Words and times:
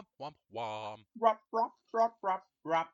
Wam, 0.00 0.06
wam, 0.18 0.34
wam. 0.48 1.06
Rap, 1.20 1.42
rap, 1.52 1.72
rap, 1.92 2.16
rap, 2.22 2.46
rap. 2.64 2.88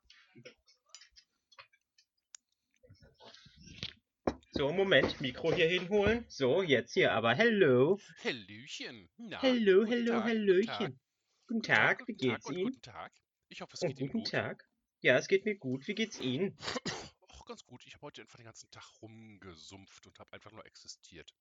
So, 4.51 4.73
Moment, 4.73 5.21
Mikro 5.21 5.53
hier 5.53 5.69
hinholen. 5.69 6.25
So, 6.29 6.63
jetzt 6.63 6.95
hier, 6.95 7.13
aber 7.13 7.35
hello. 7.35 8.01
Hallöchen. 8.25 9.09
Na, 9.19 9.41
Hello, 9.41 9.81
guten 9.85 9.91
hello, 9.93 10.13
Tag, 10.13 10.23
guten 10.23 10.29
hallöchen. 10.29 11.01
Guten 11.47 11.63
Tag, 11.63 12.09
wie 12.09 12.13
guten 12.15 12.29
Tag 12.29 12.35
geht's 12.35 12.47
und 12.47 12.57
Ihnen? 12.57 12.65
Guten 12.71 12.83
Tag. 12.83 13.13
Ich 13.51 13.61
hoffe, 13.61 13.75
es 13.75 13.81
geht 13.81 14.01
Ihnen 14.01 14.09
guten 14.11 14.25
gut. 14.25 14.31
Tag. 14.33 14.69
Ja, 15.03 15.17
es 15.17 15.29
geht 15.29 15.45
mir 15.45 15.57
gut. 15.57 15.87
Wie 15.87 15.95
geht's 15.95 16.19
Ihnen? 16.21 16.59
Ach, 17.31 17.45
ganz 17.45 17.65
gut. 17.67 17.87
Ich 17.87 17.95
habe 17.95 18.07
heute 18.07 18.23
einfach 18.23 18.39
den 18.39 18.47
ganzen 18.47 18.69
Tag 18.73 18.83
rumgesumpft 19.01 20.09
und 20.09 20.19
habe 20.19 20.33
einfach 20.33 20.51
nur 20.51 20.67
existiert. 20.67 21.33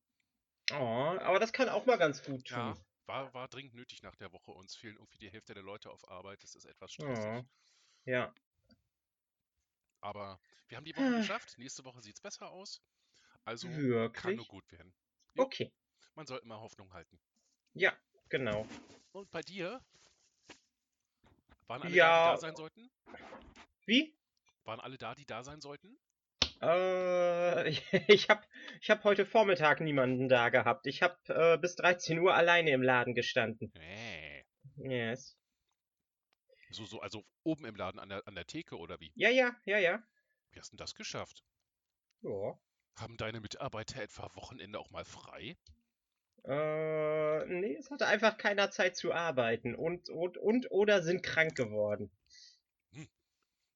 Oh, 0.74 0.76
aber 0.76 1.40
das 1.40 1.54
kann 1.54 1.70
auch 1.70 1.88
mal 1.88 1.98
ganz 1.98 2.22
gut 2.24 2.48
Ja, 2.52 2.74
tun. 2.74 2.84
War, 3.08 3.34
war 3.34 3.48
dringend 3.48 3.74
nötig 3.76 4.02
nach 4.04 4.16
der 4.16 4.32
Woche. 4.34 4.52
Uns 4.52 4.76
fehlen 4.76 4.98
irgendwie 4.98 5.18
die 5.20 5.32
Hälfte 5.32 5.54
der 5.54 5.64
Leute 5.64 5.92
auf 5.92 6.08
Arbeit. 6.10 6.44
Das 6.44 6.56
ist 6.56 6.66
etwas 6.66 6.92
stressig. 6.94 7.34
Oh, 7.38 7.46
ja. 8.06 8.34
Aber 10.00 10.40
wir 10.70 10.78
haben 10.78 10.86
die 10.86 10.96
Woche 10.96 11.14
geschafft. 11.14 11.58
Nächste 11.58 11.84
Woche 11.84 12.02
sieht 12.02 12.16
es 12.16 12.22
besser 12.22 12.50
aus. 12.50 12.82
Also 13.46 13.86
kann 14.14 14.36
nur 14.36 14.48
Wirklich? 14.48 14.48
gut 14.48 14.72
werden. 14.72 14.96
Jo, 15.36 15.44
Okay. 15.44 15.72
man 16.16 16.28
soll 16.28 16.40
immer 16.40 16.60
Hoffnung 16.62 16.94
halten. 16.94 17.20
Ja, 17.74 17.94
genau. 18.30 18.66
Und 19.14 19.32
bei 19.32 19.42
dir? 19.42 19.82
Waren 21.68 21.84
alle 21.84 21.98
da, 22.00 22.12
die 22.12 22.22
Ja, 22.22 22.24
da 22.24 22.38
sein 22.40 22.56
sollten? 22.56 22.90
wie? 23.88 24.16
Waren 24.66 24.82
alle 24.82 24.98
da, 24.98 25.16
die 25.16 25.26
da 25.26 25.46
sein 25.46 25.62
sollten? 25.62 25.98
Äh, 26.62 27.70
ich 28.08 28.30
hab, 28.30 28.48
ich 28.82 28.90
hab 28.90 29.04
heute 29.04 29.26
Vormittag 29.26 29.82
niemanden 29.82 30.30
da 30.30 30.50
gehabt. 30.50 30.88
Ich 30.88 31.02
hab 31.02 31.30
äh, 31.30 31.58
bis 31.58 31.76
13 31.76 32.20
Uhr 32.20 32.34
alleine 32.34 32.72
im 32.72 32.82
Laden 32.82 33.14
gestanden. 33.14 33.74
Äh. 33.76 34.44
Yes. 34.78 35.38
So, 36.72 36.86
so, 36.86 37.00
also 37.00 37.24
oben 37.44 37.66
im 37.66 37.76
Laden 37.76 38.00
an 38.00 38.10
der, 38.10 38.28
an 38.28 38.36
der 38.36 38.46
Theke 38.46 38.78
oder 38.78 39.00
wie? 39.00 39.12
Ja, 39.16 39.30
ja, 39.30 39.56
ja, 39.66 39.78
ja. 39.78 40.04
Wie 40.52 40.60
hast 40.60 40.72
du 40.72 40.78
denn 40.78 40.84
das 40.84 40.96
geschafft? 40.96 41.44
Ja. 42.22 42.60
Haben 42.98 43.18
deine 43.18 43.40
Mitarbeiter 43.40 44.02
etwa 44.02 44.30
Wochenende 44.36 44.80
auch 44.80 44.90
mal 44.90 45.06
frei? 45.06 45.58
Äh, 46.48 47.46
nee, 47.48 47.76
es 47.76 47.90
hatte 47.90 48.08
einfach 48.08 48.38
keiner 48.38 48.70
Zeit 48.72 48.96
zu 48.96 49.14
arbeiten 49.14 49.76
und, 49.76 50.10
und, 50.10 50.38
und 50.38 50.70
oder 50.72 51.02
sind 51.02 51.24
krank 51.24 51.56
geworden. 51.56 52.12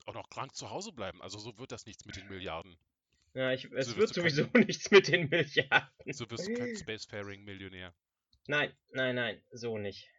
Auch 0.10 0.16
noch 0.16 0.30
krank 0.32 0.56
zu 0.56 0.72
Hause 0.72 0.92
bleiben. 0.92 1.22
Also 1.22 1.38
so 1.38 1.60
wird 1.60 1.72
das 1.72 1.86
nichts 1.86 2.04
mit 2.06 2.16
den 2.16 2.28
Milliarden. 2.28 2.80
Ja, 3.34 3.52
ich, 3.54 3.72
es 3.72 3.96
So 3.96 3.98
wird 3.98 4.10
du 4.10 4.16
kein, 4.16 4.34
sowieso 4.34 4.44
nichts 4.54 4.92
mit 4.92 5.08
den 5.08 5.30
Milliarden. 5.30 5.90
so 6.12 6.30
wirst 6.30 6.46
du 6.48 6.52
kein 6.52 6.76
Spacefaring-Millionär. 6.76 7.96
Nein, 8.50 8.74
nein, 8.90 9.16
nein, 9.16 9.42
so 9.54 9.78
nicht. 9.78 10.10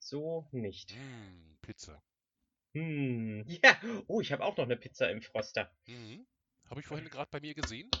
So 0.00 0.48
nicht. 0.50 0.92
Hm, 0.92 1.56
Pizza. 1.62 2.02
Hm, 2.74 3.44
ja. 3.46 3.80
Oh, 4.08 4.20
ich 4.20 4.32
habe 4.32 4.44
auch 4.44 4.56
noch 4.56 4.64
eine 4.64 4.76
Pizza 4.76 5.08
im 5.10 5.22
Froster. 5.22 5.72
Mhm. 5.86 6.26
Habe 6.70 6.80
ich 6.80 6.86
vorhin 6.86 7.10
gerade 7.10 7.28
bei 7.30 7.38
mir 7.40 7.54
gesehen. 7.54 7.92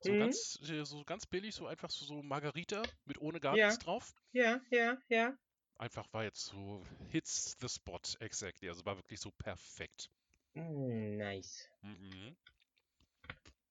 So 0.00 0.14
Hm, 0.14 0.16
ganz, 0.16 0.58
äh, 0.62 0.84
so 0.84 1.04
ganz 1.04 1.26
billig, 1.26 1.54
so 1.56 1.66
einfach 1.66 1.90
so, 1.90 2.04
so 2.04 2.22
Margarita 2.22 2.90
mit 3.04 3.18
ohne 3.20 3.40
ja, 3.50 3.70
Garnis 3.70 3.78
drauf. 3.80 4.14
ja, 4.32 4.60
ja, 4.70 4.98
ja. 5.08 5.38
Einfach 5.80 6.12
war 6.12 6.24
jetzt 6.24 6.44
so 6.44 6.84
hits 7.08 7.56
the 7.58 7.66
spot 7.66 8.02
exactly. 8.18 8.68
Also 8.68 8.84
war 8.84 8.98
wirklich 8.98 9.18
so 9.18 9.30
perfekt. 9.30 10.10
Hm, 10.52 11.16
nice. 11.16 11.70
Mhm. 11.80 12.36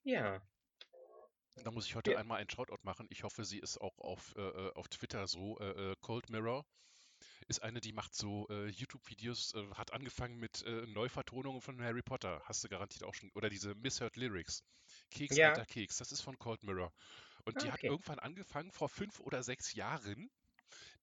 Ja. 0.03 0.41
Da 1.63 1.69
muss 1.69 1.85
ich 1.85 1.93
heute 1.93 2.13
ja. 2.13 2.17
einmal 2.17 2.39
einen 2.39 2.49
Shoutout 2.49 2.81
machen. 2.81 3.05
Ich 3.11 3.23
hoffe, 3.23 3.45
sie 3.45 3.59
ist 3.59 3.79
auch 3.79 3.95
auf, 3.99 4.35
äh, 4.37 4.41
äh, 4.41 4.73
auf 4.73 4.87
Twitter 4.87 5.27
so. 5.27 5.59
Äh, 5.59 5.91
äh, 5.91 5.95
Cold 6.01 6.31
Mirror 6.31 6.65
ist 7.47 7.61
eine, 7.61 7.79
die 7.79 7.93
macht 7.93 8.15
so 8.15 8.47
äh, 8.49 8.69
YouTube-Videos, 8.69 9.53
äh, 9.53 9.67
hat 9.75 9.93
angefangen 9.93 10.39
mit 10.39 10.65
Neuvertonungen 10.87 11.61
von 11.61 11.79
Harry 11.79 12.01
Potter. 12.01 12.41
Hast 12.45 12.63
du 12.63 12.69
garantiert 12.69 13.03
auch 13.03 13.13
schon. 13.13 13.29
Oder 13.35 13.51
diese 13.51 13.75
Misheard 13.75 14.15
Lyrics. 14.15 14.63
Keks, 15.11 15.37
Ja. 15.37 15.49
alter 15.49 15.65
Keks. 15.67 15.97
Das 15.97 16.11
ist 16.11 16.21
von 16.21 16.39
Cold 16.39 16.63
Mirror. 16.63 16.91
Und 17.45 17.61
die 17.61 17.71
hat 17.71 17.83
irgendwann 17.83 18.17
angefangen, 18.17 18.71
vor 18.71 18.89
fünf 18.89 19.19
oder 19.19 19.43
sechs 19.43 19.73
Jahren, 19.75 20.31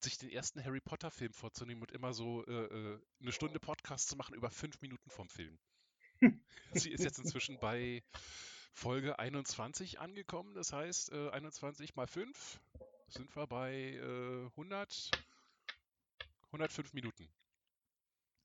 sich 0.00 0.18
den 0.18 0.30
ersten 0.30 0.64
Harry 0.64 0.80
Potter-Film 0.80 1.32
vorzunehmen 1.32 1.82
und 1.82 1.92
immer 1.92 2.12
so 2.12 2.44
äh, 2.46 2.52
äh, 2.52 3.00
eine 3.20 3.32
Stunde 3.32 3.60
Podcast 3.60 4.08
zu 4.08 4.16
machen 4.16 4.34
über 4.34 4.50
fünf 4.50 4.80
Minuten 4.80 5.10
vom 5.10 5.28
Film. 5.28 5.58
Sie 6.72 6.90
ist 6.90 7.04
jetzt 7.04 7.18
inzwischen 7.18 7.58
bei 7.60 8.02
Folge 8.72 9.18
21 9.18 10.00
angekommen. 10.00 10.54
Das 10.54 10.72
heißt, 10.72 11.12
äh, 11.12 11.30
21 11.30 11.96
mal 11.96 12.06
5 12.06 12.60
sind 13.08 13.34
wir 13.34 13.46
bei 13.46 13.72
äh, 13.72 14.46
100, 14.46 15.10
105 16.46 16.92
Minuten. 16.92 17.28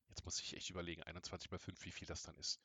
Jetzt 0.10 0.26
muss 0.26 0.42
ich 0.42 0.56
echt 0.56 0.70
überlegen, 0.70 1.04
21 1.04 1.52
mal 1.52 1.60
5, 1.60 1.86
wie 1.86 1.92
viel 1.92 2.08
das 2.08 2.24
dann 2.24 2.38
ist. 2.38 2.62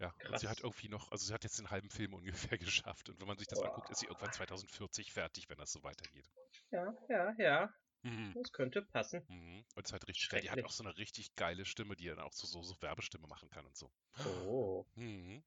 Ja, 0.00 0.12
und 0.28 0.40
sie 0.40 0.48
hat 0.48 0.56
Krass. 0.56 0.64
irgendwie 0.64 0.88
noch, 0.88 1.12
also 1.12 1.24
sie 1.24 1.32
hat 1.32 1.44
jetzt 1.44 1.58
den 1.58 1.70
halben 1.70 1.88
Film 1.88 2.14
ungefähr 2.14 2.58
geschafft. 2.58 3.08
Und 3.08 3.20
wenn 3.20 3.28
man 3.28 3.38
sich 3.38 3.46
das 3.46 3.60
anguckt, 3.60 3.90
ist 3.90 4.00
sie 4.00 4.06
irgendwann 4.06 4.32
2040 4.32 5.12
fertig, 5.12 5.48
wenn 5.48 5.58
das 5.58 5.72
so 5.72 5.82
weitergeht. 5.82 6.28
Ja, 6.70 6.92
ja, 7.08 7.34
ja. 7.38 7.74
Mhm. 8.04 8.34
Das 8.34 8.52
könnte 8.52 8.82
passen. 8.82 9.26
Mhm. 9.28 9.64
Und 9.74 9.86
ist 9.86 9.92
halt 9.92 10.06
richtig 10.06 10.28
geil. 10.28 10.40
Die 10.42 10.50
hat 10.50 10.62
auch 10.64 10.70
so 10.70 10.84
eine 10.84 10.96
richtig 10.96 11.34
geile 11.34 11.64
Stimme, 11.64 11.96
die 11.96 12.06
dann 12.06 12.20
auch 12.20 12.32
so, 12.32 12.46
so, 12.46 12.62
so 12.62 12.80
Werbestimme 12.80 13.26
machen 13.26 13.48
kann 13.50 13.66
und 13.66 13.76
so. 13.76 13.90
Oh. 14.24 14.84
Mhm. 14.96 15.42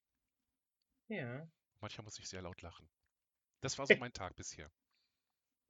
Ja. 1.09 1.47
Manchmal 1.79 2.03
muss 2.06 2.19
ich 2.19 2.29
sehr 2.29 2.44
laut 2.44 2.62
lachen. 2.62 2.88
Das 3.62 3.78
war 3.78 3.88
so 3.88 3.96
mein 3.97 4.13
Tag 4.13 4.35
bisher. 4.35 4.72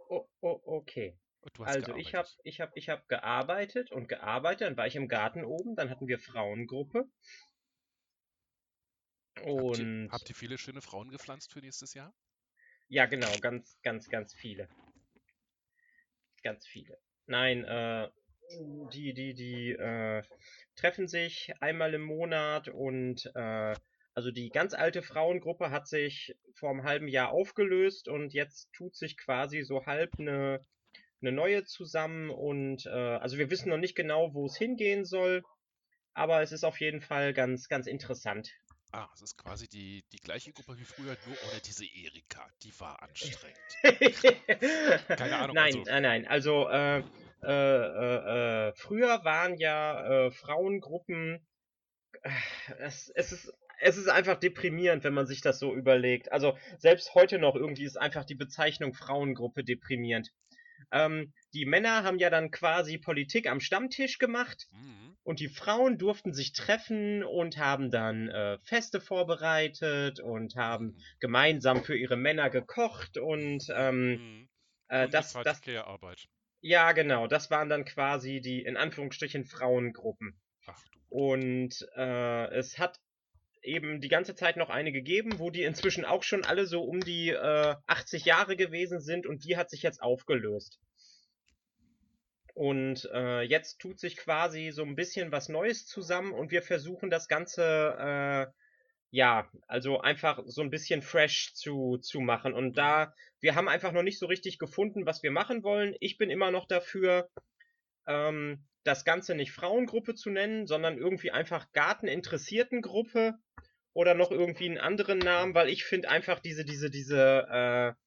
Oh, 0.10 0.28
oh, 0.42 0.60
okay. 0.66 1.20
Und 1.42 1.54
Also 1.64 1.94
ich 1.96 2.16
habe 2.16 2.30
gearbeitet. 2.30 2.38
ich 2.44 2.60
hab, 2.62 2.72
ich 2.76 2.90
hab 2.90 3.08
gearbeitet 3.08 3.92
und 3.92 4.08
gearbeitet, 4.10 4.62
dann 4.68 4.78
war 4.78 4.88
ich 4.88 4.96
im 4.96 5.08
Garten 5.08 5.46
oben, 5.46 5.76
dann 5.76 5.90
hatten 5.90 6.08
wir 6.08 6.20
Frauengruppe 6.20 7.10
Habt 9.58 9.78
ihr, 9.80 9.88
und 9.88 10.10
habt 10.10 10.30
ihr 10.30 10.36
viele 10.36 10.58
schöne 10.58 10.82
Frauen 10.82 11.10
gepflanzt 11.10 11.52
für 11.52 11.60
nächstes 11.60 11.94
Jahr? 11.94 12.14
ja 12.90 13.06
genau, 13.06 13.40
ganz, 13.40 13.80
ganz, 13.82 14.10
ganz 14.10 14.34
viele. 14.34 14.70
Ganz 16.48 16.66
viele. 16.66 16.98
Nein, 17.26 17.66
äh, 17.66 18.08
die, 18.94 19.14
die, 19.14 19.34
die 19.34 19.72
äh, 19.74 20.24
treffen 20.78 21.10
sich 21.10 21.52
einmal 21.60 21.94
im 21.94 22.04
Monat 22.04 22.70
und 22.70 23.30
äh, 23.36 23.76
also 24.14 24.32
die 24.32 24.48
ganz 24.48 24.74
alte 24.74 25.02
Frauengruppe 25.02 25.72
hat 25.72 25.90
sich 25.90 26.38
vor 26.56 26.70
einem 26.70 26.86
halben 26.86 27.10
Jahr 27.10 27.34
aufgelöst 27.34 28.08
und 28.08 28.34
jetzt 28.34 28.72
tut 28.72 28.96
sich 28.96 29.18
quasi 29.18 29.64
so 29.64 29.86
halb 29.86 30.18
eine, 30.18 30.62
eine 31.22 31.34
neue 31.34 31.66
zusammen 31.66 32.30
und 32.30 32.86
äh, 32.86 32.92
also 32.92 33.38
wir 33.38 33.52
wissen 33.52 33.68
noch 33.68 33.78
nicht 33.78 33.96
genau, 33.96 34.34
wo 34.34 34.46
es 34.46 34.56
hingehen 34.56 35.04
soll, 35.04 35.44
aber 36.14 36.42
es 36.44 36.54
ist 36.54 36.64
auf 36.64 36.80
jeden 36.80 37.02
Fall 37.02 37.34
ganz, 37.34 37.68
ganz 37.68 37.88
interessant. 37.88 38.54
Ah, 38.92 39.10
es 39.14 39.22
ist 39.22 39.38
quasi 39.38 39.68
die, 39.68 40.04
die 40.12 40.18
gleiche 40.18 40.54
Gruppe 40.54 40.78
wie 40.80 40.86
früher, 40.86 41.16
nur 41.28 41.38
ohne 41.52 41.62
diese 41.66 41.86
Erika. 41.86 42.50
Die 42.64 42.78
war 42.80 43.02
anstrengend. 43.04 43.58
Keine 45.08 45.38
Ahnung, 45.38 45.56
Nein, 45.56 45.76
also. 45.78 45.84
nein, 45.92 46.04
nein. 46.04 46.28
Also 46.28 46.70
äh, 46.70 47.00
äh, 47.44 47.52
äh, 47.52 48.68
äh, 48.70 48.74
früher 48.76 49.24
waren 49.26 49.58
ja 49.58 50.26
äh, 50.28 50.32
Frauengruppen. 50.32 51.46
äh, 52.24 52.30
Es, 52.80 53.10
es 53.14 53.32
ist 53.32 53.54
es 53.80 53.98
ist 53.98 54.08
einfach 54.08 54.40
deprimierend, 54.40 55.04
wenn 55.04 55.14
man 55.14 55.28
sich 55.28 55.42
das 55.42 55.60
so 55.60 55.76
überlegt. 55.76 56.32
Also 56.32 56.58
selbst 56.80 57.14
heute 57.14 57.38
noch 57.38 57.56
irgendwie 57.56 57.84
ist 57.84 57.98
einfach 57.98 58.26
die 58.26 58.36
Bezeichnung 58.36 58.94
Frauengruppe 58.94 59.64
deprimierend. 59.64 60.32
Ähm, 60.92 61.34
die 61.54 61.66
Männer 61.66 62.04
haben 62.04 62.20
ja 62.20 62.30
dann 62.30 62.52
quasi 62.52 62.98
Politik 62.98 63.48
am 63.48 63.60
Stammtisch 63.60 64.18
gemacht 64.18 64.68
Mhm. 64.72 65.18
und 65.24 65.40
die 65.40 65.50
Frauen 65.50 65.98
durften 65.98 66.34
sich 66.34 66.54
treffen 66.54 67.24
und 67.24 67.58
haben 67.58 67.92
dann 67.92 68.30
äh, 68.30 68.58
Feste 68.60 69.02
vorbereitet 69.02 70.20
und 70.20 70.56
haben 70.56 70.86
Mhm. 70.88 71.04
gemeinsam 71.20 71.84
für 71.84 71.98
ihre 71.98 72.16
Männer 72.18 72.50
gekocht 72.50 73.18
und 73.18 73.66
ähm, 73.74 74.12
Mhm. 74.12 74.50
äh, 74.88 75.10
das, 75.10 75.34
Unbezahlte 75.34 75.50
das, 75.50 75.62
Care-Arbeit. 75.62 76.28
ja 76.62 76.92
genau, 76.94 77.28
das 77.28 77.50
waren 77.52 77.70
dann 77.70 77.86
quasi 77.86 78.42
die 78.42 78.62
in 78.64 78.78
Anführungsstrichen 78.78 79.46
Frauengruppen. 79.46 80.40
Ach. 80.68 80.84
Und 81.10 81.88
äh, 81.96 82.48
es 82.56 82.78
hat 82.80 83.00
eben 83.62 84.02
die 84.02 84.08
ganze 84.10 84.36
Zeit 84.36 84.58
noch 84.58 84.70
eine 84.70 84.92
gegeben, 84.92 85.40
wo 85.40 85.50
die 85.52 85.64
inzwischen 85.64 86.06
auch 86.06 86.24
schon 86.24 86.46
alle 86.46 86.66
so 86.66 86.84
um 86.84 87.00
die 87.02 87.30
äh, 87.30 87.76
80 87.88 88.26
Jahre 88.26 88.56
gewesen 88.56 89.02
sind 89.02 89.26
und 89.28 89.44
die 89.46 89.58
hat 89.58 89.70
sich 89.70 89.82
jetzt 89.84 90.02
aufgelöst. 90.02 90.80
Und 92.58 93.08
äh, 93.14 93.44
jetzt 93.44 93.78
tut 93.78 94.00
sich 94.00 94.18
quasi 94.18 94.72
so 94.72 94.82
ein 94.82 94.96
bisschen 94.96 95.32
was 95.32 95.48
Neues 95.48 95.86
zusammen 95.86 96.32
und 96.32 96.50
wir 96.50 96.64
versuchen 96.64 97.12
das 97.12 97.28
Ganze, 97.28 97.62
äh, 97.64 98.48
ja, 99.12 99.48
also 99.68 100.02
einfach 100.02 100.42
so 100.48 100.64
ein 100.64 100.72
bisschen 100.72 101.04
fresh 101.04 101.54
zu, 101.54 102.00
zu 102.00 102.20
machen. 102.20 102.56
Und 102.56 102.76
da, 102.76 103.14
wir 103.42 103.54
haben 103.54 103.68
einfach 103.68 103.92
noch 103.92 104.02
nicht 104.02 104.18
so 104.18 104.26
richtig 104.26 104.58
gefunden, 104.58 105.06
was 105.06 105.22
wir 105.22 105.30
machen 105.30 105.62
wollen. 105.62 105.94
Ich 106.00 106.18
bin 106.18 106.32
immer 106.32 106.50
noch 106.50 106.66
dafür, 106.66 107.30
ähm, 108.08 108.66
das 108.84 109.06
Ganze 109.06 109.36
nicht 109.36 109.52
Frauengruppe 109.52 110.16
zu 110.16 110.32
nennen, 110.32 110.66
sondern 110.66 110.98
irgendwie 110.98 111.30
einfach 111.30 111.72
Garteninteressiertengruppe 111.74 113.36
oder 113.94 114.16
noch 114.16 114.32
irgendwie 114.32 114.66
einen 114.66 114.80
anderen 114.80 115.20
Namen, 115.20 115.54
weil 115.54 115.70
ich 115.70 115.84
finde 115.84 116.10
einfach 116.10 116.40
diese, 116.40 116.66
diese, 116.66 116.90
diese, 116.90 117.48
äh, 117.52 118.07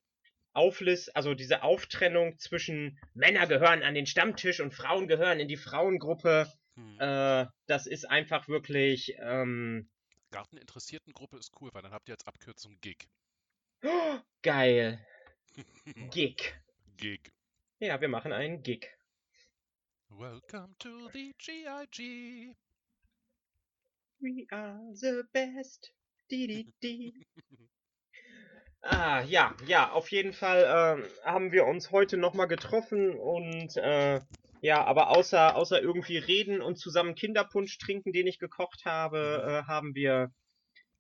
Auflist, 0.53 1.15
also 1.17 1.35
diese 1.35 1.63
Auftrennung 1.63 2.39
zwischen 2.39 2.99
Männer 3.15 3.47
gehören 3.47 3.83
an 3.83 3.95
den 3.95 4.07
Stammtisch 4.07 4.61
und 4.61 4.75
Frauen 4.75 5.09
gehören 5.09 5.41
in 5.41 5.49
die 5.49 5.57
Frauengruppe, 5.57 6.51
Hm. 6.77 7.01
äh, 7.01 7.47
das 7.67 7.87
ist 7.87 8.09
einfach 8.09 8.49
wirklich 8.49 9.15
ähm, 9.19 9.89
Garteninteressiertengruppe 10.31 11.39
ist 11.39 11.53
cool, 11.61 11.71
weil 11.73 11.83
dann 11.83 11.93
habt 11.93 12.09
ihr 12.09 12.15
als 12.15 12.27
Abkürzung 12.27 12.79
GIG. 12.81 13.09
geil. 14.43 15.05
Gig. 16.11 16.55
GIG. 16.97 17.33
Ja, 17.81 18.01
wir 18.01 18.09
machen 18.09 18.33
einen 18.33 18.63
Gig. 18.63 18.89
Welcome 20.09 20.75
to 20.79 21.09
the 21.13 21.35
GIG. 21.39 22.57
We 24.21 24.47
are 24.51 24.95
the 24.95 25.23
best. 25.33 25.93
Di, 26.31 26.47
di, 26.47 26.73
di. 26.83 27.27
Ah, 28.83 29.23
ja, 29.23 29.55
ja, 29.67 29.91
auf 29.93 30.11
jeden 30.11 30.33
Fall 30.33 30.99
ähm, 31.01 31.05
haben 31.23 31.53
wir 31.53 31.67
uns 31.67 31.91
heute 31.91 32.17
nochmal 32.17 32.49
getroffen 32.49 33.15
und 33.15 33.77
äh, 33.77 34.21
ja, 34.63 34.85
aber 34.85 35.11
außer, 35.11 35.57
außer 35.57 35.81
irgendwie 35.81 36.19
reden 36.19 36.61
und 36.63 36.77
zusammen 36.77 37.15
Kinderpunsch 37.15 37.79
trinken, 37.79 38.13
den 38.13 38.27
ich 38.27 38.39
gekocht 38.39 38.85
habe, 38.85 39.63
äh, 39.65 39.69
haben 39.69 39.95
wir 39.95 40.33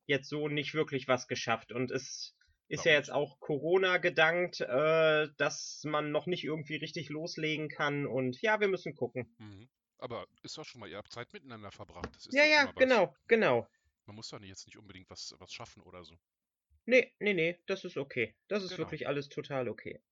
jetzt 0.06 0.28
so 0.28 0.48
nicht 0.48 0.74
wirklich 0.74 1.08
was 1.08 1.26
geschafft. 1.26 1.72
Und 1.72 1.90
es 1.90 2.34
ist 2.68 2.84
ja 2.84 2.92
jetzt 2.92 3.10
auch 3.10 3.40
Corona 3.40 3.98
gedankt, 3.98 4.60
äh, 4.60 5.28
dass 5.38 5.82
man 5.84 6.12
noch 6.12 6.26
nicht 6.26 6.44
irgendwie 6.44 6.76
richtig 6.76 7.08
loslegen 7.08 7.68
kann 7.68 8.06
und 8.06 8.40
ja, 8.42 8.60
wir 8.60 8.68
müssen 8.68 8.94
gucken. 8.94 9.34
Mhm. 9.38 9.68
Aber 9.98 10.26
ist 10.42 10.56
doch 10.56 10.64
schon 10.64 10.80
mal, 10.80 10.88
ihr 10.88 10.96
habt 10.96 11.12
Zeit 11.12 11.32
miteinander 11.32 11.70
verbracht. 11.70 12.08
Das 12.14 12.26
ist 12.26 12.34
Ja, 12.34 12.44
ja, 12.44 12.72
genau, 12.76 13.14
genau. 13.26 13.68
Man 14.06 14.16
muss 14.16 14.28
doch 14.28 14.40
jetzt 14.40 14.66
nicht 14.66 14.78
unbedingt 14.78 15.10
was, 15.10 15.34
was 15.38 15.52
schaffen 15.52 15.82
oder 15.82 16.04
so. 16.04 16.14
Nee, 16.84 17.14
nee, 17.20 17.32
nee, 17.32 17.62
das 17.66 17.84
ist 17.86 17.96
okay. 17.96 18.36
Das 18.48 18.62
ist 18.62 18.76
Genau. 18.76 18.78
wirklich 18.78 19.06
alles 19.08 19.30
total 19.30 19.66
okay. 19.70 20.02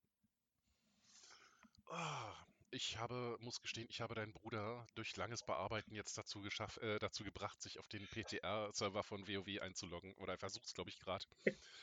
Ah, 1.90 2.34
Ich 2.70 2.98
habe, 2.98 3.36
muss 3.40 3.60
gestehen, 3.60 3.86
ich 3.90 4.00
habe 4.00 4.14
deinen 4.14 4.32
Bruder 4.32 4.86
durch 4.94 5.16
langes 5.16 5.42
Bearbeiten 5.42 5.92
jetzt 5.94 6.16
dazu 6.18 6.40
geschafft, 6.42 6.78
äh, 6.78 6.98
dazu 6.98 7.24
gebracht, 7.24 7.60
sich 7.62 7.78
auf 7.78 7.88
den 7.88 8.06
PTR-Server 8.08 9.02
von 9.02 9.26
WoW 9.26 9.60
einzuloggen. 9.60 10.14
Oder 10.18 10.34
er 10.34 10.38
versucht 10.38 10.66
es, 10.66 10.74
glaube 10.74 10.90
ich, 10.90 10.98
gerade, 10.98 11.24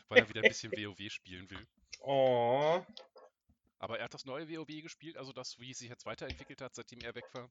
weil 0.09 0.19
er 0.21 0.29
wieder 0.29 0.41
ein 0.41 0.47
bisschen 0.47 0.75
WoW 0.77 1.11
spielen 1.11 1.49
will. 1.51 1.67
Oh, 2.01 2.85
Aber 3.79 3.97
er 3.99 4.03
hat 4.03 4.13
das 4.13 4.25
neue 4.25 4.49
WoW 4.49 4.81
gespielt, 4.81 5.15
also 5.15 5.31
das, 5.31 5.59
wie 5.59 5.71
es 5.71 5.77
sich 5.77 5.87
jetzt 5.87 6.05
weiterentwickelt 6.05 6.59
hat, 6.59 6.75
seitdem 6.75 7.01
er 7.01 7.15
weg 7.15 7.33
war, 7.33 7.49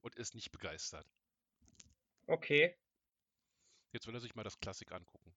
und 0.00 0.16
ist 0.16 0.34
nicht 0.34 0.50
begeistert. 0.52 1.06
okay. 2.28 2.76
Jetzt 3.90 4.06
will 4.06 4.14
er 4.14 4.20
sich 4.20 4.36
mal 4.36 4.44
das 4.44 4.60
Klassik 4.60 4.92
angucken. 4.92 5.34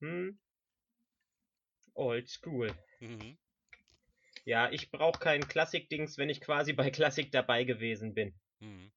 Hm. 0.00 0.30
Old 2.00 2.28
School. 2.28 2.74
Mhm. 3.00 3.36
Ja, 4.44 4.70
ich 4.70 4.90
brauche 4.90 5.18
kein 5.18 5.46
Klassik-Dings, 5.46 6.16
wenn 6.16 6.30
ich 6.30 6.40
quasi 6.40 6.72
bei 6.72 6.90
Klassik 6.90 7.30
dabei 7.30 7.64
gewesen 7.64 8.14
bin. 8.14 8.34
Mhm. 8.60 8.90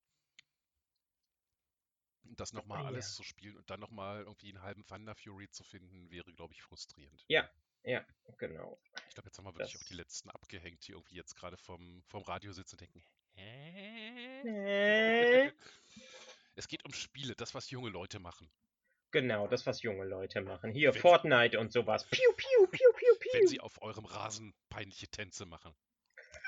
Das 2.23 2.53
nochmal 2.53 2.85
alles 2.85 3.09
ja. 3.09 3.15
zu 3.17 3.23
spielen 3.23 3.57
und 3.57 3.69
dann 3.69 3.79
nochmal 3.79 4.21
irgendwie 4.21 4.49
einen 4.49 4.63
halben 4.63 4.85
Thunder 4.85 5.13
Fury 5.15 5.49
zu 5.49 5.63
finden, 5.63 6.09
wäre, 6.09 6.33
glaube 6.33 6.53
ich, 6.53 6.63
frustrierend. 6.63 7.23
Ja, 7.27 7.47
genau. 8.37 8.79
Ich 9.09 9.13
glaube, 9.13 9.27
jetzt 9.27 9.37
haben 9.37 9.45
wir 9.45 9.53
wirklich 9.53 9.75
auch 9.75 9.79
Das- 9.79 9.89
die 9.89 9.95
letzten 9.95 10.29
abgehängt, 10.31 10.87
die 10.87 10.93
irgendwie 10.93 11.15
jetzt 11.15 11.35
gerade 11.35 11.57
vom, 11.57 12.01
vom 12.07 12.23
Radio 12.23 12.53
sitzen 12.53 12.75
und 12.75 12.81
denken, 12.81 13.03
hä? 13.35 14.41
Äh, 14.47 15.51
Es 16.55 16.67
geht 16.67 16.85
um 16.85 16.93
Spiele, 16.93 17.35
das, 17.35 17.53
was 17.55 17.69
junge 17.71 17.89
Leute 17.89 18.19
machen. 18.19 18.49
Genau, 19.13 19.47
das, 19.47 19.65
was 19.65 19.81
junge 19.81 20.03
Leute 20.05 20.41
machen. 20.41 20.71
Hier, 20.73 20.93
Wenn- 20.93 21.01
Fortnite 21.01 21.57
und 21.59 21.71
sowas. 21.71 22.05
Piu, 22.09 22.33
piu, 22.35 22.67
piu, 22.67 22.91
piu, 22.93 23.07
Wenn 23.31 23.41
piu. 23.41 23.47
sie 23.47 23.61
auf 23.61 23.81
eurem 23.81 24.03
Rasen 24.05 24.53
peinliche 24.69 25.07
Tänze 25.07 25.45
machen. 25.45 25.73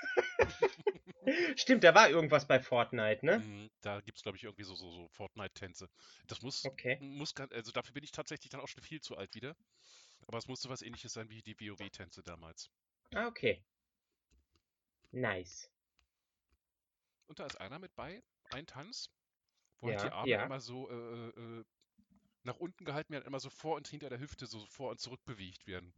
Stimmt, 1.55 1.83
da 1.83 1.95
war 1.95 2.09
irgendwas 2.09 2.47
bei 2.47 2.59
Fortnite, 2.59 3.25
ne? 3.25 3.39
Mhm, 3.39 3.69
Da 3.81 3.99
gibt 4.01 4.17
es, 4.17 4.23
glaube 4.23 4.37
ich, 4.37 4.43
irgendwie 4.43 4.63
so, 4.63 4.75
so, 4.75 4.91
so 4.91 5.07
Fortnite-Tänze. 5.09 5.89
Das 6.27 6.41
muss, 6.41 6.65
Okay. 6.65 6.97
muss, 7.01 7.33
also 7.35 7.71
dafür 7.71 7.93
bin 7.93 8.03
ich 8.03 8.11
tatsächlich 8.11 8.49
dann 8.51 8.61
auch 8.61 8.67
schon 8.67 8.83
viel 8.83 9.01
zu 9.01 9.17
alt 9.17 9.33
wieder. 9.33 9.55
Aber 10.27 10.37
es 10.37 10.47
musste 10.47 10.69
was 10.69 10.81
ähnliches 10.81 11.13
sein 11.13 11.29
wie 11.29 11.41
die 11.41 11.55
WoW-Tänze 11.59 12.21
damals. 12.23 12.69
Ah, 13.13 13.27
okay. 13.27 13.63
Nice. 15.11 15.69
Und 17.27 17.39
da 17.39 17.45
ist 17.45 17.59
einer 17.59 17.79
mit 17.79 17.95
bei, 17.95 18.21
ein 18.51 18.67
Tanz, 18.67 19.09
wo 19.79 19.87
halt 19.87 20.01
Ja, 20.01 20.07
die 20.07 20.13
Arme 20.13 20.29
ja. 20.29 20.43
immer 20.45 20.59
so 20.59 20.89
äh, 20.89 21.29
äh, 21.29 21.65
nach 22.45 22.57
unten 22.57 22.85
gehalten 22.85 23.13
werden, 23.13 23.25
immer 23.25 23.39
so 23.39 23.49
vor 23.49 23.75
und 23.75 23.87
hinter 23.87 24.09
der 24.09 24.19
Hüfte 24.19 24.45
so 24.45 24.65
vor 24.67 24.91
und 24.91 24.99
zurück 24.99 25.23
bewegt 25.25 25.67
werden. 25.67 25.93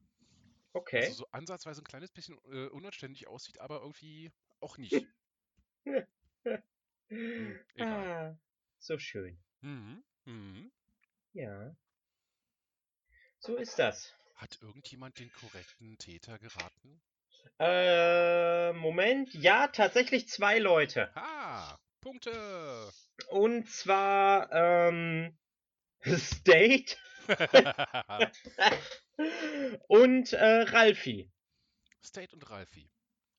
Okay. 0.73 1.05
Also 1.05 1.13
so 1.13 1.27
ansatzweise 1.31 1.81
ein 1.81 1.85
kleines 1.85 2.11
bisschen 2.11 2.37
äh, 2.51 2.67
unanständig 2.67 3.27
aussieht, 3.27 3.59
aber 3.59 3.81
irgendwie 3.81 4.31
auch 4.59 4.77
nicht. 4.77 5.05
Hm, 7.09 7.57
ah, 7.79 8.37
so 8.79 8.97
schön. 8.97 9.39
Mhm. 9.61 10.03
Mhm. 10.25 10.71
Ja. 11.31 11.73
So 13.39 13.55
ist 13.55 13.79
das. 13.79 14.13
Hat 14.35 14.57
irgendjemand 14.61 15.17
den 15.19 15.31
korrekten 15.31 15.97
Täter 15.97 16.37
geraten? 16.37 17.01
Äh, 17.59 18.73
Moment. 18.73 19.33
Ja, 19.33 19.67
tatsächlich 19.67 20.27
zwei 20.27 20.59
Leute. 20.59 21.13
Ha! 21.15 21.79
Punkte! 22.01 22.91
Und 23.29 23.69
zwar, 23.69 24.51
ähm, 24.51 25.37
State 26.17 26.95
und 29.87 30.33
äh, 30.33 30.61
Ralfi. 30.61 31.29
State 32.03 32.33
und 32.35 32.49
Ralfi. 32.49 32.89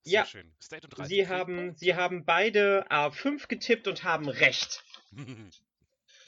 Sehr 0.02 0.20
Ja. 0.20 0.26
schön. 0.26 0.54
State 0.62 0.86
und 0.86 0.98
Ralfi. 0.98 1.14
Sie 1.14 1.28
haben, 1.28 1.74
sie 1.76 1.94
haben 1.94 2.24
beide 2.24 2.86
A5 2.90 3.48
getippt 3.48 3.88
und 3.88 4.04
haben 4.04 4.28
recht. 4.28 4.84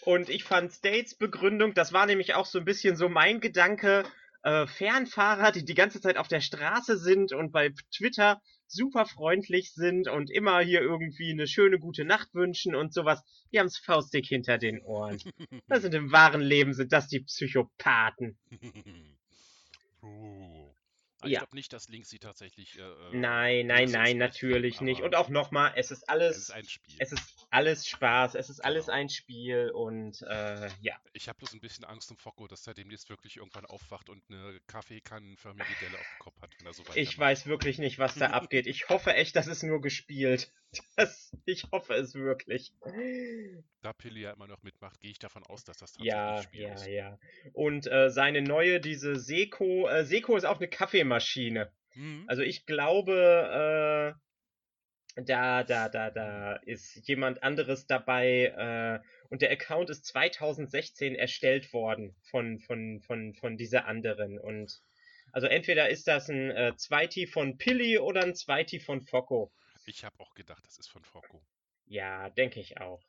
Und 0.02 0.30
ich 0.30 0.44
fand 0.44 0.72
States 0.72 1.14
Begründung, 1.14 1.74
das 1.74 1.92
war 1.92 2.06
nämlich 2.06 2.32
auch 2.34 2.46
so 2.46 2.58
ein 2.58 2.64
bisschen 2.64 2.96
so 2.96 3.10
mein 3.10 3.38
Gedanke, 3.38 4.04
äh, 4.42 4.66
Fernfahrer, 4.66 5.52
die 5.52 5.62
die 5.62 5.74
ganze 5.74 6.00
Zeit 6.00 6.16
auf 6.16 6.26
der 6.26 6.40
Straße 6.40 6.96
sind 6.96 7.32
und 7.34 7.52
bei 7.52 7.74
Twitter 7.94 8.40
super 8.72 9.06
freundlich 9.06 9.72
sind 9.72 10.08
und 10.08 10.30
immer 10.30 10.60
hier 10.60 10.80
irgendwie 10.80 11.30
eine 11.30 11.46
schöne 11.46 11.78
gute 11.78 12.04
Nacht 12.04 12.34
wünschen 12.34 12.74
und 12.74 12.92
sowas, 12.94 13.22
die 13.52 13.58
haben's 13.58 13.78
faustdick 13.78 14.26
hinter 14.26 14.58
den 14.58 14.80
Ohren. 14.82 15.18
Das 15.68 15.82
sind 15.82 15.94
im 15.94 16.10
wahren 16.12 16.40
Leben 16.40 16.74
sind 16.74 16.92
das 16.92 17.08
die 17.08 17.20
Psychopathen. 17.20 18.36
Uh. 21.20 21.24
Ah, 21.24 21.26
Ich 21.26 21.32
Ja. 21.32 21.38
glaube 21.40 21.56
nicht, 21.56 21.72
dass 21.72 21.88
Link 21.88 22.06
sie 22.06 22.18
tatsächlich. 22.18 22.78
Äh, 22.78 22.82
äh, 22.82 23.16
Nein, 23.16 23.66
nein, 23.66 23.90
nein, 23.90 24.16
natürlich 24.18 24.76
aber 24.76 24.84
nicht. 24.84 25.02
Und 25.02 25.14
auch 25.14 25.28
nochmal, 25.28 25.72
es 25.76 25.90
ist 25.90 26.08
alles, 26.08 26.36
Es 26.36 26.42
ist 26.44 26.50
ein 26.50 26.64
Spiel. 26.64 26.96
es 26.98 27.12
ist 27.12 27.46
alles 27.50 27.86
Spaß, 27.86 28.34
es 28.34 28.48
ist 28.50 28.60
alles 28.64 28.86
Genau. 28.86 28.98
ein 28.98 29.08
Spiel 29.08 29.70
und 29.70 30.22
äh, 30.22 30.68
ja. 30.80 30.96
Ich 31.12 31.28
habe 31.28 31.38
bloß 31.38 31.52
ein 31.54 31.60
bisschen 31.60 31.84
Angst 31.84 32.10
um 32.10 32.16
Focko, 32.16 32.46
dass 32.48 32.66
er 32.66 32.74
demnächst 32.74 33.08
wirklich 33.10 33.36
irgendwann 33.38 33.66
aufwacht 33.66 34.08
und 34.08 34.22
eine 34.30 34.60
Kaffeekannenförmige 34.66 35.76
Delle 35.76 35.98
auf 35.98 36.08
dem 36.08 36.18
Kopf 36.18 36.40
hat, 36.42 36.50
wenn 36.58 36.66
er 36.66 36.72
so 36.74 36.82
Ich 36.82 36.88
weitermacht. 36.88 37.18
weiß 37.18 37.46
wirklich 37.46 37.78
nicht, 37.78 37.98
was 37.98 38.14
da 38.14 38.26
abgeht. 38.30 38.66
Ich 38.66 38.88
hoffe 38.88 39.14
echt, 39.14 39.36
das 39.36 39.46
ist 39.46 39.62
nur 39.62 39.80
gespielt. 39.80 40.50
Das, 40.96 41.32
ich 41.46 41.64
hoffe 41.72 41.94
es 41.94 42.14
wirklich. 42.14 42.72
Da 43.82 43.92
Pilly 43.92 44.20
ja 44.22 44.32
immer 44.32 44.46
noch 44.46 44.62
mitmacht, 44.62 45.00
gehe 45.00 45.10
ich 45.10 45.18
davon 45.18 45.42
aus, 45.44 45.64
dass 45.64 45.78
das 45.78 45.92
tatsächlich 45.92 46.12
Ja, 46.12 46.42
Spiel 46.42 46.60
ja, 46.60 46.74
ist. 46.74 46.86
ja. 46.86 47.18
Und 47.52 47.86
äh, 47.86 48.10
seine 48.10 48.42
neue, 48.42 48.80
diese 48.80 49.16
Seko, 49.16 49.88
äh, 49.88 50.04
Seko 50.04 50.36
ist 50.36 50.44
auch 50.44 50.58
eine 50.58 50.68
Kaffeemaschine. 50.68 51.72
Mhm. 51.94 52.24
Also 52.28 52.42
ich 52.42 52.66
glaube, 52.66 54.14
äh, 55.16 55.22
da, 55.22 55.64
da, 55.64 55.88
da, 55.88 56.10
da 56.10 56.56
ist 56.56 57.08
jemand 57.08 57.42
anderes 57.42 57.86
dabei 57.86 59.00
äh, 59.02 59.06
und 59.28 59.42
der 59.42 59.50
Account 59.50 59.90
ist 59.90 60.06
2016 60.06 61.14
erstellt 61.14 61.72
worden 61.72 62.14
von, 62.30 62.60
von, 62.60 63.00
von, 63.00 63.34
von 63.34 63.56
dieser 63.56 63.86
anderen. 63.86 64.38
Und 64.38 64.80
also 65.32 65.46
entweder 65.46 65.88
ist 65.88 66.06
das 66.08 66.28
ein 66.28 66.50
äh, 66.50 66.76
Zweiti 66.76 67.26
von 67.26 67.58
Pilly 67.58 67.98
oder 67.98 68.22
ein 68.22 68.34
Zweiti 68.34 68.80
von 68.80 69.00
Focko. 69.00 69.52
Ich 69.90 70.04
habe 70.04 70.18
auch 70.20 70.34
gedacht, 70.34 70.66
das 70.66 70.78
ist 70.78 70.88
von 70.88 71.04
Focko. 71.04 71.44
Ja, 71.84 72.30
denke 72.30 72.58
ich 72.58 72.78
auch. 72.80 73.02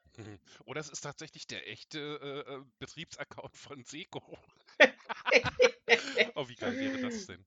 Oder 0.65 0.81
es 0.81 0.89
ist 0.89 1.01
tatsächlich 1.01 1.47
der 1.47 1.67
echte 1.69 2.00
äh, 2.00 2.53
äh, 2.55 2.63
Betriebsaccount 2.79 3.55
von 3.57 3.83
Seco. 3.83 4.38
oh, 6.35 6.47
wie 6.47 6.55
geil 6.55 6.79
wäre 6.79 7.00
das 7.00 7.25
denn? 7.25 7.45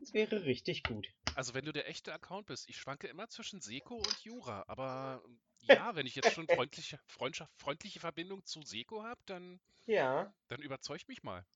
Das 0.00 0.12
wäre 0.14 0.44
richtig 0.44 0.84
gut. 0.84 1.14
Also 1.34 1.54
wenn 1.54 1.64
du 1.64 1.72
der 1.72 1.88
echte 1.88 2.12
Account 2.12 2.46
bist, 2.48 2.68
ich 2.68 2.76
schwanke 2.78 3.06
immer 3.08 3.28
zwischen 3.28 3.60
Seco 3.62 3.94
und 4.06 4.20
Jura, 4.20 4.64
aber 4.66 5.22
ähm, 5.24 5.40
ja, 5.60 5.94
wenn 5.94 6.06
ich 6.06 6.14
jetzt 6.14 6.30
schon 6.32 6.48
freundliche, 6.48 7.00
Freundschaft, 7.06 7.52
freundliche 7.56 8.00
Verbindung 8.00 8.44
zu 8.44 8.60
Seco 8.62 9.04
habe, 9.04 9.20
dann, 9.26 9.60
Ja, 9.86 10.34
dann 10.48 10.62
überzeug 10.62 11.08
mich 11.08 11.22
mal. 11.24 11.46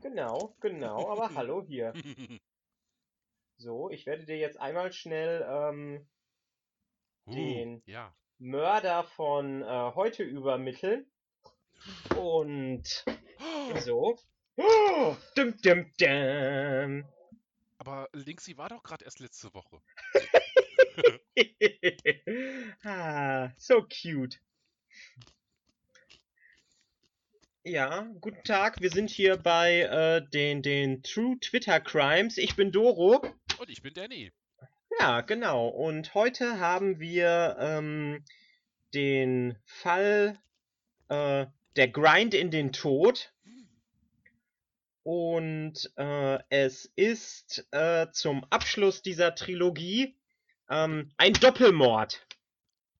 genau, 0.00 0.56
genau. 0.60 1.08
Aber 1.08 1.34
hallo 1.34 1.62
hier. 1.62 1.94
So, 3.58 3.90
ich 3.90 4.06
werde 4.06 4.24
dir 4.24 4.36
jetzt 4.36 4.60
einmal 4.60 4.92
schnell 4.92 5.44
ähm, 5.48 6.06
Uh, 7.26 7.34
Den- 7.34 7.82
ja. 7.86 8.14
Mörder 8.38 9.02
von 9.02 9.62
äh, 9.62 9.66
heute 9.94 10.22
übermitteln. 10.22 11.06
Und 12.16 13.04
so. 13.84 14.16
Oh, 14.58 15.14
dum, 15.34 15.54
dum, 15.60 15.84
aber 17.76 18.08
Linksy 18.14 18.56
war 18.56 18.70
doch 18.70 18.82
gerade 18.82 19.04
erst 19.04 19.20
letzte 19.20 19.52
Woche. 19.52 19.82
ah, 22.84 23.50
so 23.58 23.82
cute. 23.82 24.38
Ja, 27.64 28.08
guten 28.22 28.42
Tag. 28.44 28.80
Wir 28.80 28.88
sind 28.88 29.10
hier 29.10 29.36
bei 29.36 29.82
äh, 29.82 30.26
den, 30.30 30.62
den 30.62 31.02
True 31.02 31.38
Twitter 31.38 31.78
Crimes. 31.80 32.38
Ich 32.38 32.56
bin 32.56 32.72
Doro. 32.72 33.20
Und 33.58 33.70
ich 33.70 33.80
bin 33.82 33.94
Danny. 33.94 34.32
Ja, 35.00 35.22
genau. 35.22 35.68
Und 35.68 36.14
heute 36.14 36.60
haben 36.60 37.00
wir 37.00 37.56
ähm, 37.58 38.22
den 38.92 39.58
Fall 39.64 40.38
äh, 41.08 41.46
der 41.76 41.88
Grind 41.88 42.34
in 42.34 42.50
den 42.50 42.72
Tod. 42.72 43.32
Und 45.02 45.90
äh, 45.96 46.38
es 46.50 46.84
ist 46.96 47.66
äh, 47.70 48.08
zum 48.12 48.44
Abschluss 48.50 49.00
dieser 49.02 49.34
Trilogie 49.34 50.14
ähm, 50.68 51.10
ein 51.16 51.32
Doppelmord. 51.32 52.26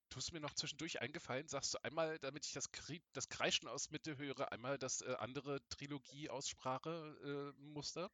Tust 0.09 0.33
mir 0.33 0.41
noch 0.41 0.55
zwischendurch 0.55 1.03
eingefallen, 1.03 1.49
sagst 1.49 1.75
du 1.75 1.79
einmal, 1.83 2.19
damit 2.21 2.47
ich 2.47 2.53
das, 2.53 2.73
Krie 2.73 3.03
das 3.13 3.29
Kreischen 3.29 3.69
aus 3.69 3.91
Mitte 3.91 4.17
höre, 4.17 4.51
einmal 4.53 4.79
das 4.79 5.03
äh, 5.03 5.15
andere 5.19 5.61
Trilogie-Aussprache-Muster? 5.69 8.11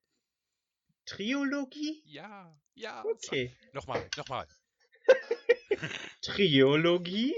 Triologie? 1.07 2.03
Ja, 2.05 2.59
ja. 2.75 3.03
Okay. 3.05 3.57
Nochmal, 3.73 4.09
nochmal. 4.17 4.47
Triologie? 6.23 7.35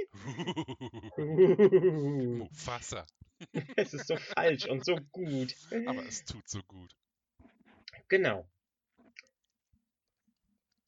Mufasa. 2.39 3.07
es 3.77 3.95
ist 3.95 4.07
so 4.07 4.17
falsch 4.17 4.67
und 4.67 4.85
so 4.85 4.97
gut. 5.13 5.55
Aber 5.87 6.07
es 6.07 6.25
tut 6.25 6.49
so 6.49 6.63
gut. 6.63 6.95
Genau. 8.09 8.47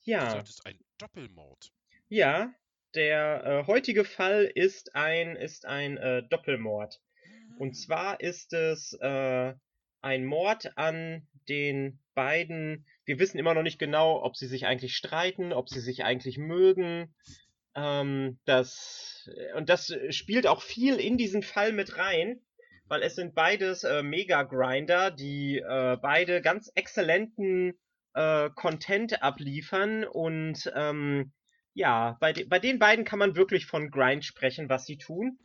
Du 0.05 0.11
Ja, 0.11 0.29
sagtest 0.29 0.67
ein 0.67 0.79
Doppelmord. 0.99 1.73
ja, 2.09 2.53
der 2.95 3.45
äh, 3.45 3.67
heutige 3.67 4.05
Fall 4.05 4.45
ist 4.45 4.95
ein, 4.95 5.37
ist 5.37 5.67
ein 5.67 5.97
äh, 5.99 6.23
Doppelmord. 6.29 7.01
Und 7.59 7.75
zwar 7.75 8.21
ist 8.21 8.53
es 8.53 8.93
äh, 9.01 9.55
ein 10.07 10.25
Mord 10.25 10.79
an 10.79 11.27
den 11.49 11.99
beiden. 12.15 12.87
Wir 13.05 13.19
wissen 13.19 13.39
immer 13.39 13.55
noch 13.55 13.65
nicht 13.65 13.81
genau, 13.81 14.23
ob 14.23 14.37
sie 14.37 14.47
sich 14.47 14.65
eigentlich 14.65 14.95
streiten, 14.95 15.53
ob 15.53 15.69
sie 15.69 15.81
sich 15.81 16.05
eigentlich 16.05 16.39
mögen. 16.39 17.13
Ähm, 17.75 18.39
das, 18.45 19.29
und 19.57 19.69
das 19.69 19.93
spielt 20.11 20.47
auch 20.47 20.63
viel 20.63 20.95
in 21.01 21.17
diesen 21.19 21.43
Fall 21.43 21.73
mit 21.73 21.99
rein, 21.99 22.41
weil 22.87 23.03
es 23.03 23.17
sind 23.17 23.35
beides 23.35 23.83
äh, 23.83 24.05
Mega-Grinder, 24.05 25.11
die 25.11 25.59
äh, 25.59 25.97
beide 26.01 26.41
ganz 26.41 26.71
exzellenten 26.77 27.77
äh, 28.15 28.49
Content 28.55 29.25
abliefern 29.25 30.05
und 30.05 30.73
ähm, 30.77 31.33
ja, 31.75 32.17
bei, 32.21 32.33
de 32.33 32.45
bei 32.45 32.61
den 32.61 32.79
beiden 32.79 33.05
kann 33.05 33.19
man 33.19 33.35
wirklich 33.35 33.67
von 33.67 33.91
Grind 33.91 34.25
sprechen, 34.25 34.69
was 34.69 34.87
sie 34.87 34.99
tun. 34.99 35.39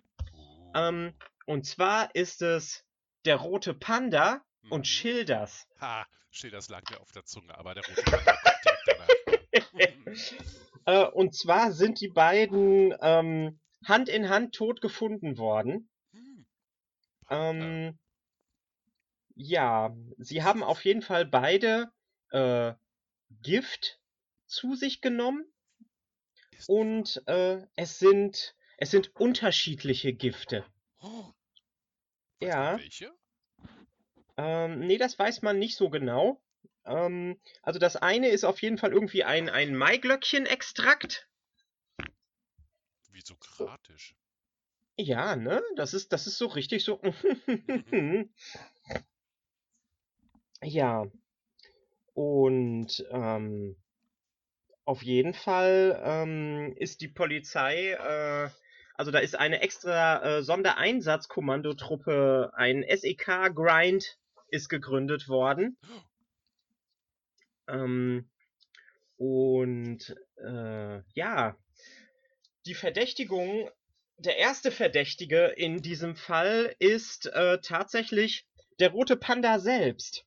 Ähm, 0.76 1.14
und 1.48 1.66
zwar 1.66 2.14
ist 2.14 2.44
es 2.44 2.86
der 3.26 3.38
rote 3.38 3.74
Panda 3.74 4.42
Mhm. 4.62 4.72
und 4.72 4.88
Schilders. 4.88 5.68
Ha, 5.80 6.06
Schilders 6.30 6.70
lag 6.70 6.82
mir 6.90 7.00
auf 7.00 7.12
der 7.12 7.26
Zunge, 7.26 7.58
aber 7.58 7.76
der 7.76 7.84
rote. 7.86 8.04
Äh, 10.86 11.06
und 11.06 11.36
zwar 11.36 11.72
sind 11.74 12.02
die 12.02 12.08
beiden 12.08 12.94
ähm, 13.02 13.60
Hand 13.86 14.10
in 14.10 14.30
Hand 14.30 14.56
tot 14.56 14.82
gefunden 14.82 15.38
worden. 15.38 15.90
Hm. 16.12 16.46
Ähm, 17.30 18.00
ja, 19.36 19.96
sie 20.18 20.44
haben 20.44 20.64
auf 20.64 20.84
jeden 20.84 21.02
Fall 21.02 21.26
beide 21.26 21.92
äh, 22.32 22.74
Gift 23.42 24.00
zu 24.48 24.76
sich 24.76 25.02
genommen 25.02 25.46
und 26.68 27.22
äh, 27.28 27.62
es 27.76 28.00
sind 28.00 28.56
es 28.78 28.92
sind 28.92 29.16
unterschiedliche 29.16 30.14
Gifte. 30.14 30.66
Oh. 31.00 31.32
Ja. 32.40 32.78
Welche? 32.80 33.14
Ähm, 34.38 34.80
nee, 34.80 34.98
das 34.98 35.18
weiß 35.18 35.42
man 35.42 35.60
nicht 35.60 35.76
so 35.76 35.90
genau. 35.90 36.42
Ähm, 36.86 37.40
also 37.62 37.80
das 37.80 37.96
eine 37.96 38.30
ist 38.30 38.44
auf 38.44 38.62
jeden 38.62 38.78
Fall 38.78 38.92
irgendwie 38.92 39.24
ein, 39.24 39.50
ein 39.50 39.76
Maiglöckchen-Extrakt. 39.76 41.28
Wie 43.12 43.22
sokratisch. 43.22 44.16
Ja, 44.98 45.36
ne? 45.36 45.62
Das 45.76 45.94
ist, 45.94 46.14
das 46.14 46.28
ist 46.28 46.38
so 46.38 46.48
richtig 46.48 46.84
so. 46.84 47.02
ja. 50.64 51.06
Und 52.14 53.06
ähm, 53.10 53.76
auf 54.86 55.04
jeden 55.04 55.34
Fall 55.34 56.02
ähm, 56.04 56.74
ist 56.76 57.02
die 57.02 57.08
Polizei, 57.08 57.92
äh, 57.92 58.50
also 58.96 59.12
da 59.12 59.20
ist 59.20 59.36
eine 59.36 59.62
extra 59.62 60.24
äh, 60.24 60.44
Sondereinsatzkommandotruppe, 60.44 62.52
ein 62.56 62.84
SEK-Grind 62.84 64.18
ist 64.52 64.70
gegründet 64.70 65.28
worden. 65.28 65.78
Ähm, 67.68 68.30
und 69.18 70.16
äh, 70.38 71.02
ja, 71.14 71.56
die 72.66 72.76
Verdächtigung, 72.76 73.70
der 74.18 74.38
erste 74.38 74.72
Verdächtige 74.72 75.48
in 75.48 75.82
diesem 75.82 76.16
Fall 76.16 76.76
ist 76.80 77.26
äh, 77.28 77.60
tatsächlich 77.62 78.46
der 78.80 78.92
rote 78.92 79.18
Panda 79.18 79.60
selbst. 79.60 80.26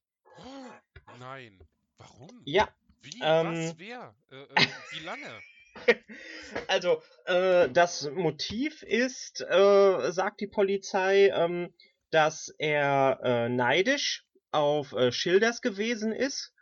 Nein. 1.18 1.60
Warum? 1.98 2.42
Ja, 2.44 2.68
Wie? 3.02 3.20
ähm, 3.22 3.46
Was? 3.46 3.78
Wer? 3.78 4.14
Äh, 4.30 4.42
äh, 4.42 4.66
wie 4.90 5.04
lange? 5.04 5.40
also 6.68 7.02
äh, 7.26 7.68
das 7.70 8.10
Motiv 8.10 8.82
ist, 8.82 9.40
äh, 9.40 10.12
sagt 10.12 10.40
die 10.40 10.46
Polizei, 10.46 11.28
ähm, 11.28 11.72
dass 12.14 12.48
er 12.58 13.18
äh, 13.24 13.48
neidisch 13.48 14.24
auf 14.52 14.92
äh, 14.92 15.10
Schilders 15.10 15.62
gewesen 15.62 16.12
ist 16.12 16.54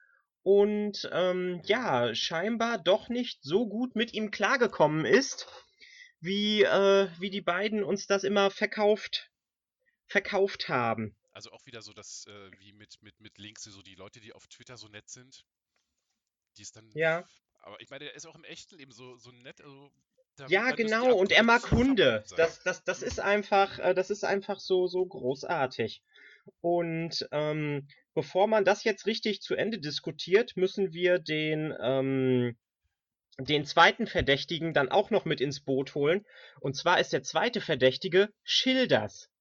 und 0.43 1.09
ähm, 1.13 1.61
ja, 1.65 2.15
scheinbar 2.15 2.79
doch 2.79 3.11
nicht 3.11 3.43
so 3.43 3.69
gut 3.69 3.95
mit 3.95 4.15
ihm 4.15 4.31
klargekommen 4.31 5.05
ist, 5.05 5.47
wie, 6.21 6.63
äh, 6.63 7.09
wie 7.19 7.29
die 7.29 7.43
beiden 7.43 7.85
uns 7.85 8.07
das 8.07 8.25
immer 8.25 8.51
verkauft, 8.51 9.31
verkauft 10.07 10.71
haben. 10.71 11.15
Also 11.33 11.53
auch 11.53 11.67
wieder 11.67 11.83
so, 11.83 11.93
dass 11.93 12.27
äh, 12.27 12.51
wie 12.59 12.73
mit, 12.73 13.03
mit, 13.03 13.21
mit 13.21 13.37
Links, 13.37 13.65
so 13.65 13.83
die 13.83 13.95
Leute, 13.95 14.21
die 14.21 14.33
auf 14.33 14.47
Twitter 14.47 14.79
so 14.79 14.89
nett 14.89 15.11
sind, 15.11 15.45
die 16.57 16.63
ist 16.63 16.77
dann. 16.77 16.91
Ja. 16.95 17.29
Aber 17.61 17.81
ich 17.81 17.91
meine, 17.91 18.07
der 18.07 18.15
ist 18.15 18.27
auch 18.27 18.37
im 18.37 18.45
echten 18.45 18.77
Leben 18.77 18.93
so, 18.93 19.17
so 19.17 19.31
nett. 19.31 19.61
Also, 19.61 19.93
Ja, 20.49 20.71
genau, 20.71 21.15
und 21.15 21.33
er 21.33 21.43
mag 21.43 21.71
Hunde. 21.71 22.25
Das, 22.37 22.63
das, 22.63 22.85
das 22.85 23.03
ist 23.03 23.21
einfach, 23.21 23.79
äh, 23.79 23.95
das 23.95 24.11
ist 24.11 24.25
einfach 24.25 24.61
so, 24.61 24.87
so 24.87 25.05
großartig. 25.05 26.03
Und 26.61 27.29
ähm, 27.31 27.89
bevor 28.15 28.47
man 28.47 28.65
das 28.65 28.85
jetzt 28.85 29.07
richtig 29.07 29.41
zu 29.43 29.55
Ende 29.55 29.79
diskutiert, 29.79 30.57
müssen 30.57 30.93
wir 30.93 31.19
den, 31.19 31.75
ähm, 31.81 32.57
den 33.39 33.65
zweiten 33.65 34.07
Verdächtigen 34.07 34.75
dann 34.75 34.91
auch 34.91 35.11
noch 35.11 35.25
mit 35.25 35.41
ins 35.41 35.61
Boot 35.61 35.95
holen. 35.95 36.27
Und 36.61 36.77
zwar 36.77 37.01
ist 37.01 37.13
der 37.13 37.23
zweite 37.23 37.61
Verdächtige 37.61 38.31
Schilders. 38.43 39.32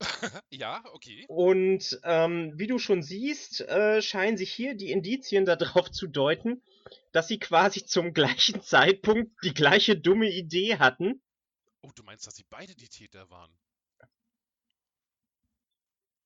ja, 0.50 0.82
okay. 0.92 1.24
Und 1.28 1.98
ähm, 2.04 2.52
wie 2.56 2.66
du 2.66 2.78
schon 2.78 3.02
siehst, 3.02 3.60
äh, 3.62 4.02
scheinen 4.02 4.36
sich 4.36 4.52
hier 4.52 4.74
die 4.74 4.90
Indizien 4.90 5.44
darauf 5.44 5.90
zu 5.90 6.06
deuten, 6.06 6.62
dass 7.12 7.28
sie 7.28 7.38
quasi 7.38 7.84
zum 7.84 8.12
gleichen 8.12 8.60
Zeitpunkt 8.62 9.32
die 9.44 9.54
gleiche 9.54 9.96
dumme 9.98 10.30
Idee 10.30 10.78
hatten. 10.78 11.22
Oh, 11.82 11.90
du 11.94 12.02
meinst, 12.02 12.26
dass 12.26 12.36
sie 12.36 12.44
beide 12.48 12.74
die 12.74 12.88
Täter 12.88 13.30
waren? 13.30 13.56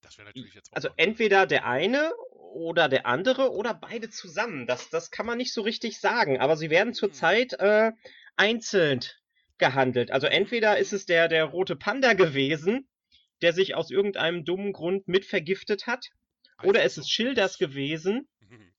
Das 0.01 0.17
wäre 0.19 0.27
natürlich 0.29 0.55
jetzt 0.55 0.73
auch 0.73 0.77
Also 0.77 0.89
entweder 0.97 1.47
der 1.47 1.67
eine 1.67 2.13
oder 2.31 2.89
der 2.89 3.07
andere 3.07 3.53
oder 3.53 3.75
beide 3.75 4.11
zusammen. 4.11 4.67
Das, 4.67 4.91
das 4.91 5.11
kann 5.11 5.27
man 5.27 5.39
nicht 5.39 5.53
so 5.53 5.63
richtig 5.63 6.01
sagen. 6.01 6.41
Aber 6.41 6.57
sie 6.57 6.71
werden 6.71 6.95
Hm. 6.95 6.95
zurzeit 6.95 7.53
äh, 7.55 7.93
einzeln 8.37 9.01
gehandelt. 9.59 10.11
Also 10.11 10.27
entweder 10.27 10.79
ist 10.79 10.93
es 10.93 11.05
der, 11.07 11.29
der 11.29 11.45
rote 11.45 11.77
Panda 11.77 12.13
gewesen, 12.15 12.89
der 13.43 13.53
sich 13.53 13.75
aus 13.75 13.91
irgendeinem 13.91 14.45
dummen 14.45 14.73
Grund 14.73 15.09
mit 15.09 15.25
vergiftet 15.25 15.87
hat. 15.87 16.11
Oder 16.65 16.83
es 16.83 16.99
ist 16.99 17.11
Schilders 17.11 17.59
gewesen 17.59 18.29
Mhm. 18.41 18.73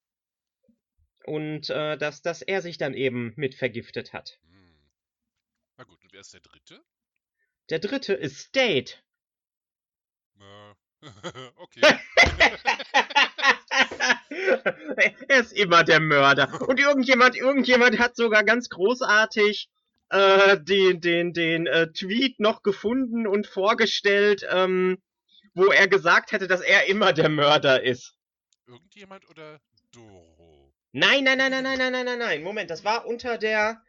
und 1.26 1.70
äh, 1.70 1.98
dass, 1.98 2.22
dass 2.22 2.42
er 2.42 2.62
sich 2.62 2.78
dann 2.78 2.94
eben 2.94 3.34
mit 3.38 3.56
vergiftet 3.56 4.14
hat. 4.14 4.40
Hm. 4.44 4.90
Na 5.78 5.84
gut, 5.86 6.02
und 6.04 6.12
wer 6.12 6.22
ist 6.22 6.34
der 6.34 6.42
dritte? 6.42 6.82
Der 7.70 7.80
dritte 7.80 8.14
ist 8.14 8.40
State. 8.40 8.96
Okay. 11.56 11.82
er 15.30 15.40
ist 15.40 15.54
immer 15.54 15.84
der 15.86 16.02
Mörder. 16.02 16.62
Und 16.68 16.78
irgendjemand, 16.80 17.38
irgendjemand 17.38 18.00
hat 18.00 18.16
sogar 18.18 18.44
ganz 18.44 18.68
großartig 18.70 19.70
äh, 20.10 20.60
den, 20.60 21.02
den, 21.02 21.34
den 21.34 21.68
äh, 21.68 21.92
Tweet 21.92 22.40
noch 22.40 22.64
gefunden 22.64 23.28
und 23.28 23.48
vorgestellt, 23.48 24.46
ähm, 24.50 24.98
wo 25.54 25.66
er 25.66 25.88
gesagt 25.88 26.32
hätte, 26.32 26.48
dass 26.48 26.62
er 26.62 26.88
immer 26.88 27.14
der 27.14 27.30
Mörder 27.30 27.84
ist. 27.84 28.16
Irgendjemand 28.68 29.30
oder 29.30 29.60
Doro? 29.92 30.74
Nein, 30.92 31.24
nein, 31.24 31.38
nein, 31.38 31.52
nein, 31.52 31.64
nein, 31.64 31.78
nein, 31.78 31.92
nein, 31.92 32.06
nein, 32.06 32.20
nein. 32.20 32.44
Moment, 32.44 32.70
das 32.70 32.84
war 32.84 33.06
unter 33.06 33.38
der. 33.38 33.82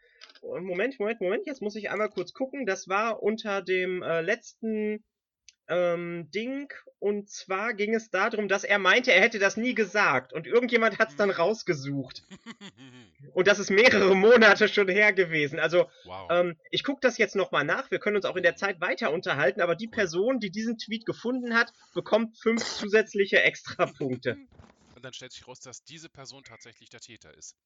Moment, 0.43 0.99
Moment, 0.99 1.21
Moment. 1.21 1.47
Jetzt 1.47 1.61
muss 1.61 1.77
ich 1.77 1.91
einmal 1.91 2.09
kurz 2.09 2.33
gucken. 2.33 2.67
Das 2.67 2.89
war 2.89 3.23
unter 3.23 3.62
dem 3.62 4.03
äh, 4.03 4.21
letzten 4.23 5.05
ähm, 5.71 6.31
Ding. 6.35 6.71
Und 6.99 7.31
zwar 7.31 7.73
ging 7.73 7.95
es 7.95 8.11
darum, 8.11 8.49
dass 8.49 8.65
er 8.65 8.79
meinte, 8.79 9.12
er 9.12 9.23
hätte 9.23 9.39
das 9.39 9.57
nie 9.57 9.75
gesagt. 9.75 10.35
Und 10.35 10.47
irgendjemand 10.47 10.99
hat 10.99 11.11
es 11.11 11.17
dann 11.17 11.31
rausgesucht. 11.31 12.25
Und 13.33 13.47
das 13.47 13.59
ist 13.59 13.71
mehrere 13.71 14.15
Monate 14.15 14.69
schon 14.69 14.89
her 14.89 15.15
gewesen. 15.15 15.59
Also, 15.59 15.89
wow. 16.05 16.29
ähm, 16.31 16.59
ich 16.71 16.85
gucke 16.85 17.00
das 17.00 17.17
jetzt 17.17 17.37
nochmal 17.37 17.65
nach. 17.65 17.91
Wir 17.91 18.00
können 18.00 18.17
uns 18.17 18.27
auch 18.27 18.37
in 18.37 18.43
der 18.43 18.57
Zeit 18.57 18.81
weiter 18.81 19.12
unterhalten. 19.12 19.62
Aber 19.62 19.77
die 19.77 19.89
Person, 19.89 20.41
die 20.41 20.50
diesen 20.50 20.77
Tweet 20.77 21.07
gefunden 21.07 21.55
hat, 21.55 21.73
bekommt 21.95 22.37
fünf 22.37 22.62
zusätzliche 22.65 23.41
Extrapunkte. 23.41 24.37
Und 24.95 25.05
dann 25.05 25.15
stellt 25.15 25.33
sich 25.33 25.49
raus, 25.49 25.61
dass 25.61 25.85
diese 25.85 26.11
Person 26.11 26.45
tatsächlich 26.45 26.91
der 26.91 27.00
Täter 27.00 27.33
ist, 27.35 27.57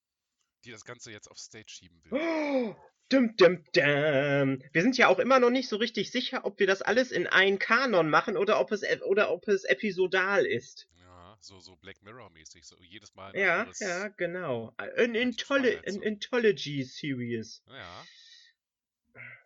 die 0.64 0.70
das 0.70 0.84
Ganze 0.84 1.10
jetzt 1.10 1.28
auf 1.28 1.38
Stage 1.38 1.68
schieben 1.68 2.00
will. 2.04 2.76
Dum, 3.10 3.36
dum, 3.36 3.62
dum. 3.74 4.62
Wir 4.72 4.82
sind 4.82 4.96
ja 4.96 5.08
auch 5.08 5.18
immer 5.18 5.38
noch 5.38 5.50
nicht 5.50 5.68
so 5.68 5.76
richtig 5.76 6.10
sicher, 6.10 6.44
ob 6.44 6.58
wir 6.58 6.66
das 6.66 6.82
alles 6.82 7.12
in 7.12 7.26
einen 7.26 7.58
Kanon 7.58 8.08
machen 8.08 8.36
oder 8.36 8.60
ob 8.60 8.72
es, 8.72 8.82
e- 8.82 9.02
oder 9.02 9.30
ob 9.30 9.46
es 9.46 9.64
episodal 9.64 10.46
ist. 10.46 10.88
Ja, 10.98 11.36
so, 11.40 11.60
so 11.60 11.76
Black 11.76 12.02
Mirror-mäßig, 12.02 12.64
so 12.66 12.76
jedes 12.82 13.14
Mal. 13.14 13.32
ein 13.32 13.38
Ja, 13.38 13.66
ja, 13.78 14.08
genau. 14.08 14.72
Ein, 14.78 15.14
ein 15.14 15.32
Zone. 15.36 15.82
Anthology-Series. 15.86 17.62
Ja. 17.68 18.04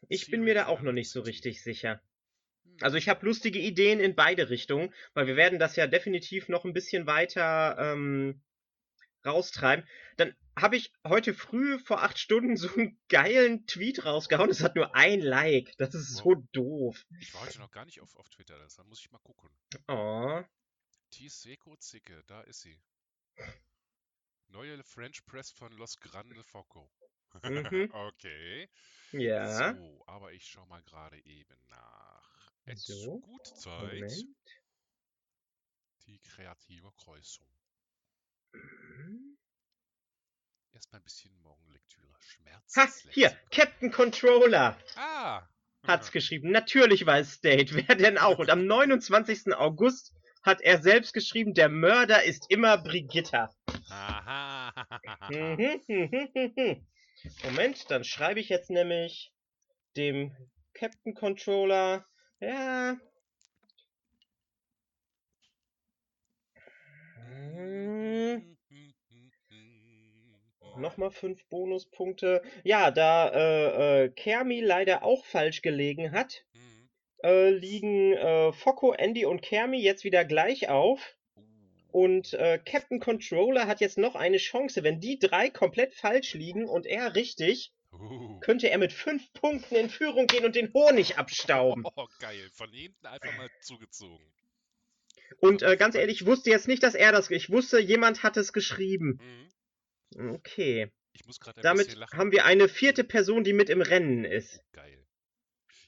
Ich 0.08 0.30
bin 0.30 0.42
mir 0.44 0.54
da 0.54 0.66
auch 0.66 0.80
noch 0.80 0.92
nicht 0.92 1.10
so 1.10 1.20
richtig 1.20 1.62
sicher. 1.62 2.00
Hm. 2.64 2.76
Also 2.80 2.96
ich 2.96 3.08
habe 3.08 3.26
lustige 3.26 3.58
Ideen 3.58 4.00
in 4.00 4.14
beide 4.14 4.50
Richtungen, 4.50 4.94
weil 5.14 5.26
wir 5.26 5.36
werden 5.36 5.58
das 5.58 5.76
ja 5.76 5.86
definitiv 5.86 6.48
noch 6.48 6.64
ein 6.64 6.72
bisschen 6.72 7.06
weiter 7.06 7.76
ähm, 7.78 8.40
raustreiben. 9.24 9.86
Dann 10.16 10.34
habe 10.56 10.76
ich 10.76 10.92
heute 11.06 11.34
früh 11.34 11.78
vor 11.78 12.02
acht 12.02 12.18
Stunden 12.18 12.56
so 12.56 12.72
einen 12.74 12.98
geilen 13.08 13.66
Tweet 13.66 14.04
rausgehauen. 14.04 14.50
Es 14.50 14.62
hat 14.62 14.76
nur 14.76 14.94
ein 14.94 15.20
Like. 15.20 15.74
Das 15.78 15.94
ist 15.94 16.16
so 16.16 16.34
doof. 16.52 17.04
Ich 17.20 17.32
war 17.34 17.42
heute 17.42 17.58
noch 17.60 17.70
gar 17.70 17.84
nicht 17.84 18.00
auf, 18.00 18.16
auf 18.16 18.28
Twitter, 18.28 18.58
das 18.58 18.78
muss 18.84 19.00
ich 19.00 19.10
mal 19.10 19.20
gucken. 19.20 19.50
Oh. 19.88 20.42
Tiseko 21.10 21.76
Zicke, 21.76 22.22
da 22.26 22.42
ist 22.42 22.60
sie. 22.60 22.80
Neue 24.48 24.82
French 24.82 25.24
Press 25.26 25.50
von 25.50 25.72
Los 25.72 25.98
Grande 25.98 26.42
Foco. 26.44 26.90
Mhm. 27.42 27.90
okay. 27.92 28.68
Ja. 29.12 29.74
So, 29.74 30.02
aber 30.06 30.32
ich 30.32 30.46
schau 30.46 30.64
mal 30.66 30.82
gerade 30.82 31.18
eben 31.24 31.58
nach. 31.68 32.50
Es 32.64 32.86
So, 32.86 33.20
gut 33.20 33.46
Zeit. 33.46 33.92
Moment. 33.92 34.12
Die 36.06 36.18
kreative 36.20 36.90
Kreuzung. 36.92 37.46
Mhm. 38.52 39.36
Erstmal 40.72 41.00
ein 41.00 41.04
bisschen 41.04 41.36
Morgenlektüre. 41.42 42.06
Schmerz. 42.20 42.76
Ha, 42.76 42.88
hier, 43.10 43.36
Captain 43.50 43.90
Controller 43.90 44.78
Ah! 44.96 45.42
hat's 45.86 46.12
geschrieben. 46.12 46.50
Natürlich 46.50 47.06
war 47.06 47.18
es 47.18 47.32
State. 47.32 47.74
Wer 47.74 47.94
denn 47.96 48.18
auch? 48.18 48.38
Und 48.38 48.50
am 48.50 48.66
29. 48.66 49.54
August 49.54 50.12
hat 50.42 50.60
er 50.60 50.80
selbst 50.80 51.12
geschrieben, 51.14 51.54
der 51.54 51.68
Mörder 51.68 52.22
ist 52.24 52.46
immer 52.50 52.78
Brigitta. 52.78 53.50
Aha. 53.90 54.72
Mhm, 55.30 55.80
mhm. 55.88 56.86
Moment, 57.44 57.90
dann 57.90 58.04
schreibe 58.04 58.40
ich 58.40 58.48
jetzt 58.48 58.70
nämlich 58.70 59.32
dem 59.96 60.34
Captain 60.74 61.14
Controller. 61.14 62.06
Ja. 62.40 62.96
Nochmal 70.76 71.10
fünf 71.10 71.44
Bonuspunkte. 71.48 72.42
Ja, 72.64 72.90
da 72.90 73.28
äh, 73.30 74.04
äh, 74.04 74.08
Kermi 74.10 74.60
leider 74.60 75.02
auch 75.02 75.24
falsch 75.24 75.62
gelegen 75.62 76.12
hat, 76.12 76.44
Mhm. 76.54 76.88
äh, 77.24 77.50
liegen 77.50 78.12
äh, 78.14 78.52
Focko, 78.52 78.92
Andy 78.92 79.24
und 79.24 79.42
Kermi 79.42 79.80
jetzt 79.80 80.04
wieder 80.04 80.24
gleich 80.24 80.68
auf. 80.68 81.16
Und 81.90 82.34
äh, 82.34 82.58
Captain 82.64 83.00
Controller 83.00 83.66
hat 83.66 83.80
jetzt 83.80 83.96
noch 83.98 84.14
eine 84.14 84.36
Chance. 84.36 84.84
Wenn 84.84 85.00
die 85.00 85.18
drei 85.18 85.48
komplett 85.50 85.94
falsch 85.94 86.34
liegen 86.34 86.68
und 86.68 86.86
er 86.86 87.14
richtig, 87.14 87.72
Uh. 87.90 88.38
könnte 88.40 88.68
er 88.68 88.76
mit 88.76 88.92
fünf 88.92 89.32
Punkten 89.32 89.74
in 89.74 89.88
Führung 89.88 90.26
gehen 90.26 90.44
und 90.44 90.54
den 90.54 90.70
Honig 90.74 91.16
abstauben. 91.18 91.84
Oh, 91.96 92.06
geil. 92.20 92.46
Von 92.52 92.70
hinten 92.70 93.06
einfach 93.06 93.34
mal 93.38 93.48
zugezogen. 93.62 94.30
Und 95.40 95.62
äh, 95.62 95.76
ganz 95.76 95.94
ehrlich, 95.94 96.20
ich 96.22 96.26
wusste 96.26 96.50
jetzt 96.50 96.68
nicht, 96.68 96.82
dass 96.82 96.94
er 96.94 97.12
das. 97.12 97.30
Ich 97.30 97.50
wusste, 97.50 97.78
jemand 97.78 98.22
hat 98.22 98.36
es 98.36 98.52
geschrieben. 98.52 99.20
Mhm. 100.14 100.30
Okay. 100.34 100.90
Ich 101.12 101.24
muss 101.26 101.40
gerade 101.40 101.60
Damit 101.60 101.96
haben 102.12 102.32
wir 102.32 102.44
eine 102.44 102.68
vierte 102.68 103.04
Person, 103.04 103.44
die 103.44 103.52
mit 103.52 103.70
im 103.70 103.80
Rennen 103.80 104.24
ist. 104.24 104.60
Geil. 104.72 105.04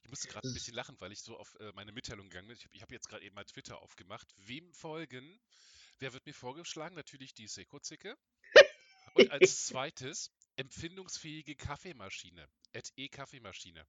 Ich 0.02 0.10
musste 0.10 0.28
gerade 0.28 0.48
ein 0.48 0.54
bisschen 0.54 0.74
lachen, 0.74 0.96
weil 0.98 1.12
ich 1.12 1.20
so 1.20 1.36
auf 1.36 1.54
äh, 1.60 1.72
meine 1.74 1.92
Mitteilung 1.92 2.28
gegangen 2.28 2.48
bin. 2.48 2.56
Ich 2.56 2.64
habe 2.64 2.78
hab 2.80 2.92
jetzt 2.92 3.08
gerade 3.08 3.24
eben 3.24 3.34
mal 3.34 3.44
Twitter 3.44 3.80
aufgemacht. 3.80 4.28
Wem 4.38 4.72
folgen? 4.72 5.40
Wer 5.98 6.12
wird 6.12 6.26
mir 6.26 6.34
vorgeschlagen? 6.34 6.96
Natürlich 6.96 7.34
die 7.34 7.46
Seko-Zicke. 7.46 8.16
Und 9.14 9.30
als 9.30 9.66
zweites 9.66 10.32
empfindungsfähige 10.56 11.54
Kaffeemaschine. 11.54 12.48
At 12.74 12.90
E-Kaffeemaschine. 12.96 13.86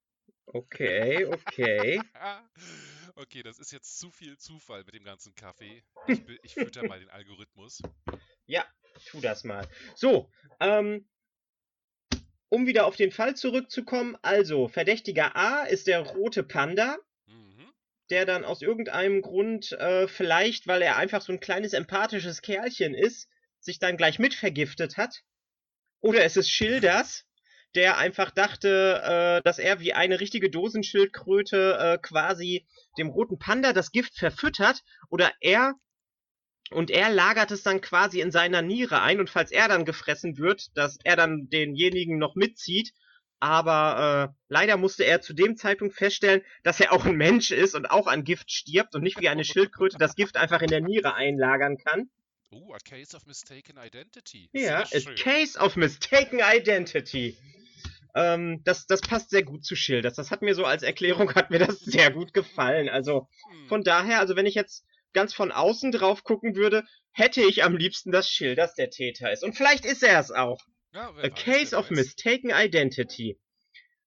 Okay, 0.54 1.26
okay. 1.26 2.02
okay, 3.16 3.42
das 3.42 3.58
ist 3.58 3.72
jetzt 3.72 4.00
zu 4.00 4.12
viel 4.12 4.38
Zufall 4.38 4.84
mit 4.84 4.94
dem 4.94 5.06
ganzen 5.06 5.34
Kaffee. 5.34 5.82
Ich, 6.08 6.22
ich 6.44 6.54
fütter 6.56 6.86
mal 6.88 7.00
den 7.00 7.10
Algorithmus. 7.10 7.82
Ja, 8.48 8.66
tu 9.06 9.22
das 9.22 9.46
mal. 9.46 9.66
So, 9.96 10.30
ähm, 10.60 11.08
um 12.50 12.68
wieder 12.68 12.86
auf 12.86 12.98
den 12.98 13.12
Fall 13.12 13.38
zurückzukommen. 13.38 14.18
Also, 14.24 14.68
Verdächtiger 14.68 15.38
A 15.38 15.64
ist 15.64 15.88
der 15.88 16.02
rote 16.02 16.44
Panda. 16.44 16.98
Mhm. 17.28 17.72
der 18.10 18.26
dann 18.26 18.44
aus 18.44 18.62
irgendeinem 18.62 19.22
Grund, 19.22 19.72
äh, 19.72 20.06
vielleicht 20.10 20.68
weil 20.68 20.82
er 20.82 20.98
einfach 20.98 21.22
so 21.22 21.32
ein 21.32 21.40
kleines 21.40 21.72
empathisches 21.72 22.42
Kerlchen 22.42 22.94
ist, 22.94 23.30
sich 23.62 23.80
dann 23.80 23.96
gleich 23.96 24.20
mit 24.20 24.34
vergiftet 24.34 24.98
hat. 24.98 25.24
Oder 26.02 26.26
es 26.26 26.36
ist 26.36 26.50
Schilders, 26.50 27.26
der 27.76 27.98
einfach 27.98 28.32
dachte, 28.32 29.02
äh, 29.04 29.42
dass 29.44 29.60
er 29.60 29.80
wie 29.80 29.94
eine 29.94 30.20
richtige 30.20 30.50
Dosenschildkröte 30.50 31.78
äh, 31.80 31.98
quasi 31.98 32.66
dem 32.98 33.10
roten 33.10 33.40
Panda 33.40 33.74
das 33.74 33.92
Gift 33.92 34.18
verfüttert. 34.18 34.84
Oder 35.10 35.32
er 35.42 35.76
und 36.72 36.90
er 36.90 37.10
lagert 37.10 37.52
es 37.52 37.64
dann 37.64 37.82
quasi 37.82 38.22
in 38.22 38.32
seiner 38.32 38.62
Niere 38.62 39.02
ein 39.02 39.20
und 39.20 39.30
falls 39.30 39.52
er 39.52 39.68
dann 39.68 39.84
gefressen 39.84 40.38
wird, 40.38 40.76
dass 40.78 40.98
er 41.04 41.18
dann 41.18 41.50
denjenigen 41.50 42.18
noch 42.18 42.36
mitzieht. 42.36 42.94
Aber 43.42 44.30
äh, 44.30 44.36
leider 44.48 44.78
musste 44.78 45.04
er 45.04 45.20
zu 45.20 45.34
dem 45.34 45.58
Zeitpunkt 45.58 45.96
feststellen, 45.96 46.44
dass 46.64 46.80
er 46.80 46.94
auch 46.94 47.06
ein 47.06 47.16
Mensch 47.16 47.52
ist 47.52 47.76
und 47.76 47.88
auch 47.88 48.08
an 48.08 48.24
Gift 48.24 48.52
stirbt 48.52 48.96
und 48.96 49.02
nicht 49.02 49.20
wie 49.20 49.30
eine 49.30 49.44
Schildkröte 49.44 49.98
das 49.98 50.16
Gift 50.16 50.38
einfach 50.38 50.62
in 50.62 50.70
der 50.70 50.82
Niere 50.82 51.16
einlagern 51.16 51.78
kann. 51.78 52.10
Uh, 52.54 52.74
a 52.74 52.80
case 52.80 53.16
of 53.16 53.26
mistaken 53.26 53.78
identity. 53.78 54.50
Ja, 54.54 54.84
a 54.84 55.14
case 55.16 55.58
of 55.58 55.76
mistaken 55.78 56.42
identity. 56.42 57.38
Ähm, 58.16 58.62
das, 58.64 58.86
das 58.86 59.02
passt 59.02 59.30
sehr 59.30 59.44
gut 59.44 59.64
zu 59.66 59.76
Schilders. 59.76 60.16
Das 60.16 60.32
hat 60.32 60.42
mir 60.42 60.56
so 60.56 60.66
als 60.66 60.84
Erklärung, 60.84 61.34
hat 61.36 61.50
mir 61.52 61.60
das 61.60 61.80
sehr 61.80 62.12
gut 62.12 62.34
gefallen. 62.34 62.90
Also 62.90 63.28
Hm. 63.50 63.68
von 63.68 63.84
daher, 63.84 64.20
also 64.20 64.36
wenn 64.36 64.46
ich 64.46 64.56
jetzt 64.56 64.86
ganz 65.14 65.34
von 65.34 65.52
außen 65.52 65.92
drauf 65.92 66.24
gucken 66.24 66.56
würde, 66.56 66.84
hätte 67.12 67.42
ich 67.42 67.64
am 67.64 67.76
liebsten, 67.76 68.12
dass 68.12 68.30
Schilders 68.30 68.76
der 68.76 68.90
Täter 68.90 69.32
ist. 69.32 69.44
Und 69.44 69.56
vielleicht 69.56 69.86
ist 69.86 70.04
er 70.04 70.20
es 70.20 70.32
auch. 70.32 70.60
ja, 70.94 71.10
A 71.10 71.16
weiß, 71.16 71.34
Case 71.36 71.76
of 71.76 71.90
weiß. 71.92 71.98
Mistaken 71.98 72.52
Identity. 72.52 73.40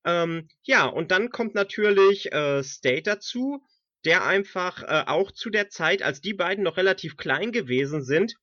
Ähm, 0.04 0.48
ja, 0.62 0.86
und 0.86 1.10
dann 1.10 1.30
kommt 1.30 1.54
natürlich 1.54 2.32
äh, 2.32 2.62
State 2.62 3.02
dazu, 3.02 3.62
der 4.04 4.24
einfach 4.26 4.82
äh, 4.82 5.04
auch 5.06 5.32
zu 5.32 5.48
der 5.50 5.70
Zeit, 5.70 6.02
als 6.02 6.20
die 6.20 6.34
beiden 6.34 6.62
noch 6.64 6.76
relativ 6.76 7.16
klein 7.16 7.52
gewesen 7.52 8.02
sind, 8.02 8.34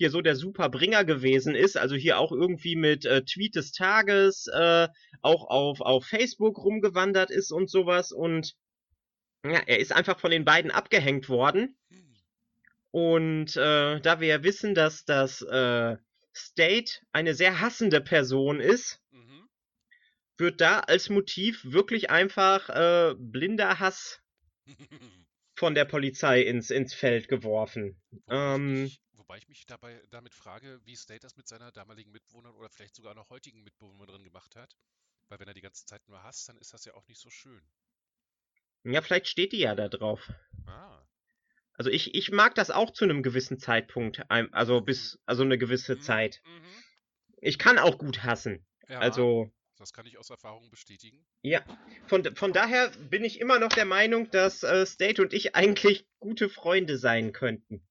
hier 0.00 0.10
so 0.10 0.22
der 0.22 0.34
Superbringer 0.34 1.04
gewesen 1.04 1.54
ist, 1.54 1.76
also 1.76 1.94
hier 1.94 2.18
auch 2.18 2.32
irgendwie 2.32 2.74
mit 2.74 3.04
äh, 3.04 3.22
Tweet 3.22 3.54
des 3.54 3.72
Tages, 3.72 4.46
äh, 4.46 4.88
auch 5.20 5.44
auf, 5.50 5.82
auf 5.82 6.06
Facebook 6.06 6.56
rumgewandert 6.56 7.30
ist 7.30 7.52
und 7.52 7.68
sowas 7.68 8.10
und 8.10 8.54
ja, 9.44 9.60
er 9.66 9.78
ist 9.78 9.92
einfach 9.92 10.18
von 10.18 10.30
den 10.30 10.46
beiden 10.46 10.70
abgehängt 10.70 11.28
worden. 11.28 11.76
Und 12.92 13.56
äh, 13.58 14.00
da 14.00 14.20
wir 14.20 14.28
ja 14.28 14.42
wissen, 14.42 14.74
dass 14.74 15.04
das 15.04 15.42
äh, 15.42 15.96
State 16.34 16.92
eine 17.12 17.34
sehr 17.34 17.60
hassende 17.60 18.00
Person 18.00 18.58
ist, 18.58 19.02
Mhm. 19.12 19.48
wird 20.38 20.62
da 20.62 20.80
als 20.80 21.10
Motiv 21.10 21.62
wirklich 21.66 22.08
einfach 22.08 22.70
äh, 22.70 23.14
blinder 23.18 23.80
Hass 23.80 24.22
von 25.56 25.74
der 25.74 25.84
Polizei 25.84 26.40
ins, 26.40 26.70
ins 26.70 26.94
Feld 26.94 27.28
geworfen. 27.28 28.00
Ähm. 28.30 28.90
Wobei 29.30 29.38
ich 29.38 29.48
mich 29.48 29.64
dabei 29.64 30.02
damit 30.10 30.34
frage, 30.34 30.80
wie 30.86 30.96
State 30.96 31.20
das 31.20 31.36
mit 31.36 31.46
seiner 31.46 31.70
damaligen 31.70 32.10
Mitbewohnerin 32.10 32.56
oder 32.56 32.68
vielleicht 32.68 32.96
sogar 32.96 33.14
noch 33.14 33.30
heutigen 33.30 33.62
Mitbewohnerin 33.62 34.24
gemacht 34.24 34.56
hat. 34.56 34.76
Weil 35.28 35.38
wenn 35.38 35.46
er 35.46 35.54
die 35.54 35.60
ganze 35.60 35.86
Zeit 35.86 36.02
nur 36.08 36.20
hasst, 36.20 36.48
dann 36.48 36.56
ist 36.56 36.74
das 36.74 36.84
ja 36.84 36.94
auch 36.94 37.06
nicht 37.06 37.20
so 37.20 37.30
schön. 37.30 37.62
Ja, 38.82 39.00
vielleicht 39.02 39.28
steht 39.28 39.52
die 39.52 39.60
ja 39.60 39.76
da 39.76 39.88
drauf. 39.88 40.28
Ah. 40.66 41.00
Also 41.74 41.90
ich, 41.90 42.12
ich 42.16 42.32
mag 42.32 42.56
das 42.56 42.72
auch 42.72 42.90
zu 42.90 43.04
einem 43.04 43.22
gewissen 43.22 43.60
Zeitpunkt, 43.60 44.28
also 44.28 44.80
bis, 44.80 45.20
also 45.26 45.44
eine 45.44 45.58
gewisse 45.58 45.94
Mhm, 45.94 46.02
Zeit. 46.02 46.42
Mhm. 46.44 46.84
ich 47.40 47.56
kann 47.60 47.78
auch 47.78 47.98
gut 47.98 48.24
hassen. 48.24 48.66
Ja, 48.88 48.98
Also, 48.98 49.52
das 49.76 49.92
kann 49.92 50.06
ich 50.06 50.18
aus 50.18 50.30
Erfahrung 50.30 50.68
bestätigen. 50.70 51.24
ja. 51.42 51.64
Von, 52.08 52.34
von 52.34 52.52
daher 52.52 52.90
bin 53.10 53.22
ich 53.22 53.38
immer 53.38 53.60
noch 53.60 53.68
der 53.68 53.84
Meinung, 53.84 54.28
dass 54.32 54.64
äh, 54.64 54.84
State 54.84 55.22
und 55.22 55.32
ich 55.32 55.54
eigentlich 55.54 56.04
gute 56.18 56.48
Freunde 56.48 56.98
sein 56.98 57.32
könnten. 57.32 57.86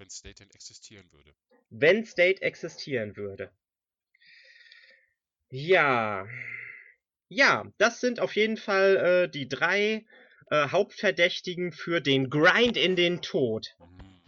Wenn 0.00 0.08
State 0.08 0.36
denn 0.36 0.50
existieren 0.50 1.12
würde. 1.12 1.34
wenn 1.68 2.06
State 2.06 2.40
existieren 2.40 3.16
würde. 3.16 3.52
Ja. 5.50 6.26
Ja, 7.28 7.70
das 7.76 8.00
sind 8.00 8.18
auf 8.18 8.34
jeden 8.34 8.56
Fall 8.56 8.96
äh, 8.96 9.28
die 9.28 9.46
drei 9.46 10.06
äh, 10.50 10.68
Hauptverdächtigen 10.70 11.72
für 11.72 12.00
den 12.00 12.30
Grind 12.30 12.78
in 12.78 12.96
den 12.96 13.20
Tod. 13.20 13.76
Hm. 13.78 14.22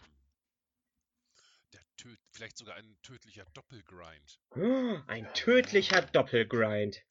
Der 1.72 1.80
töt 1.96 2.18
vielleicht 2.32 2.58
sogar 2.58 2.76
ein 2.76 2.98
tödlicher 3.02 3.46
Doppelgrind. 3.54 4.40
Oh, 4.50 4.98
Ein 5.06 5.32
tödlicher 5.32 6.02
Doppelgrind. 6.02 7.02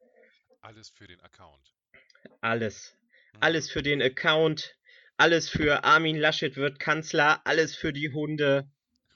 Alles 0.60 0.89
für 0.91 1.08
den 1.08 1.19
Account. 1.21 1.74
Alles. 2.41 2.95
Hm. 3.32 3.41
Alles 3.41 3.71
für 3.71 3.82
den 3.82 4.04
Account. 4.04 4.78
Alles 5.21 5.49
für 5.49 5.84
Armin 5.84 6.17
Laschet 6.17 6.55
wird 6.57 6.79
Kanzler. 6.79 7.45
Alles 7.45 7.75
für 7.75 7.93
die 7.93 8.12
Hunde. 8.12 8.67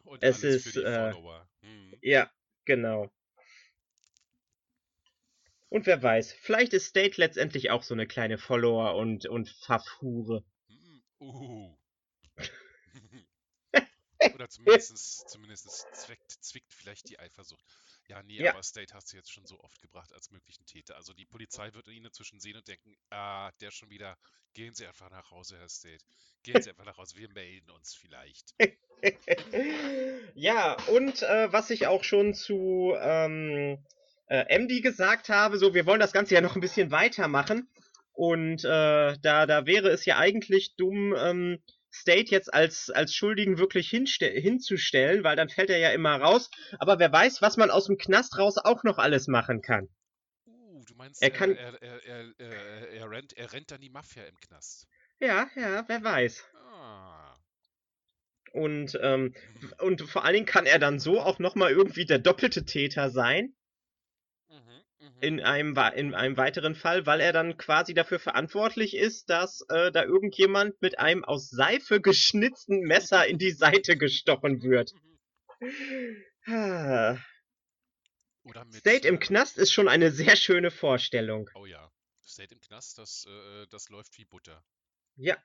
Und 0.04 0.22
es 0.22 0.44
ist, 0.44 0.78
äh. 0.78 1.12
Hm. 1.62 1.98
Ja, 2.00 2.32
genau. 2.64 3.12
Und 5.70 5.88
wer 5.88 6.04
weiß, 6.04 6.32
vielleicht 6.34 6.74
ist 6.74 6.86
State 6.86 7.20
letztendlich 7.20 7.72
auch 7.72 7.82
so 7.82 7.96
eine 7.96 8.06
kleine 8.06 8.38
Follower- 8.38 8.96
und, 8.96 9.26
und. 9.26 9.50
Hm. 9.68 11.02
Uh. 11.20 11.76
Oder 14.36 14.48
zumindest, 14.48 15.28
zumindest 15.28 15.88
zwickt, 15.96 16.32
zwickt 16.32 16.72
vielleicht 16.72 17.10
die 17.10 17.18
Eifersucht. 17.18 17.64
Ja, 18.08 18.22
nee, 18.24 18.42
Ja. 18.42 18.52
aber 18.52 18.62
State 18.64 18.94
hast 18.94 19.12
du 19.12 19.18
jetzt 19.18 19.32
schon 19.32 19.46
so 19.46 19.60
oft 19.62 19.82
gebracht 19.82 20.14
als 20.14 20.30
möglichen 20.30 20.66
Täter. 20.66 20.96
Also 20.96 21.14
die 21.14 21.26
Polizei 21.26 21.74
wird 21.74 21.88
ihn 21.88 22.06
inzwischen 22.06 22.40
sehen 22.40 22.56
und 22.56 22.68
denken, 22.68 22.96
ah, 23.10 23.52
der 23.62 23.72
schon 23.72 23.90
wieder, 23.90 24.18
gehen 24.54 24.74
Sie 24.76 24.86
einfach 24.86 25.10
nach 25.10 25.32
Hause, 25.32 25.58
Herr 25.58 25.70
State. 25.70 26.04
Gehen 26.44 26.62
Sie 26.62 26.70
einfach 26.70 26.86
nach 26.86 26.98
Hause, 26.98 27.16
wir 27.18 27.30
melden 27.30 27.72
uns 27.72 27.96
vielleicht. 27.96 28.54
ja, 30.36 30.78
und 30.90 31.24
äh, 31.24 31.52
was 31.52 31.72
ich 31.72 31.88
auch 31.88 32.04
schon 32.04 32.34
zu 32.36 32.94
ähm, 33.00 33.84
äh, 34.28 34.60
MD 34.60 34.82
gesagt 34.82 35.30
habe, 35.30 35.58
so, 35.58 35.74
wir 35.74 35.86
wollen 35.86 36.00
das 36.00 36.14
Ganze 36.14 36.36
ja 36.36 36.42
noch 36.42 36.56
ein 36.56 36.62
bisschen 36.62 36.92
weitermachen. 36.92 37.68
Und 38.14 38.64
äh, 38.64 39.18
da, 39.22 39.46
da 39.46 39.66
wäre 39.66 39.90
es 39.90 40.06
ja 40.06 40.18
eigentlich 40.18 40.76
dumm, 40.78 41.14
ähm, 41.18 41.62
State 41.96 42.30
jetzt 42.32 42.54
als, 42.54 42.90
als 42.90 43.14
Schuldigen 43.14 43.58
wirklich 43.58 43.90
hinzustellen, 43.90 45.24
weil 45.24 45.36
dann 45.36 45.50
fällt 45.50 45.70
er 45.70 45.78
ja 45.78 45.92
immer 45.92 46.16
raus. 46.16 46.50
Aber 46.80 47.00
wer 47.00 47.12
weiß, 47.12 47.42
was 47.42 47.58
man 47.58 47.72
aus 47.72 47.86
dem 47.86 47.98
Knast 47.98 48.38
raus 48.38 48.58
auch 48.58 48.84
noch 48.84 48.98
alles 48.98 49.28
machen 49.28 49.62
kann. 49.62 49.88
Uh, 50.46 50.84
du 50.86 50.96
meinst, 50.96 51.22
Er 51.22 51.32
er, 51.32 51.38
kann- 51.38 51.56
er, 51.56 51.82
er, 51.82 52.04
er, 52.06 52.34
er, 52.38 52.90
er, 52.90 53.10
rennt, 53.12 53.34
er 53.38 53.54
rennt 53.54 53.72
dann 53.72 53.82
die 53.82 53.90
Mafia 53.90 54.24
im 54.26 54.36
Knast. 54.40 54.88
Ja, 55.20 55.48
ja, 55.56 55.84
wer 55.88 56.04
weiß. 56.04 56.44
Ah. 56.72 57.36
Und, 58.52 58.98
ähm, 59.02 59.34
Mhm. 59.60 59.74
und 59.80 60.02
vor 60.04 60.24
allen 60.24 60.34
Dingen 60.34 60.46
kann 60.46 60.66
er 60.66 60.80
dann 60.80 61.00
so 61.00 61.20
auch 61.20 61.40
nochmal 61.40 61.72
irgendwie 61.72 62.06
der 62.06 62.20
doppelte 62.20 62.64
Täter 62.66 63.10
sein. 63.10 63.54
Mhm, 65.06 65.16
mhm. 65.16 65.22
in 65.22 65.40
einem, 65.42 65.78
in 65.96 66.14
einem 66.16 66.38
weiteren 66.38 66.76
Fall, 66.76 67.06
weil 67.06 67.20
er 67.20 67.34
dann 67.34 67.58
quasi 67.58 67.94
dafür 67.94 68.20
verantwortlich 68.20 68.96
ist, 68.96 69.30
dass 69.30 69.62
äh, 69.70 69.92
da 69.92 70.04
irgendjemand 70.04 70.82
mit 70.82 71.00
einem 71.00 71.24
aus 71.24 71.50
Seife 71.50 72.02
geschnitzten 72.02 72.82
Messer 72.82 73.28
in 73.28 73.38
die 73.38 73.52
Seite 73.52 73.98
gestochen 73.98 74.62
wird. 74.62 74.94
Mhm. 75.62 76.24
Ah. 76.48 77.18
Oder 78.44 78.66
mit, 78.66 78.76
State 78.76 79.08
im 79.08 79.16
äh, 79.16 79.20
Knast 79.20 79.58
ist 79.58 79.72
schon 79.72 79.88
eine 79.88 80.12
sehr 80.12 80.36
schöne 80.36 80.70
Vorstellung. 80.72 81.50
Oh 81.56 81.66
ja, 81.66 81.92
State 82.24 82.54
im 82.54 82.62
Knast, 82.62 82.98
das, 82.98 83.26
äh, 83.28 83.68
das 83.70 83.90
läuft 83.90 84.18
wie 84.18 84.26
Butter. 84.26 84.64
Ja. 85.16 85.38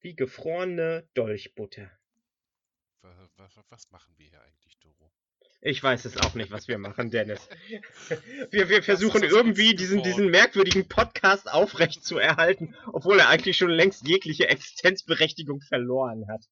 Wie 0.00 0.14
gefrorene 0.14 1.08
Dolchbutter. 1.14 1.90
Wa- 3.02 3.30
wa- 3.36 3.48
wa- 3.56 3.64
Was 3.70 3.90
machen 3.90 4.16
wir 4.18 4.28
hier 4.28 4.42
eigentlich, 4.42 4.78
Doro? 4.78 5.12
Ich 5.64 5.80
weiß 5.80 6.04
es 6.06 6.16
auch 6.16 6.34
nicht, 6.34 6.50
was 6.50 6.66
wir 6.66 6.76
machen, 6.76 7.10
Dennis. 7.10 7.48
Wir, 8.50 8.68
wir 8.68 8.82
versuchen 8.82 9.22
irgendwie 9.22 9.74
diesen, 9.76 10.02
diesen 10.02 10.28
merkwürdigen 10.28 10.88
Podcast 10.88 11.50
aufrecht 11.50 12.04
zu 12.04 12.18
erhalten, 12.18 12.74
obwohl 12.92 13.20
er 13.20 13.28
eigentlich 13.28 13.56
schon 13.56 13.70
längst 13.70 14.06
jegliche 14.06 14.48
Existenzberechtigung 14.48 15.60
verloren 15.62 16.26
hat. 16.28 16.44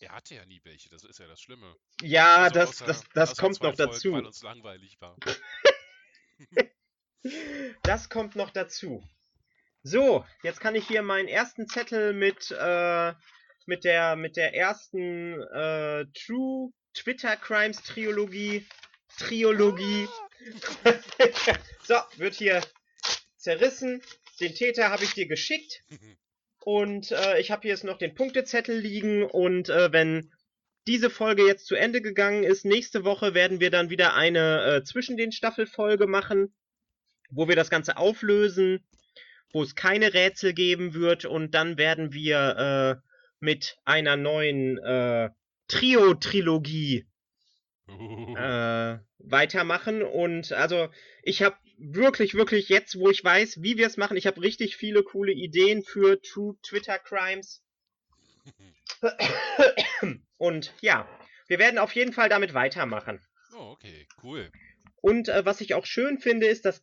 Er 0.00 0.12
hatte 0.12 0.34
ja 0.34 0.44
nie 0.46 0.60
welche, 0.64 0.88
das 0.88 1.04
ist 1.04 1.18
ja 1.20 1.26
das 1.28 1.40
Schlimme. 1.40 1.76
Ja, 2.02 2.36
Also 2.44 2.54
das, 2.54 2.70
außer- 2.82 2.86
das, 2.86 3.04
das 3.14 3.36
kommt 3.36 3.62
noch 3.62 3.76
Folgen, 3.76 3.92
dazu. 3.92 4.12
Weil 4.14 4.26
uns 4.26 4.42
langweilig 4.42 4.96
war. 5.00 5.16
Das 7.82 8.08
kommt 8.10 8.36
noch 8.36 8.50
dazu. 8.50 9.02
So, 9.82 10.24
jetzt 10.42 10.60
kann 10.60 10.74
ich 10.74 10.86
hier 10.86 11.02
meinen 11.02 11.28
ersten 11.28 11.66
Zettel 11.68 12.12
mit, 12.12 12.50
äh, 12.50 13.12
mit 13.66 13.84
der, 13.84 14.16
mit 14.16 14.36
der 14.36 14.54
ersten 14.54 15.40
äh, 15.42 16.04
True 16.14 16.70
Twitter 16.94 17.36
Crimes 17.36 17.82
Trilogie, 17.82 18.64
Triologie. 19.18 20.08
so, 21.84 21.94
wird 22.16 22.34
hier 22.34 22.60
zerrissen. 23.36 24.02
Den 24.40 24.54
Täter 24.54 24.90
habe 24.90 25.04
ich 25.04 25.14
dir 25.14 25.26
geschickt. 25.26 25.82
Und 26.60 27.12
äh, 27.12 27.38
ich 27.40 27.50
habe 27.50 27.62
hier 27.62 27.72
jetzt 27.72 27.84
noch 27.84 27.98
den 27.98 28.14
Punktezettel 28.14 28.78
liegen. 28.78 29.24
Und 29.24 29.68
äh, 29.68 29.92
wenn 29.92 30.32
diese 30.86 31.10
Folge 31.10 31.46
jetzt 31.46 31.66
zu 31.66 31.74
Ende 31.74 32.00
gegangen 32.00 32.44
ist, 32.44 32.64
nächste 32.64 33.04
Woche 33.04 33.34
werden 33.34 33.60
wir 33.60 33.70
dann 33.70 33.90
wieder 33.90 34.14
eine 34.14 34.64
äh, 34.64 34.84
zwischen 34.84 35.16
den 35.16 35.32
Staffelfolge 35.32 36.06
machen, 36.06 36.54
wo 37.30 37.48
wir 37.48 37.56
das 37.56 37.70
Ganze 37.70 37.96
auflösen, 37.96 38.86
wo 39.52 39.62
es 39.62 39.74
keine 39.74 40.14
Rätsel 40.14 40.54
geben 40.54 40.94
wird. 40.94 41.24
Und 41.24 41.54
dann 41.54 41.76
werden 41.76 42.12
wir 42.12 43.00
äh, 43.02 43.08
mit 43.40 43.76
einer 43.84 44.16
neuen 44.16 44.78
äh, 44.78 45.30
Trio-Trilogie 45.68 47.06
Uh. 47.86 48.34
äh, 48.36 48.98
weitermachen. 49.18 50.02
Und 50.02 50.52
also 50.52 50.88
ich 51.22 51.42
habe 51.42 51.56
wirklich, 51.76 52.34
wirklich 52.34 52.68
jetzt, 52.68 52.98
wo 52.98 53.10
ich 53.10 53.22
weiß, 53.22 53.62
wie 53.62 53.76
wir 53.76 53.86
es 53.86 53.96
machen, 53.96 54.16
ich 54.16 54.26
habe 54.26 54.40
richtig 54.40 54.76
viele 54.76 55.02
coole 55.02 55.32
Ideen 55.32 55.82
für 55.82 56.20
True 56.22 56.56
Twitter 56.62 56.98
Crimes. 56.98 57.62
Und 60.38 60.72
ja, 60.80 61.08
wir 61.46 61.58
werden 61.58 61.78
auf 61.78 61.94
jeden 61.94 62.12
Fall 62.12 62.28
damit 62.28 62.54
weitermachen. 62.54 63.20
oh, 63.54 63.72
okay, 63.72 64.06
cool. 64.22 64.50
Und 65.00 65.28
äh, 65.28 65.44
was 65.44 65.60
ich 65.60 65.74
auch 65.74 65.84
schön 65.84 66.18
finde, 66.18 66.46
ist, 66.46 66.64
dass 66.64 66.82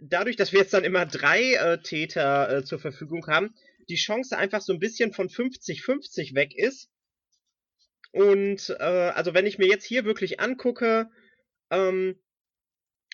dadurch, 0.00 0.36
dass 0.36 0.52
wir 0.52 0.60
jetzt 0.60 0.74
dann 0.74 0.84
immer 0.84 1.06
drei 1.06 1.54
äh, 1.54 1.80
Täter 1.80 2.58
äh, 2.58 2.64
zur 2.64 2.78
Verfügung 2.78 3.26
haben, 3.26 3.54
die 3.88 3.96
Chance 3.96 4.36
einfach 4.36 4.60
so 4.60 4.74
ein 4.74 4.78
bisschen 4.78 5.12
von 5.12 5.28
50-50 5.28 6.34
weg 6.34 6.54
ist. 6.54 6.90
Und 8.12 8.70
äh, 8.78 8.82
also 8.82 9.34
wenn 9.34 9.46
ich 9.46 9.58
mir 9.58 9.66
jetzt 9.66 9.84
hier 9.84 10.04
wirklich 10.04 10.40
angucke, 10.40 11.10
ähm, 11.70 12.18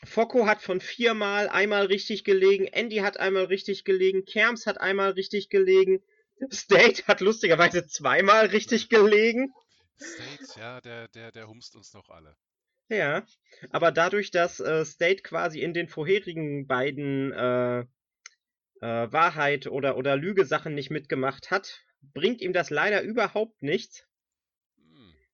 Focko 0.05 0.47
hat 0.47 0.61
von 0.61 0.81
viermal 0.81 1.49
einmal 1.49 1.87
richtig 1.87 2.25
gelegen, 2.25 2.67
Andy 2.67 2.97
hat 2.97 3.19
einmal 3.19 3.45
richtig 3.45 3.85
gelegen, 3.85 4.25
Kerms 4.25 4.67
hat 4.67 4.81
einmal 4.81 5.13
richtig 5.13 5.49
gelegen, 5.49 6.03
State 6.53 7.07
hat 7.07 7.21
lustigerweise 7.21 7.87
zweimal 7.87 8.47
richtig 8.47 8.89
gelegen. 8.89 9.53
State, 9.99 10.61
ja, 10.61 10.81
der, 10.81 11.09
der, 11.09 11.33
der 11.33 11.49
humst 11.49 11.77
uns 11.77 11.93
noch 11.95 12.11
alle. 12.11 12.37
Ja, 12.89 13.27
aber 13.71 13.93
dadurch, 13.93 14.31
dass 14.31 14.61
äh, 14.61 14.85
State 14.85 15.23
quasi 15.23 15.61
in 15.61 15.73
den 15.73 15.89
vorherigen 15.89 16.67
beiden 16.67 17.33
äh, 17.33 17.81
äh, 17.81 17.87
Wahrheit 19.13 19.67
oder, 19.67 19.97
oder 19.97 20.17
Lüge-Sachen 20.17 20.75
nicht 20.75 20.91
mitgemacht 20.91 21.51
hat, 21.51 21.83
bringt 22.03 22.43
ihm 22.43 22.53
das 22.53 22.69
leider 22.69 23.03
überhaupt 23.03 23.63
nichts. 23.63 24.07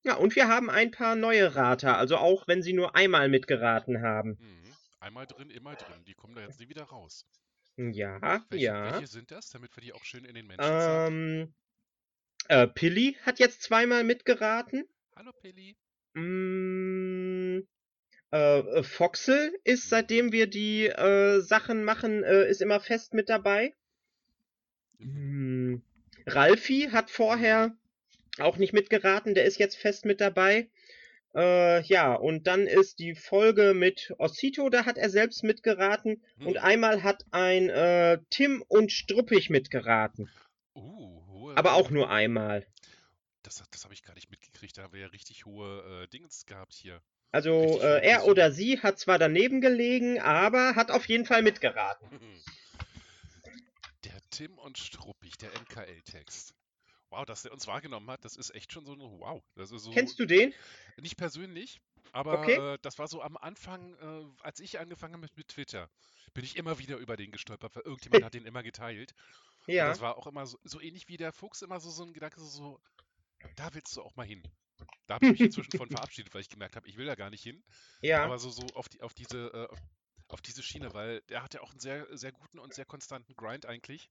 Ja, 0.02 0.14
und 0.14 0.34
wir 0.34 0.48
haben 0.48 0.70
ein 0.70 0.90
paar 0.90 1.14
neue 1.14 1.54
Rater, 1.54 1.98
also 1.98 2.16
auch 2.16 2.48
wenn 2.48 2.62
sie 2.62 2.72
nur 2.72 2.96
einmal 2.96 3.28
mitgeraten 3.28 4.02
haben. 4.02 4.38
hm. 4.38 4.60
Einmal 5.00 5.26
drin, 5.26 5.48
immer 5.48 5.74
drin. 5.76 6.04
Die 6.06 6.12
kommen 6.12 6.34
da 6.34 6.42
jetzt 6.42 6.60
nie 6.60 6.68
wieder 6.68 6.82
raus. 6.84 7.26
Ja, 7.76 8.20
Welche, 8.50 8.64
ja. 8.64 8.92
welche 8.92 9.06
sind 9.06 9.30
das, 9.30 9.48
damit 9.48 9.74
wir 9.74 9.80
die 9.82 9.94
auch 9.94 10.04
schön 10.04 10.26
in 10.26 10.34
den 10.34 10.46
Menschen? 10.46 10.62
Ähm, 10.62 11.54
äh, 12.48 12.66
Pilly 12.66 13.16
hat 13.22 13.38
jetzt 13.38 13.62
zweimal 13.62 14.04
mitgeraten. 14.04 14.86
Hallo 15.16 15.32
Pilli. 15.32 15.74
Mm, 16.12 17.60
äh, 18.32 18.58
äh, 18.58 18.82
Foxel 18.82 19.58
ist, 19.64 19.88
seitdem 19.88 20.32
wir 20.32 20.48
die 20.48 20.86
äh, 20.86 21.40
Sachen 21.40 21.84
machen, 21.84 22.22
äh, 22.22 22.48
ist 22.50 22.60
immer 22.60 22.80
fest 22.80 23.14
mit 23.14 23.30
dabei. 23.30 23.74
Mhm. 24.98 25.70
Mm, 25.70 25.82
Ralfi 26.26 26.90
hat 26.92 27.10
vorher 27.10 27.74
auch 28.38 28.56
nicht 28.56 28.72
mitgeraten, 28.72 29.34
der 29.34 29.44
ist 29.44 29.58
jetzt 29.58 29.76
fest 29.76 30.04
mit 30.04 30.20
dabei. 30.20 30.68
Äh, 31.34 31.82
ja, 31.82 32.14
und 32.14 32.46
dann 32.46 32.66
ist 32.66 32.98
die 32.98 33.14
Folge 33.14 33.72
mit 33.74 34.12
Ossito, 34.18 34.68
da 34.68 34.84
hat 34.84 34.98
er 34.98 35.10
selbst 35.10 35.44
mitgeraten. 35.44 36.24
Und 36.38 36.56
Hm. 36.56 36.64
einmal 36.64 37.02
hat 37.02 37.24
ein 37.30 37.68
äh, 37.70 38.18
Tim 38.30 38.64
und 38.66 38.90
Struppig 38.90 39.48
mitgeraten. 39.50 40.28
Uh, 40.74 41.24
hohe, 41.28 41.56
Aber 41.56 41.74
auch 41.74 41.90
nur 41.90 42.10
einmal. 42.10 42.66
Das, 43.42 43.62
das 43.70 43.84
habe 43.84 43.94
ich 43.94 44.02
gar 44.02 44.14
nicht 44.14 44.30
mitgekriegt. 44.30 44.76
Da 44.76 44.82
haben 44.82 44.92
wir 44.92 45.00
ja 45.00 45.06
richtig 45.08 45.44
hohe 45.46 46.02
äh, 46.04 46.08
Dingens 46.08 46.46
gehabt 46.46 46.74
hier. 46.74 47.00
Also 47.32 47.80
äh, 47.80 48.04
er 48.04 48.26
oder 48.26 48.50
sie 48.50 48.80
hat 48.80 48.98
zwar 48.98 49.18
daneben 49.18 49.60
gelegen, 49.60 50.18
aber 50.20 50.74
hat 50.74 50.90
auf 50.90 51.06
jeden 51.08 51.26
Fall 51.26 51.42
mitgeraten. 51.42 52.08
Der 54.04 54.18
Tim 54.30 54.58
und 54.58 54.78
Struppig, 54.78 55.36
der 55.38 55.50
MKL-Text. 55.50 56.54
Wow, 57.10 57.24
dass 57.26 57.42
der 57.42 57.52
uns 57.52 57.66
wahrgenommen 57.66 58.10
hat, 58.10 58.24
das 58.24 58.36
ist 58.36 58.54
echt 58.54 58.72
schon 58.72 58.86
so 58.86 58.92
ein 58.92 59.00
Wow. 59.00 59.42
So 59.56 59.90
Kennst 59.90 60.18
du 60.18 60.26
den? 60.26 60.54
nicht 60.96 61.16
persönlich, 61.16 61.80
aber 62.12 62.34
Okay. 62.34 62.60
äh, 62.74 62.78
das 62.82 62.98
war 62.98 63.08
so 63.08 63.22
am 63.22 63.36
Anfang, 63.36 63.94
äh, 63.96 64.26
als 64.42 64.60
ich 64.60 64.78
angefangen 64.80 65.14
habe 65.14 65.22
mit, 65.22 65.36
mit 65.36 65.48
Twitter, 65.48 65.90
bin 66.34 66.44
ich 66.44 66.56
immer 66.56 66.78
wieder 66.78 66.98
über 66.98 67.16
den 67.16 67.30
gestolpert, 67.32 67.76
weil 67.76 67.82
irgendjemand 67.84 68.22
hat 68.24 68.34
den 68.34 68.46
immer 68.46 68.62
geteilt. 68.62 69.12
Und 69.76 69.86
Ja. 69.86 69.88
das 69.88 70.00
war 70.00 70.16
auch 70.18 70.26
immer 70.26 70.46
so, 70.46 70.58
so 70.64 70.80
ähnlich 70.80 71.08
wie 71.08 71.16
der 71.16 71.32
Fuchs, 71.32 71.62
immer 71.62 71.80
so, 71.80 71.90
so 71.90 72.04
ein 72.04 72.12
Gedanke, 72.14 72.40
so, 72.40 72.46
so, 72.48 72.80
da 73.56 73.74
willst 73.74 73.96
du 73.96 74.02
auch 74.02 74.16
mal 74.16 74.26
hin. 74.26 74.42
Da 75.06 75.14
habe 75.14 75.24
ich 75.26 75.32
mich 75.32 75.44
inzwischen 75.44 75.74
von 75.74 75.90
verabschiedet, 75.90 76.34
weil 76.34 76.42
ich 76.42 76.48
gemerkt 76.50 76.76
habe, 76.76 76.88
ich 76.88 76.96
will 76.98 77.06
da 77.06 77.16
gar 77.16 77.30
nicht 77.30 77.42
hin. 77.42 77.64
Ja. 78.02 78.20
Aber 78.20 78.38
so, 78.38 78.50
so 78.50 78.74
auf, 78.74 78.88
die, 78.88 79.02
auf, 79.02 79.14
diese, 79.14 79.48
äh, 79.70 79.76
auf 80.28 80.42
diese 80.42 80.62
Schiene, 80.62 80.94
weil 80.94 81.22
der 81.30 81.42
hat 81.42 81.54
ja 81.54 81.62
auch 81.62 81.72
einen 81.72 81.80
sehr, 81.80 82.06
sehr 82.16 82.32
guten 82.32 82.58
und 82.60 82.74
sehr 82.74 82.86
konstanten 82.86 83.34
Grind 83.36 83.66
eigentlich. 83.66 84.10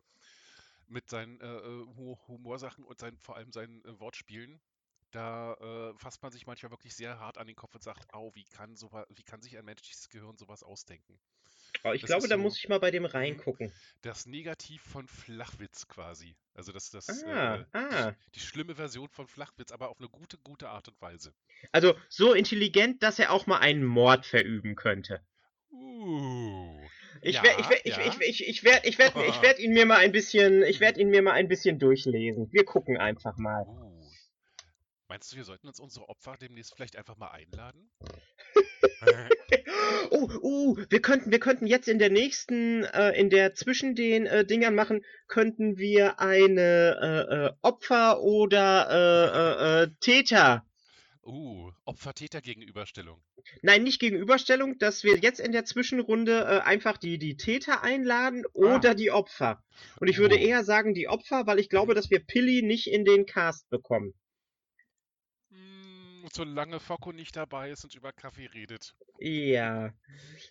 Mit 0.89 1.10
seinen 1.10 1.39
äh, 1.41 1.45
äh, 1.47 1.86
Hu- 1.95 2.17
Humorsachen 2.28 2.84
und 2.84 2.99
seinen, 2.99 3.17
vor 3.19 3.36
allem 3.38 3.52
seinen 3.52 3.84
äh, 3.86 3.99
Wortspielen. 3.99 4.60
Da 5.12 5.54
äh, 5.56 5.97
fasst 5.97 6.21
man 6.21 6.32
sich 6.32 6.45
manchmal 6.47 6.71
wirklich 6.71 6.95
sehr 6.95 7.19
hart 7.19 7.38
an 7.38 7.47
den 7.47 7.56
Kopf 7.56 7.73
und 7.75 7.84
sagt, 7.84 8.13
au, 8.13 8.32
wie 8.36 8.43
kann, 8.45 8.75
so, 8.75 8.91
wie 9.10 9.23
kann 9.23 9.41
sich 9.41 9.58
ein 9.58 9.65
menschliches 9.65 10.10
Gehirn 10.10 10.38
sowas 10.38 10.63
ausdenken? 10.63 11.19
Oh, 11.84 11.91
ich 11.93 12.02
das 12.02 12.08
glaube, 12.08 12.28
da 12.28 12.36
so- 12.36 12.41
muss 12.41 12.58
ich 12.58 12.69
mal 12.69 12.80
bei 12.80 12.91
dem 12.91 13.06
reingucken. 13.06 13.71
Das 14.02 14.25
Negativ 14.25 14.82
von 14.82 15.08
Flachwitz 15.08 15.88
quasi. 15.88 16.36
Also 16.54 16.71
das, 16.71 16.89
das 16.89 17.23
Ah, 17.23 17.56
äh, 17.56 17.65
ah. 17.73 18.12
Die, 18.12 18.32
die 18.36 18.39
schlimme 18.39 18.75
Version 18.75 19.10
von 19.10 19.28
Flachwitz, 19.28 19.71
aber 19.71 19.89
auf 19.89 19.99
eine 19.99 20.10
gute, 20.10 20.38
gute 20.38 20.69
Art 20.69 20.88
und 20.89 21.02
Weise. 21.02 21.34
Also 21.71 21.95
so 22.10 22.34
intelligent, 22.34 23.02
dass 23.04 23.19
er 23.19 23.32
auch 23.32 23.47
mal 23.47 23.60
einen 23.60 23.84
Mord 23.86 24.25
verüben 24.25 24.75
könnte. 24.75 25.21
Uh. 25.71 26.89
Ich 27.21 27.36
Ja, 27.36 27.43
werde 27.43 27.62
ich 27.62 27.69
werd, 27.69 27.82
ich, 27.84 27.97
ja. 27.97 28.05
ich, 28.05 28.21
ich, 28.21 28.47
ich 28.47 28.63
werd, 28.63 28.86
ich 28.86 28.97
werd, 28.97 29.13
ich 29.15 29.41
werd 29.41 29.60
ihn 29.60 29.73
mir 29.73 29.86
mal 29.86 29.97
ein 29.97 30.12
bisschen, 30.12 30.63
ich 30.63 30.79
werde 30.79 30.99
ihn 31.01 31.10
mir 31.10 31.21
mal 31.21 31.34
ein 31.34 31.47
bisschen 31.47 31.79
durchlesen. 31.79 32.51
Wir 32.51 32.65
gucken 32.65 32.97
einfach 32.97 33.38
mal. 33.38 33.65
Meinst 35.08 35.32
du, 35.32 35.38
wir 35.38 35.43
sollten 35.43 35.67
uns 35.67 35.79
unsere 35.79 36.08
Opfer 36.08 36.38
demnächst 36.39 36.75
vielleicht 36.75 36.95
einfach 36.95 37.17
mal 37.17 37.32
einladen? 37.32 37.89
Oh, 40.12 40.27
uh, 40.41 40.77
wir 40.89 41.01
könnten, 41.01 41.32
wir 41.32 41.39
könnten 41.39 41.67
jetzt 41.67 41.88
in 41.88 41.99
der 41.99 42.10
nächsten, 42.10 42.84
äh, 42.84 43.12
in 43.12 43.29
der 43.29 43.53
zwischen 43.53 43.95
den 43.95 44.25
äh, 44.25 44.45
Dingern 44.45 44.75
machen, 44.75 45.03
könnten 45.27 45.77
wir 45.77 46.19
eine 46.19 46.97
äh, 47.01 47.36
äh, 47.36 47.51
Opfer 47.62 48.21
oder 48.21 48.89
äh, 48.89 49.84
äh, 49.84 49.88
Täter. 49.99 50.65
Uh, 51.29 51.71
Opfer-Täter-Gegenüberstellung. 51.85 53.21
Nein, 53.61 53.83
nicht 53.83 53.99
Gegenüberstellung, 53.99 54.77
dass 54.79 55.03
wir 55.03 55.17
jetzt 55.17 55.39
in 55.39 55.51
der 55.51 55.65
Zwischenrunde 55.65 56.39
äh, 56.41 56.59
einfach 56.61 56.97
die, 56.97 57.17
die 57.17 57.37
Täter 57.37 57.83
einladen 57.83 58.45
oder 58.53 58.95
die 58.95 59.11
Opfer. 59.11 59.63
Und 59.99 60.07
ich 60.09 60.17
würde 60.17 60.35
Oh. 60.35 60.39
eher 60.39 60.63
sagen 60.63 60.93
die 60.93 61.07
Opfer, 61.07 61.45
weil 61.47 61.59
ich 61.59 61.69
glaube, 61.69 61.93
dass 61.93 62.09
wir 62.09 62.19
Pilly 62.19 62.61
nicht 62.63 62.87
in 62.87 63.05
den 63.05 63.25
Cast 63.25 63.69
bekommen. 63.69 64.13
Hm, 65.51 66.27
solange 66.33 66.79
Focko 66.79 67.11
nicht 67.11 67.35
dabei 67.35 67.71
ist 67.71 67.83
und 67.83 67.95
über 67.95 68.11
Kaffee 68.11 68.47
redet. 68.47 68.95
Ja. 69.19 69.93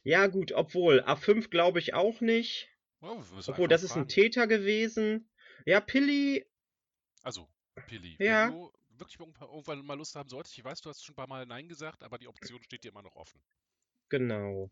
Ja, 0.02 0.26
gut, 0.26 0.52
obwohl, 0.52 1.00
A5 1.04 1.48
glaube 1.50 1.78
ich 1.78 1.94
auch 1.94 2.20
nicht. 2.20 2.68
Oh, 3.00 3.22
Obwohl, 3.46 3.68
das 3.68 3.84
ist 3.84 3.96
ein. 3.96 4.08
Täter 4.08 4.46
gewesen. 4.48 5.30
Ja, 5.66 5.80
Pilly, 5.80 6.44
Also, 7.22 7.48
Pilli, 7.86 8.16
Ja. 8.18 8.48
du 8.50 8.72
wirklich 9.00 9.18
irgendwann 9.20 9.84
mal 9.84 9.94
Lust 9.98 10.14
haben 10.16 10.28
solltest, 10.28 10.56
ich 10.58 10.64
weiß, 10.64 10.80
du 10.80 10.90
hast 10.90 11.04
schon 11.04 11.12
ein 11.14 11.16
paar 11.16 11.28
Mal 11.28 11.46
Nein 11.46 11.68
gesagt, 11.68 12.02
aber 12.02 12.18
die 12.18 12.28
Option 12.28 12.62
steht 12.62 12.84
dir 12.84 12.90
immer 12.90 13.02
noch 13.02 13.16
offen. 13.16 13.40
genau. 14.08 14.70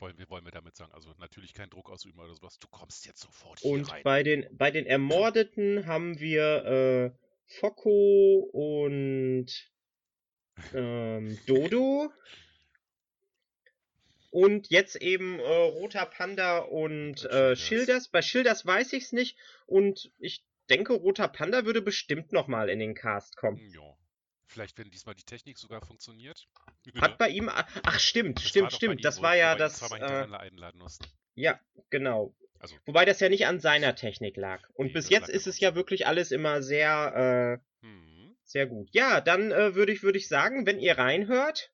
Wollen 0.00 0.16
wir, 0.16 0.30
wollen 0.30 0.44
wir 0.44 0.52
damit 0.52 0.76
sagen. 0.76 0.92
Also 0.92 1.12
natürlich 1.18 1.54
kein 1.54 1.70
Druck 1.70 1.90
ausüben 1.90 2.20
oder 2.20 2.32
sowas. 2.32 2.56
Du 2.60 2.68
kommst 2.68 3.04
jetzt 3.04 3.20
sofort 3.20 3.58
hier 3.58 3.72
Und 3.72 3.90
rein. 3.90 4.04
bei 4.04 4.22
den, 4.22 4.46
bei 4.56 4.70
den 4.70 4.86
Ermordeten 4.86 5.86
haben 5.86 6.20
wir 6.20 6.64
äh, 6.64 7.10
Focko 7.46 8.48
und 8.52 9.46
ähm, 10.72 11.36
Dodo. 11.46 12.12
Und 14.30 14.68
jetzt 14.70 14.96
eben 14.96 15.40
äh, 15.40 15.42
Roter 15.42 16.06
Panda 16.06 16.58
und 16.58 17.24
Und 17.24 17.30
äh, 17.32 17.56
Schilders. 17.56 18.08
Bei 18.08 18.22
Schilders 18.22 18.64
weiß 18.64 18.92
ich's 18.92 19.12
nicht. 19.12 19.36
Und 19.66 20.12
ich 20.18 20.44
denke, 20.68 20.92
Roter 20.94 21.28
Panda 21.28 21.64
würde 21.64 21.82
bestimmt 21.82 22.32
nochmal 22.32 22.68
in 22.68 22.78
den 22.78 22.94
Cast 22.94 23.36
kommen. 23.36 23.58
Hm, 23.58 23.74
Ja. 23.74 23.94
Vielleicht, 24.50 24.78
wenn 24.78 24.90
diesmal 24.90 25.14
die 25.14 25.24
Technik 25.24 25.58
sogar 25.58 25.82
funktioniert. 25.82 26.48
Hat 27.02 27.18
bei 27.18 27.28
ihm. 27.28 27.50
Ach, 27.50 28.00
stimmt, 28.00 28.38
Das 28.38 28.48
stimmt, 28.48 28.72
stimmt. 28.72 29.00
ihm 29.00 29.02
Das 29.02 29.20
war 29.20 29.36
ja 29.36 29.54
das. 29.54 29.82
Äh, 29.92 30.26
ja, 31.34 31.60
genau. 31.90 32.34
Also, 32.58 32.74
Wobei 32.86 33.04
das 33.04 33.20
ja 33.20 33.28
nicht 33.28 33.46
an 33.46 33.60
seiner 33.60 33.94
Technik 33.94 34.36
lag. 34.36 34.66
Und 34.70 34.86
Nee, 34.86 34.92
bis 34.94 35.10
jetzt 35.10 35.28
ist 35.28 35.46
es 35.46 35.60
ja 35.60 35.74
wirklich 35.74 36.06
alles 36.06 36.32
immer 36.32 36.62
sehr, 36.62 37.60
äh, 37.82 37.86
hm. 37.86 38.36
sehr 38.42 38.66
gut. 38.66 38.88
Ja, 38.92 39.20
dann 39.20 39.52
äh, 39.52 39.74
würde 39.74 39.92
ich, 39.92 40.02
würde 40.02 40.18
ich 40.18 40.28
sagen, 40.28 40.66
wenn 40.66 40.80
ihr 40.80 40.96
reinhört, 40.96 41.70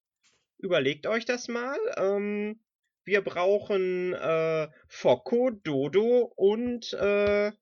überlegt 0.59 1.07
euch 1.07 1.25
das 1.25 1.47
mal. 1.49 1.79
Ähm, 1.97 2.61
wir 3.05 3.23
brauchen 3.23 4.15
äh, 4.15 4.69
Focko, 4.89 5.51
Dodo 5.51 6.33
und 6.37 6.93
äh, 6.95 7.53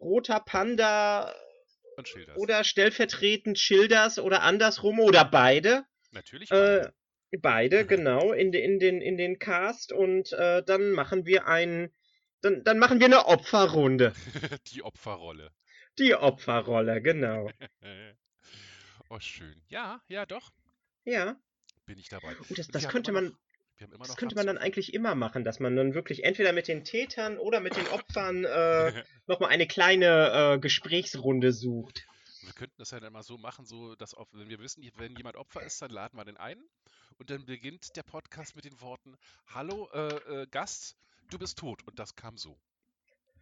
Roter 0.00 0.40
Panda 0.40 1.34
oder 2.36 2.64
stellvertretend 2.64 3.58
Schilders 3.58 4.18
oder 4.18 4.42
andersrum 4.42 5.00
oder 5.00 5.24
beide. 5.24 5.84
Natürlich. 6.10 6.50
Äh, 6.50 6.90
beide. 7.40 7.80
beide, 7.80 7.86
genau, 7.86 8.32
in, 8.32 8.52
in, 8.52 8.78
den, 8.78 9.00
in 9.00 9.16
den 9.16 9.38
Cast 9.38 9.92
und 9.92 10.32
äh, 10.32 10.62
dann 10.62 10.92
machen 10.92 11.26
wir 11.26 11.46
ein. 11.46 11.92
Dann, 12.42 12.64
dann 12.64 12.78
machen 12.78 13.00
wir 13.00 13.06
eine 13.06 13.26
Opferrunde. 13.26 14.12
die 14.72 14.82
Opferrolle. 14.82 15.52
Die 15.98 16.14
Opferrolle, 16.14 17.00
genau. 17.00 17.50
oh, 19.08 19.18
schön. 19.18 19.62
Ja, 19.68 20.02
ja, 20.08 20.26
doch. 20.26 20.52
Ja. 21.04 21.36
Bin 21.86 21.98
ich 21.98 22.10
dabei. 22.10 22.36
Oh, 22.38 22.54
das, 22.54 22.68
das 22.68 22.88
könnte 22.88 23.12
man, 23.12 23.34
Das 23.78 24.16
könnte 24.16 24.36
man 24.36 24.46
dann 24.46 24.56
eigentlich 24.56 24.94
immer 24.94 25.14
machen, 25.14 25.44
dass 25.44 25.60
man 25.60 25.76
dann 25.76 25.92
wirklich 25.92 26.24
entweder 26.24 26.52
mit 26.52 26.66
den 26.66 26.84
Tätern 26.84 27.36
oder 27.36 27.60
mit 27.60 27.76
den 27.76 27.86
Opfern 27.88 28.44
äh, 28.44 29.04
nochmal 29.26 29.50
eine 29.50 29.66
kleine 29.66 30.54
äh, 30.54 30.58
Gesprächsrunde 30.58 31.52
sucht. 31.52 32.06
Wir 32.42 32.54
könnten 32.54 32.76
das 32.78 32.92
ja 32.92 33.00
dann 33.00 33.12
mal 33.12 33.22
so 33.22 33.36
machen, 33.36 33.66
so 33.66 33.94
dass 33.96 34.14
auf, 34.14 34.28
wenn 34.32 34.48
wir 34.48 34.60
wissen, 34.60 34.82
wenn 34.96 35.14
jemand 35.16 35.36
Opfer 35.36 35.62
ist, 35.62 35.82
dann 35.82 35.90
laden 35.90 36.16
wir 36.18 36.24
den 36.24 36.38
ein 36.38 36.58
und 37.18 37.28
dann 37.28 37.44
beginnt 37.44 37.96
der 37.96 38.02
Podcast 38.02 38.56
mit 38.56 38.64
den 38.64 38.80
Worten: 38.80 39.14
Hallo 39.48 39.90
äh, 39.92 40.42
äh, 40.42 40.46
Gast, 40.46 40.96
du 41.30 41.38
bist 41.38 41.58
tot 41.58 41.82
und 41.86 41.98
das 41.98 42.16
kam 42.16 42.36
so. 42.36 42.58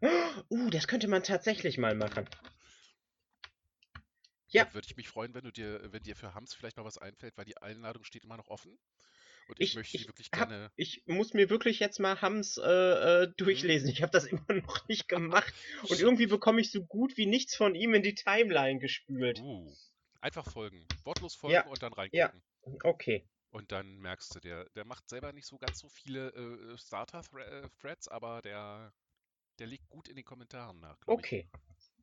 Uh, 0.51 0.69
das 0.69 0.89
könnte 0.89 1.07
man 1.07 1.23
tatsächlich 1.23 1.79
mal 1.79 1.95
machen. 1.95 2.29
Ja. 4.49 4.73
Würde 4.75 4.87
ich 4.87 4.97
mich 4.97 5.09
freuen, 5.09 5.33
wenn 5.33 5.45
du 5.45 5.53
dir, 5.53 5.93
wenn 5.93 6.03
dir 6.03 6.17
für 6.17 6.35
Hams 6.35 6.55
vielleicht 6.55 6.77
noch 6.77 6.85
was 6.85 6.99
einfällt, 6.99 7.37
weil 7.39 7.45
die 7.45 7.57
Einladung 7.59 8.05
steht 8.05 8.25
immer 8.25 8.37
noch 8.37 8.49
offen 8.49 8.79
und 9.49 9.61
ich, 9.61 9.71
Ich- 9.71 9.75
möchte 9.77 9.99
die 9.99 10.07
wirklich 10.07 10.31
hab- 10.35 10.49
gerne. 10.49 10.71
Ich 10.77 11.03
muss 11.07 11.35
mir 11.35 11.51
wirklich 11.51 11.79
jetzt 11.79 12.01
mal 12.01 12.21
Hams 12.21 12.57
äh, 12.57 12.63
äh, 13.25 13.33
durchlesen. 13.37 13.89
Ich 13.91 14.03
habe 14.03 14.13
das 14.13 14.25
immer 14.25 14.45
noch 14.67 14.89
nicht 14.89 15.09
gemacht. 15.09 15.53
Und 15.89 16.01
irgendwie 16.01 16.27
bekomme 16.27 16.61
ich 16.61 16.71
so 16.71 16.85
gut 16.85 17.17
wie 17.17 17.27
nichts 17.27 17.55
von 17.57 17.75
ihm 17.75 17.95
in 17.95 18.03
die 18.03 18.15
Timeline 18.15 18.79
gespült. 18.79 19.39
Uh, 19.41 19.73
einfach 20.21 20.51
folgen, 20.51 20.87
wortlos 21.05 21.35
folgen 21.35 21.55
Ja, 21.55 21.67
und 21.67 21.83
dann 21.83 21.93
reingucken. 21.93 22.19
ja. 22.19 22.33
Okay. 22.83 23.29
Und 23.51 23.71
dann 23.71 23.99
merkst 23.99 24.35
du, 24.35 24.41
der, 24.41 24.69
der 24.71 24.85
macht 24.85 25.09
selber 25.09 25.33
nicht 25.33 25.47
so 25.47 25.59
ganz 25.59 25.79
so 25.79 25.89
viele 25.89 26.31
äh, 26.31 26.77
Starter-Threads, 26.79 28.09
aber 28.09 28.41
der, 28.43 28.93
der 29.61 29.67
liegt 29.69 29.89
gut 29.91 30.09
in 30.09 30.17
den 30.17 30.25
Kommentaren 30.25 30.81
nach. 30.81 30.99
glaub 31.01 31.19
ich. 31.21 31.25
Okay. 31.25 31.49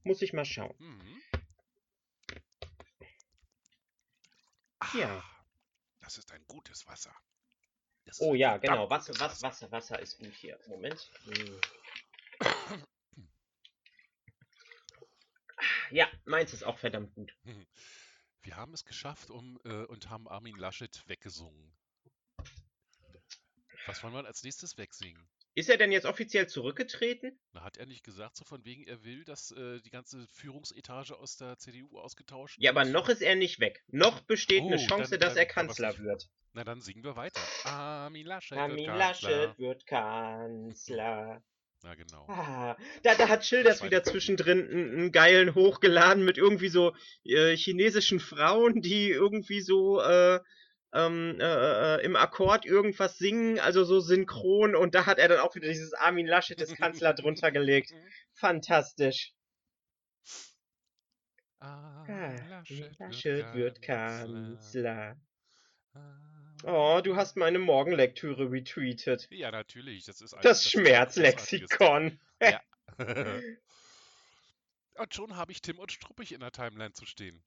Muss 0.04 0.21
ich 0.21 0.32
mal 0.34 0.45
schauen. 0.45 0.73
Mhm. 0.80 1.21
Ja. 4.93 5.17
Ah, 5.19 5.23
Das 5.99 6.17
ist 6.17 6.32
ein 6.32 6.43
gutes 6.47 6.86
Wasser. 6.88 7.13
Das 8.05 8.19
Oh 8.19 8.33
ja, 8.33 8.57
genau. 8.57 8.89
Wasser, 8.89 9.13
Wasser, 9.19 9.41
Wasser, 9.41 9.71
Wasser 9.71 9.99
ist 9.99 10.17
gut 10.17 10.33
hier. 10.33 10.59
Moment. 10.67 11.09
Hm. 11.25 11.61
Ja, 15.91 16.09
meins 16.25 16.53
ist 16.53 16.63
auch 16.63 16.79
verdammt 16.79 17.13
gut. 17.13 17.35
Wir 18.41 18.55
haben 18.55 18.73
es 18.73 18.85
geschafft 18.85 19.29
um, 19.29 19.59
äh, 19.65 19.85
und 19.85 20.09
haben 20.09 20.27
Armin 20.27 20.55
Laschet 20.55 21.07
weggesungen. 21.07 21.75
Was 23.85 24.01
wollen 24.01 24.13
wir 24.13 24.25
als 24.25 24.41
nächstes 24.43 24.77
wegsingen? 24.77 25.27
Ist 25.53 25.69
er 25.69 25.77
denn 25.77 25.91
jetzt 25.91 26.05
offiziell 26.05 26.47
zurückgetreten? 26.47 27.37
Na, 27.51 27.63
hat 27.63 27.75
er 27.77 27.85
nicht 27.85 28.03
gesagt, 28.05 28.37
so 28.37 28.45
von 28.45 28.63
wegen, 28.63 28.83
er 28.87 29.03
will, 29.03 29.25
dass 29.25 29.51
äh, 29.51 29.81
die 29.81 29.89
ganze 29.89 30.25
Führungsetage 30.27 31.17
aus 31.17 31.35
der 31.35 31.57
CDU 31.57 31.99
ausgetauscht 31.99 32.55
Ja, 32.59 32.71
aber 32.71 32.83
wird? 32.85 32.93
noch 32.93 33.09
ist 33.09 33.21
er 33.21 33.35
nicht 33.35 33.59
weg. 33.59 33.83
Noch 33.89 34.21
besteht 34.21 34.61
eine 34.61 34.75
Oh, 34.75 34.87
Chance, 34.87 35.11
dann- 35.11 35.19
dass 35.19 35.33
dann 35.33 35.39
er 35.43 35.45
Kanzler 35.47 35.97
wird. 35.97 36.29
Na, 36.53 36.63
dann 36.63 36.79
singen 36.81 37.03
wir 37.03 37.15
weiter. 37.17 37.41
Armin 37.65 38.25
Laschet 38.25 38.57
Armin 38.57 38.77
wird 38.77 38.87
Kanzler. 38.87 39.29
Laschet 39.47 39.59
wird 39.59 39.85
Kanzler. 39.87 41.43
Na 41.83 41.95
genau. 41.95 42.25
Ah, 42.27 42.77
da, 43.03 43.15
da 43.15 43.27
hat 43.27 43.45
Schilders 43.45 43.83
wieder 43.83 44.03
zwischendrin 44.03 44.69
einen, 44.69 44.91
einen 44.91 45.11
geilen 45.11 45.55
hochgeladen 45.55 46.23
mit 46.23 46.37
irgendwie 46.37 46.67
so 46.69 46.95
äh, 47.25 47.55
chinesischen 47.57 48.19
Frauen, 48.19 48.81
die 48.81 49.09
irgendwie 49.09 49.61
so 49.61 49.99
äh, 49.99 50.39
ähm, 50.93 51.38
äh, 51.39 51.95
äh, 51.95 52.06
im 52.06 52.15
Akkord 52.15 52.65
irgendwas 52.65 53.17
singen, 53.17 53.60
also 53.60 53.84
so 53.84 53.99
synchron, 53.99 54.75
und 54.75 54.95
da 54.95 55.06
hat 55.06 55.19
er 55.19 55.27
dann 55.27 55.39
auch 55.39 55.56
wieder 55.56 55.67
dieses 55.67 55.93
Armin 55.93 56.27
Laschet 56.27 56.60
des 56.60 56.75
Kanzler 56.75 57.13
drunter 57.13 57.51
gelegt. 57.51 57.93
Fantastisch. 58.34 59.34
Ah, 61.60 62.04
Ah, 62.08 62.36
Laschet, 62.49 62.99
Laschet 62.99 63.54
wird 63.54 63.82
Kanzler. 63.82 65.15
Ah. 65.93 66.32
Oh, 66.63 67.01
du 67.04 67.15
hast 67.15 67.38
meine 67.38 67.60
Morgenlektüre 67.60 68.51
retweetet. 68.51 69.27
Ja, 69.32 69.51
natürlich. 69.51 70.06
Das 70.06 70.21
ist 70.21 70.36
das 70.41 70.69
Schmerzlexikon. 70.69 72.19
Ja. 72.41 72.62
und 74.95 75.13
schon 75.13 75.36
habe 75.36 75.51
ich 75.51 75.62
Tim 75.62 75.80
und 75.80 75.91
Struppig 75.91 76.32
in 76.32 76.39
der 76.39 76.51
Timeline 76.51 76.93
zu 76.93 77.06
stehen. 77.06 77.43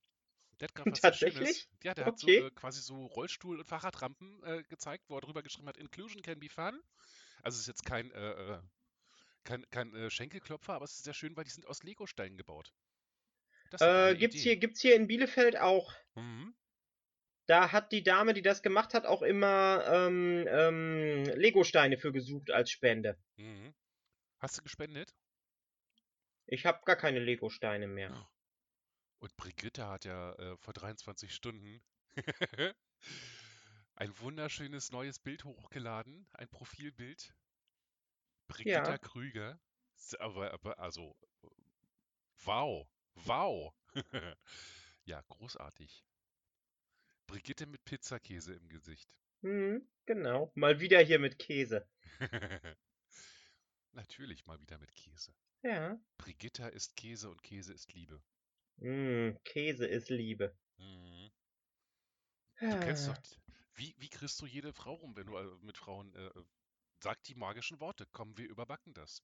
Der 0.61 0.69
hat 0.69 0.75
gerade 0.75 0.91
was 0.91 1.03
sehr 1.03 1.13
Schönes. 1.15 1.31
Tatsächlich? 1.33 1.69
Ja, 1.83 1.95
der 1.95 2.07
hat 2.07 2.19
so 2.19 2.29
Okay. 2.29 2.39
äh, 2.39 2.51
quasi 2.51 2.81
so 2.83 3.07
Rollstuhl- 3.07 3.59
und 3.61 3.67
Fahrradrampen 3.67 4.43
äh, 4.45 4.63
gezeigt, 4.65 5.05
wo 5.09 5.17
er 5.17 5.21
drüber 5.21 5.43
geschrieben 5.43 5.69
hat, 5.69 5.77
Inclusion 5.77 6.23
can 6.23 6.41
be 6.41 6.49
fun. 6.49 6.83
Also 7.43 7.57
es 7.57 7.63
ist 7.63 7.67
jetzt 7.69 7.85
kein, 7.85 8.11
äh, 8.13 8.55
äh, 8.57 8.63
kein, 9.45 9.65
kein 9.71 9.95
äh, 9.95 10.11
Schenkelklopfer, 10.11 10.75
aber 10.75 10.85
es 10.87 10.95
ist 10.97 11.05
sehr 11.05 11.15
schön, 11.15 11.37
weil 11.37 11.45
die 11.45 11.51
sind 11.51 11.67
aus 11.67 11.83
Legosteinen 11.85 12.37
gebaut. 12.39 12.75
Das 13.71 13.83
Äh, 13.83 14.17
gibt's 14.17 14.37
Idee. 14.37 14.43
hier, 14.43 14.57
gibt's 14.57 14.81
hier 14.81 14.97
in 14.97 15.07
Bielefeld 15.07 15.57
auch. 15.59 15.93
Mhm. 16.17 16.55
Da 17.47 17.73
hat 17.73 17.91
die 17.93 18.03
Dame, 18.03 18.35
die 18.35 18.43
das 18.43 18.61
gemacht 18.63 18.93
hat, 18.93 19.07
auch 19.07 19.23
immer 19.23 19.83
ähm, 19.87 20.47
ähm, 20.47 21.25
Legosteine 21.37 21.97
für 21.97 22.13
gesucht 22.13 22.51
als 22.51 22.71
Spende. 22.71 23.17
Mhm. 23.37 23.75
Hast 24.39 24.59
du 24.59 24.63
gespendet? 24.63 25.15
Ich 26.47 26.65
habe 26.65 26.81
gar 26.87 26.97
keine 26.97 27.19
Legosteine 27.19 27.87
mehr. 27.87 28.31
Und 29.25 29.35
Brigitte 29.39 29.87
hat 29.87 30.05
ja 30.05 30.35
äh, 30.35 30.55
vor 30.59 30.75
23 30.75 31.35
Stunden 31.35 31.83
ein 33.95 34.19
wunderschönes 34.19 34.93
neues 34.93 35.19
Bild 35.19 35.45
hochgeladen, 35.45 36.27
ein 36.35 36.47
Profilbild. 36.51 37.35
Brigitta 38.49 38.91
Ja. 38.91 38.99
Krüger. 38.99 39.59
Aber, 40.19 40.53
aber 40.53 40.79
also, 40.79 41.17
wow, 42.45 42.87
wow. 43.15 43.73
ja, 45.07 45.23
großartig. 45.23 46.05
Brigitte 47.27 47.65
mit 47.65 47.83
Pizzakäse 47.87 48.53
im 48.53 48.69
Gesicht. 48.69 49.09
Hm, 49.41 49.89
genau. 50.05 50.53
Mal 50.55 50.81
wieder 50.81 51.01
hier 51.01 51.19
mit 51.19 51.39
Käse. 51.39 51.89
Natürlich 53.93 54.45
mal 54.45 54.61
wieder 54.61 54.77
mit 54.77 54.95
Käse. 54.95 55.35
Ja. 55.63 55.99
Brigitta 56.19 56.69
ist 56.69 56.95
Käse 56.95 57.31
und 57.31 57.43
Käse 57.43 57.73
ist 57.73 57.95
Liebe. 57.95 58.23
Hm, 58.79 59.37
Käse 59.45 59.85
ist 59.87 60.11
Liebe. 60.11 60.57
Mhm. 60.79 61.31
Du 62.69 62.77
kennst 62.77 63.09
doch, 63.09 63.17
Ah, 63.17 63.23
wie, 63.75 63.95
wie 63.99 64.11
kriegst 64.11 64.39
du 64.43 64.47
jede 64.47 64.75
Frau 64.75 64.93
rum, 64.97 65.17
wenn 65.17 65.27
du 65.27 65.37
äh, 65.39 65.59
mit 65.63 65.79
Frauen, 65.79 66.13
äh, 66.15 66.27
äh, 66.27 66.45
sag 67.03 67.23
die 67.25 67.35
magischen 67.35 67.81
Worte, 67.81 68.07
komm, 68.13 68.37
wir 68.37 68.49
überbacken 68.49 68.93
das. 68.95 69.23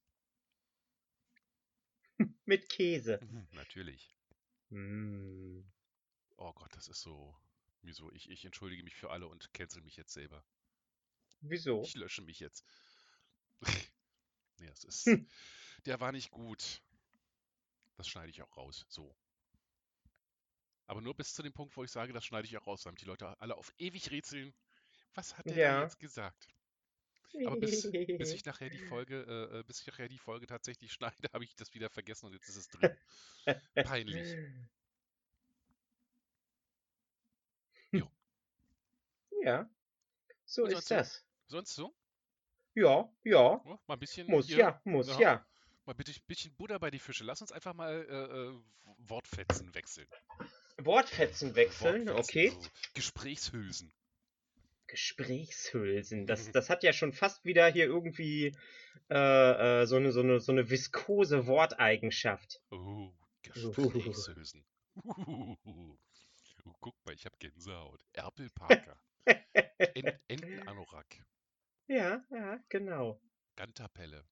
Mit 2.45 2.69
Käse. 2.69 3.19
Mhm, 3.21 3.47
Natürlich. 3.51 4.13
Hm. 4.71 5.63
Oh 6.37 6.51
Gott, 6.51 6.75
das 6.75 6.89
ist 6.89 6.99
so, 7.01 7.37
wieso, 7.81 8.11
ich, 8.11 8.29
ich 8.29 8.43
entschuldige 8.43 8.83
mich 8.83 8.95
für 8.95 9.11
alle 9.11 9.27
und 9.29 9.53
cancel 9.53 9.81
mich 9.81 9.95
jetzt 9.95 10.11
selber. 10.11 10.43
Wieso? 11.41 11.77
Ich 11.83 11.95
lösche 11.95 12.21
mich 12.21 12.39
jetzt. 12.39 12.63
nee, 14.59 14.67
es 14.67 14.83
ist, 14.83 15.05
Hm. 15.07 15.25
der 15.85 15.99
war 15.99 16.11
nicht 16.11 16.31
gut. 16.31 16.81
Das 17.95 18.05
schneide 18.09 18.29
ich 18.31 18.41
auch 18.41 18.57
raus, 18.57 18.85
so. 18.89 19.15
Aber 20.91 20.99
nur 20.99 21.15
bis 21.15 21.33
zu 21.33 21.41
dem 21.41 21.53
Punkt, 21.53 21.77
wo 21.77 21.85
ich 21.85 21.89
sage, 21.89 22.11
das 22.11 22.25
schneide 22.25 22.45
ich 22.49 22.57
auch 22.57 22.67
raus, 22.67 22.83
damit 22.83 22.99
die 22.99 23.05
Leute 23.05 23.39
alle 23.39 23.55
auf 23.55 23.71
ewig 23.77 24.11
rätseln. 24.11 24.53
Was 25.13 25.37
hat 25.37 25.45
der 25.45 25.55
Ja. 25.55 25.81
jetzt 25.83 25.97
gesagt? 26.01 26.49
Aber 27.45 27.55
bis, 27.55 27.89
bis 27.89 28.33
ich 28.33 28.43
nachher 28.43 28.69
die 28.69 28.77
Folge, 28.77 29.21
äh, 29.53 29.59
äh, 29.59 29.63
bis 29.63 29.79
ich 29.79 29.87
nachher 29.87 30.09
die 30.09 30.17
Folge 30.17 30.47
tatsächlich 30.47 30.91
schneide, 30.93 31.29
habe 31.31 31.45
ich 31.45 31.55
das 31.55 31.73
wieder 31.73 31.89
vergessen 31.89 32.25
und 32.25 32.33
jetzt 32.33 32.49
ist 32.49 32.57
es 32.57 32.67
drin. 32.67 32.93
Peinlich. 33.73 34.35
Jo. 37.93 38.11
Ja. 39.43 39.69
So 40.43 40.65
ist 40.65 40.89
so? 40.89 40.95
das. 40.95 41.25
Sonst 41.47 41.73
so? 41.73 41.95
Ja, 42.73 43.09
ja. 43.23 43.61
Oh, 43.63 43.79
mal 43.87 43.93
ein 43.93 43.99
bisschen 43.99 44.27
Muss 44.27 44.47
hier, 44.47 44.57
ja, 44.57 44.81
muss 44.83 45.07
ja. 45.07 45.19
ja. 45.19 45.45
mal 45.85 45.93
bitte 45.93 46.11
ein 46.11 46.23
bisschen 46.27 46.53
Butter 46.55 46.79
bei 46.79 46.91
die 46.91 46.99
Fische. 46.99 47.23
Lass 47.23 47.41
uns 47.41 47.53
einfach 47.53 47.73
mal 47.73 47.93
äh, 48.09 48.49
äh, 48.49 48.61
Wortfetzen 49.09 49.73
wechseln. 49.73 50.07
Wortfetzen 50.85 51.55
wechseln, 51.55 52.07
Wortfetzen, 52.07 52.39
okay. 52.39 52.49
So 52.49 52.69
Gesprächshülsen. 52.93 53.91
Gesprächshülsen. 54.87 56.27
Das, 56.27 56.47
Mhm. 56.47 56.51
das 56.51 56.69
hat 56.69 56.83
ja 56.83 56.91
schon 56.93 57.13
fast 57.13 57.45
wieder 57.45 57.67
hier 57.71 57.85
irgendwie 57.85 58.51
äh, 59.09 59.81
äh, 59.81 59.85
so, 59.85 59.95
eine, 59.95 60.11
so, 60.11 60.19
eine, 60.21 60.39
so 60.39 60.51
eine 60.51 60.69
viskose 60.69 61.47
Worteigenschaft. 61.47 62.61
Oh, 62.71 63.11
Gesprächshülsen. 63.41 64.65
Uh, 65.05 65.55
guck 66.81 66.95
mal, 67.05 67.13
ich 67.13 67.25
habe 67.25 67.35
Gänsehaut. 67.39 68.03
Erpelparker. 68.13 68.97
En 69.95 70.19
Entenanorak. 70.27 71.23
Ja, 71.87 72.23
ja, 72.29 72.59
genau. 72.69 73.19
Gantapelle. 73.55 74.23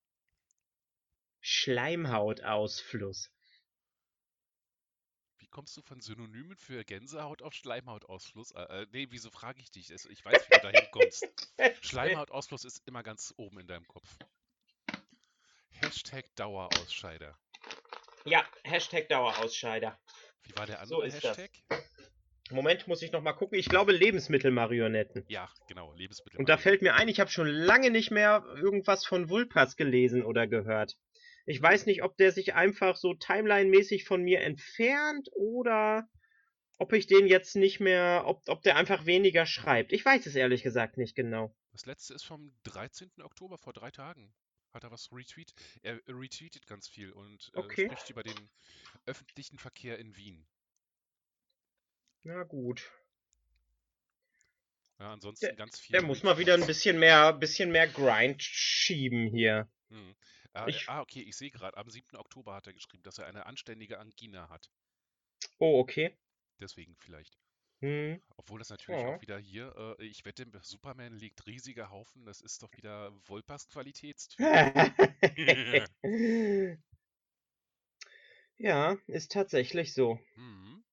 Schleimhautausfluss. 1.41 3.31
Kommst 5.51 5.75
du 5.77 5.81
von 5.81 5.99
Synonymen 5.99 6.55
für 6.55 6.83
Gänsehaut 6.83 7.41
auf 7.41 7.53
Schleimhautausfluss? 7.53 8.51
Äh, 8.51 8.81
äh, 8.81 8.87
nee, 8.91 9.07
wieso 9.09 9.31
frage 9.31 9.59
ich 9.59 9.71
dich? 9.71 9.89
Ich 9.89 10.23
weiß, 10.23 10.47
wie 10.47 10.55
du 10.55 10.61
dahin 10.61 10.91
kommst. 10.91 11.27
Schleimhautausfluss 11.81 12.65
ist 12.65 12.87
immer 12.87 13.01
ganz 13.01 13.33
oben 13.37 13.59
in 13.59 13.67
deinem 13.67 13.87
Kopf. 13.87 14.17
Hashtag 15.69 16.25
Dauerausscheider. 16.35 17.37
Ja, 18.25 18.45
Hashtag 18.63 19.09
Dauerausscheider. 19.09 19.97
Wie 20.43 20.55
war 20.55 20.67
der 20.67 20.85
So 20.85 21.01
andere 21.01 21.19
das. 21.19 21.37
Hashtag? 21.37 21.51
Moment, 22.51 22.87
muss 22.87 23.01
ich 23.01 23.11
noch 23.11 23.21
mal 23.21 23.33
gucken. 23.33 23.57
Ich 23.57 23.69
glaube 23.69 23.91
Lebensmittelmarionetten. 23.91 25.23
Ja, 25.27 25.49
genau, 25.67 25.93
Lebensmittel. 25.93 26.39
Und 26.39 26.49
da 26.49 26.57
fällt 26.57 26.81
mir 26.81 26.95
ein, 26.95 27.07
ich 27.07 27.19
habe 27.19 27.29
schon 27.29 27.47
lange 27.47 27.91
nicht 27.91 28.11
mehr 28.11 28.43
irgendwas 28.55 29.05
von 29.05 29.29
Vulpas 29.29 29.75
gelesen 29.75 30.23
oder 30.23 30.47
gehört. 30.47 30.97
Ich 31.49 31.59
weiß 31.59 31.87
nicht, 31.87 32.03
ob 32.03 32.15
der 32.17 32.31
sich 32.31 32.53
einfach 32.53 32.95
so 32.95 33.15
timeline-mäßig 33.15 34.03
von 34.05 34.21
mir 34.21 34.41
entfernt 34.41 35.29
oder 35.33 36.07
ob 36.77 36.93
ich 36.93 37.07
den 37.07 37.25
jetzt 37.25 37.55
nicht 37.55 37.79
mehr, 37.79 38.21
ob, 38.27 38.47
ob 38.47 38.61
der 38.61 38.75
einfach 38.75 39.07
weniger 39.07 39.47
schreibt. 39.47 39.91
Ich 39.91 40.05
weiß 40.05 40.27
es 40.27 40.35
ehrlich 40.35 40.61
gesagt 40.61 40.97
nicht 40.97 41.15
genau. 41.15 41.55
Das 41.71 41.87
letzte 41.87 42.13
ist 42.13 42.23
vom 42.23 42.53
13. 42.65 43.09
Oktober, 43.23 43.57
vor 43.57 43.73
drei 43.73 43.89
Tagen. 43.89 44.31
Hat 44.75 44.83
er 44.83 44.91
was 44.91 45.11
retweet? 45.11 45.55
Er 45.81 45.99
retweetet 46.07 46.67
ganz 46.67 46.87
viel 46.87 47.11
und 47.11 47.49
äh, 47.55 47.57
Okay. 47.57 47.85
spricht 47.87 48.11
über 48.11 48.21
den 48.21 48.49
öffentlichen 49.07 49.57
Verkehr 49.57 49.97
in 49.97 50.15
Wien. 50.15 50.45
Na 52.21 52.43
gut. 52.43 52.91
Ja, 54.99 55.13
ansonsten 55.13 55.47
Der- 55.47 55.55
ganz 55.55 55.79
viel. 55.79 55.93
Der 55.93 56.03
muss 56.03 56.21
mal 56.21 56.37
wieder 56.37 56.53
ein 56.53 56.67
bisschen 56.67 56.99
mehr, 56.99 57.33
bisschen 57.33 57.71
mehr 57.71 57.87
Grind 57.87 58.43
schieben 58.43 59.27
hier. 59.27 59.67
Hm. 59.89 60.15
Ah, 60.63 60.67
Ich- 60.67 60.89
ah, 60.89 61.01
okay, 61.01 61.21
ich 61.21 61.35
sehe 61.35 61.51
gerade, 61.51 61.77
am 61.77 61.89
7. 61.89 62.17
Oktober 62.17 62.53
hat 62.55 62.67
er 62.67 62.73
geschrieben, 62.73 63.03
dass 63.03 63.17
er 63.17 63.27
eine 63.27 63.45
anständige 63.45 63.99
Angina 63.99 64.49
hat. 64.49 64.69
Oh, 65.57 65.79
okay. 65.79 66.17
Deswegen 66.59 66.95
vielleicht. 66.97 67.37
Hm. 67.81 68.21
Obwohl 68.35 68.59
das 68.59 68.69
natürlich 68.69 69.01
Ja. 69.01 69.15
auch 69.15 69.21
wieder 69.21 69.39
hier, 69.39 69.73
äh, 69.99 70.05
ich 70.05 70.25
wette, 70.25 70.45
Superman 70.63 71.17
legt 71.17 71.47
riesige 71.47 71.89
Haufen, 71.89 72.25
das 72.25 72.41
ist 72.41 72.61
doch 72.61 72.71
wieder 72.73 73.13
Volpast 73.25 73.71
Qualitätstyp. 73.71 74.39
ja, 78.57 78.97
ist 79.07 79.31
tatsächlich 79.31 79.93
so. 79.93 80.19
Mhm. 80.35 80.83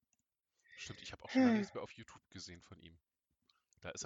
Stimmt, 0.76 1.02
ich 1.02 1.10
habe 1.10 1.24
auch 1.24 1.30
schon 1.30 1.42
lange 1.42 1.58
nichts 1.58 1.74
mehr 1.74 1.82
auf 1.82 1.90
YouTube 1.92 2.22
gesehen 2.30 2.62
von 2.62 2.78
ihm. 2.80 2.96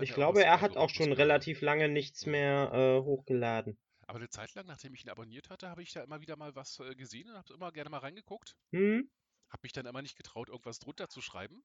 Ich 0.01 0.11
ja 0.11 0.14
glaube, 0.14 0.45
er 0.45 0.61
hat 0.61 0.76
auch 0.76 0.91
schon 0.91 1.12
relativ 1.12 1.62
lange 1.62 1.89
nichts 1.89 2.26
mehr 2.26 2.70
äh, 2.72 3.05
hochgeladen. 3.05 3.78
Aber 4.11 4.18
eine 4.18 4.28
Zeit 4.28 4.52
lang, 4.56 4.66
nachdem 4.66 4.92
ich 4.92 5.04
ihn 5.04 5.11
abonniert 5.11 5.50
hatte, 5.50 5.70
habe 5.70 5.84
ich 5.84 5.92
da 5.92 6.02
immer 6.02 6.20
wieder 6.20 6.36
mal 6.36 6.56
was 6.56 6.80
äh, 6.80 6.96
gesehen 6.96 7.30
und 7.30 7.36
habe 7.36 7.54
immer 7.54 7.70
gerne 7.70 7.90
mal 7.90 7.98
reingeguckt. 7.98 8.56
Hm? 8.72 9.08
Habe 9.48 9.61
mich 9.62 9.72
dann 9.72 9.86
immer 9.86 10.02
nicht 10.02 10.16
getraut, 10.16 10.48
irgendwas 10.48 10.80
drunter 10.80 11.08
zu 11.08 11.22
schreiben, 11.22 11.62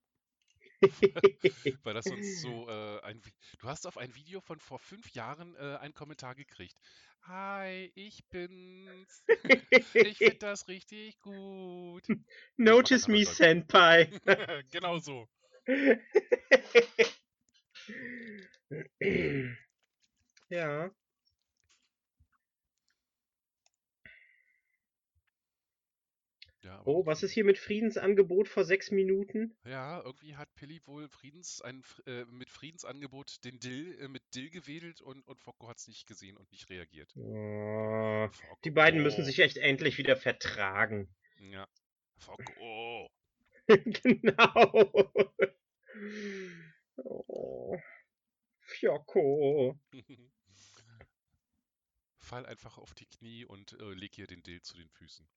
weil 1.83 1.95
das 1.95 2.05
sonst 2.05 2.41
so 2.41 2.69
äh, 2.69 3.01
ein. 3.01 3.19
Du 3.57 3.67
hast 3.67 3.87
auf 3.87 3.97
ein 3.97 4.13
Video 4.13 4.41
von 4.41 4.59
vor 4.59 4.77
fünf 4.77 5.09
Jahren 5.15 5.55
äh, 5.55 5.77
einen 5.77 5.95
Kommentar 5.95 6.35
gekriegt. 6.35 6.77
Hi, 7.23 7.91
ich 7.95 8.23
bin's. 8.29 9.23
Ich 9.71 10.17
finde 10.19 10.37
das 10.37 10.67
richtig 10.67 11.19
gut. 11.21 12.05
Notice 12.57 13.07
me, 13.07 13.25
Senpai. 13.25 14.05
genau 14.69 14.99
so. 14.99 15.27
ja. 20.49 20.91
Ja, 26.65 26.81
Oh, 26.85 27.05
was 27.05 27.21
ist 27.21 27.31
hier 27.31 27.43
mit 27.43 27.59
Friedensangebot 27.59 28.47
vor 28.47 28.63
sechs 28.63 28.89
Minuten? 28.89 29.55
Ja, 29.65 30.01
irgendwie 30.03 30.35
hat 30.35 30.51
Pilli 30.55 30.81
wohl 30.85 31.07
Friedens, 31.09 31.61
ein, 31.61 31.83
äh, 32.07 32.25
mit 32.25 32.49
Friedensangebot 32.49 33.43
den 33.45 33.59
Dill 33.59 33.95
äh, 34.01 34.07
mit 34.07 34.23
Dill 34.33 34.49
gewedelt 34.49 34.99
und, 34.99 35.27
und 35.27 35.39
Focko 35.39 35.67
hat 35.67 35.77
es 35.77 35.87
nicht 35.87 36.07
gesehen 36.07 36.37
und 36.37 36.51
nicht 36.51 36.67
reagiert. 36.71 37.15
Oh, 37.17 38.27
die 38.63 38.71
beiden 38.71 39.03
müssen 39.03 39.23
sich 39.23 39.39
echt 39.39 39.57
endlich 39.57 39.99
wieder 39.99 40.15
vertragen. 40.15 41.07
Ja. 41.37 41.67
Focko. 42.17 43.11
genau. 43.67 45.11
Oh. 46.95 47.77
Fiocco. 48.61 49.79
Fall 52.17 52.47
einfach 52.47 52.79
auf 52.79 52.95
die 52.95 53.05
Knie 53.05 53.45
und 53.45 53.73
äh, 53.79 53.93
leg 53.93 54.17
ihr 54.17 54.25
den 54.25 54.41
Dill 54.41 54.63
zu 54.63 54.75
den 54.77 54.89
Füßen. 54.89 55.29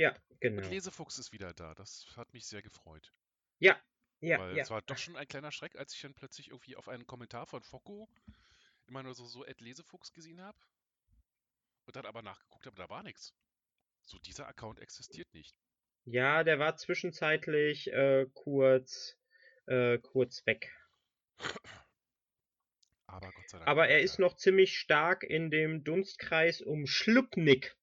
Ja, 0.00 0.16
Und 0.30 0.40
genau. 0.40 0.66
Lesefuchs 0.66 1.18
ist 1.18 1.30
wieder 1.30 1.52
da. 1.52 1.74
Das 1.74 2.06
hat 2.16 2.32
mich 2.32 2.46
sehr 2.46 2.62
gefreut. 2.62 3.12
Ja, 3.58 3.78
ja, 4.20 4.38
Weil 4.38 4.56
ja. 4.56 4.62
es 4.62 4.70
war 4.70 4.80
doch 4.80 4.96
schon 4.96 5.14
ein 5.14 5.28
kleiner 5.28 5.52
Schreck, 5.52 5.76
als 5.76 5.94
ich 5.94 6.00
dann 6.00 6.14
plötzlich 6.14 6.48
irgendwie 6.48 6.74
auf 6.74 6.88
einen 6.88 7.06
Kommentar 7.06 7.46
von 7.46 7.62
Focko 7.62 8.08
immer 8.86 9.02
nur 9.02 9.14
so, 9.14 9.26
so 9.26 9.44
Ed 9.44 9.60
Lesefuchs 9.60 10.14
gesehen 10.14 10.40
habe. 10.40 10.58
Und 11.84 11.96
dann 11.96 12.06
aber 12.06 12.22
nachgeguckt 12.22 12.64
habe, 12.64 12.76
da 12.76 12.88
war 12.88 13.02
nichts. 13.02 13.34
So, 14.02 14.18
dieser 14.18 14.48
Account 14.48 14.80
existiert 14.80 15.32
nicht. 15.34 15.54
Ja, 16.06 16.44
der 16.44 16.58
war 16.58 16.76
zwischenzeitlich 16.76 17.92
äh, 17.92 18.26
kurz, 18.32 19.18
äh, 19.66 19.98
kurz 19.98 20.46
weg. 20.46 20.74
Aber 23.06 23.32
Gott 23.32 23.50
sei 23.50 23.58
Dank. 23.58 23.68
Aber 23.68 23.88
er 23.88 24.00
ist 24.00 24.18
noch 24.18 24.36
ziemlich 24.36 24.78
stark 24.78 25.24
in 25.24 25.50
dem 25.50 25.84
Dunstkreis 25.84 26.62
um 26.62 26.86
Schlupnik. 26.86 27.76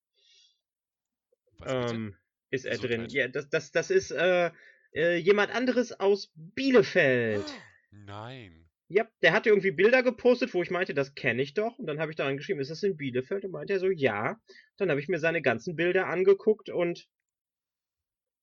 Ähm, 1.65 2.15
ist 2.49 2.65
er 2.65 2.77
drin. 2.77 3.07
Ja, 3.09 3.27
das, 3.27 3.49
das, 3.49 3.71
das 3.71 3.89
ist 3.89 4.11
äh, 4.11 4.51
äh, 4.93 5.17
jemand 5.17 5.53
anderes 5.53 5.99
aus 5.99 6.31
Bielefeld. 6.35 7.45
Nein. 7.91 8.67
Ja, 8.89 9.05
der 9.21 9.33
hatte 9.33 9.49
irgendwie 9.49 9.71
Bilder 9.71 10.01
gepostet, 10.01 10.53
wo 10.53 10.63
ich 10.63 10.71
meinte, 10.71 10.93
das 10.93 11.13
kenne 11.13 11.41
ich 11.41 11.53
doch. 11.53 11.77
Und 11.77 11.87
dann 11.87 11.99
habe 11.99 12.11
ich 12.11 12.15
daran 12.15 12.37
geschrieben, 12.37 12.61
ist 12.61 12.71
das 12.71 12.83
in 12.83 12.95
Bielefeld? 12.95 13.43
Und 13.43 13.51
meinte 13.51 13.73
er 13.73 13.79
so, 13.79 13.89
ja. 13.89 14.39
Dann 14.77 14.89
habe 14.89 15.01
ich 15.01 15.09
mir 15.09 15.19
seine 15.19 15.41
ganzen 15.41 15.75
Bilder 15.75 16.07
angeguckt 16.07 16.69
und 16.69 17.09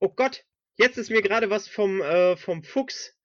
oh 0.00 0.10
Gott, 0.10 0.44
jetzt 0.76 0.98
ist 0.98 1.10
mir 1.10 1.22
gerade 1.22 1.48
was 1.48 1.66
vom, 1.66 2.02
äh, 2.02 2.36
vom 2.36 2.62
Fuchs 2.62 3.16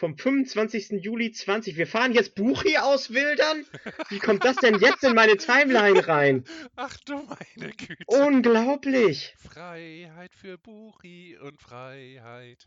vom 0.00 0.16
25. 0.16 1.02
Juli 1.02 1.30
20. 1.30 1.76
Wir 1.76 1.86
fahren 1.86 2.12
jetzt 2.12 2.34
Buchi 2.34 2.78
auswildern? 2.78 3.66
Wie 4.08 4.18
kommt 4.18 4.44
das 4.46 4.56
denn 4.56 4.78
jetzt 4.80 5.04
in 5.04 5.14
meine 5.14 5.36
Timeline 5.36 6.08
rein? 6.08 6.44
Ach 6.74 6.96
du 7.04 7.16
meine 7.18 7.72
Güte. 7.74 8.02
Unglaublich. 8.06 9.34
Freiheit 9.38 10.34
für 10.34 10.56
Buchi 10.56 11.36
und 11.38 11.60
Freiheit. 11.60 12.66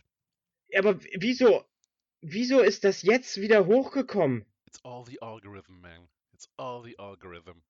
Aber 0.75 0.99
wieso, 1.19 1.65
wieso 2.21 2.59
ist 2.61 2.83
das 2.83 3.01
jetzt 3.01 3.41
wieder 3.41 3.65
hochgekommen? 3.65 4.45
It's 4.67 4.79
all 4.83 5.03
the 5.03 5.19
algorithm, 5.19 5.81
man. 5.81 6.07
It's 6.33 6.47
all 6.57 6.83
the 6.83 6.97
algorithm. 6.99 7.63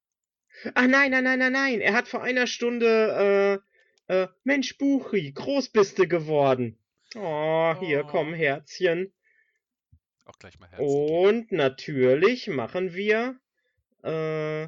Ah 0.76 0.88
nein, 0.88 1.12
nein, 1.12 1.24
nein, 1.24 1.40
nein, 1.40 1.54
nein. 1.54 1.80
Er 1.82 1.94
hat 1.94 2.10
vor 2.10 2.22
einer 2.22 2.48
Stunde, 2.48 3.62
äh, 4.10 4.14
äh, 4.14 4.28
Mensch 4.44 4.78
Buchi, 4.78 5.32
groß 5.32 5.70
bist 5.70 5.98
du 6.00 6.08
geworden. 6.08 6.78
Oh, 7.16 7.74
hier, 7.80 8.04
Oh. 8.04 8.08
komm, 8.10 8.34
Herzchen. 8.34 9.14
Auch 10.26 10.38
gleich 10.40 10.60
mal 10.60 10.70
Herzen. 10.70 10.86
Und 10.86 11.52
natürlich 11.52 12.48
machen 12.48 12.94
wir, 12.94 13.40
äh, 14.04 14.68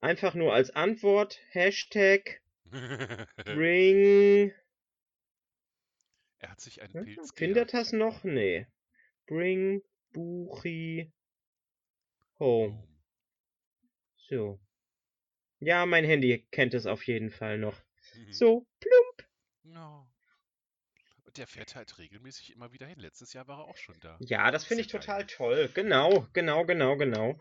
einfach 0.00 0.34
nur 0.34 0.52
als 0.54 0.70
Antwort, 0.70 1.40
Hashtag 1.50 2.42
bring, 3.44 4.52
er 6.44 6.50
hat 6.50 6.60
sich 6.60 6.82
einen 6.82 6.92
Hm, 6.92 7.04
Pilz 7.04 7.32
findet 7.34 7.72
das 7.72 7.92
noch? 7.92 8.22
Nee. 8.22 8.66
Bring 9.26 9.82
Buchi 10.12 11.10
home. 12.38 12.74
Home. 12.74 12.88
So. 14.16 14.60
Ja, 15.60 15.86
mein 15.86 16.04
Handy 16.04 16.46
kennt 16.50 16.74
es 16.74 16.84
auf 16.84 17.06
jeden 17.06 17.30
Fall 17.30 17.56
noch. 17.56 17.80
Mhm. 18.14 18.32
So, 18.32 18.66
plump. 18.78 19.30
No. 19.62 20.06
Der 21.36 21.46
fährt 21.48 21.74
halt 21.74 21.98
regelmäßig 21.98 22.52
immer 22.52 22.72
wieder 22.72 22.86
hin. 22.86 22.98
Letztes 23.00 23.32
Jahr 23.32 23.48
war 23.48 23.60
er 23.60 23.64
auch 23.64 23.76
schon 23.76 23.98
da. 24.00 24.16
Ja, 24.20 24.50
das 24.50 24.64
finde 24.64 24.82
ich 24.82 24.86
total 24.88 25.18
geil. 25.20 25.26
toll. 25.26 25.70
Genau, 25.74 26.26
genau, 26.32 26.64
genau, 26.64 26.96
genau. 26.96 27.38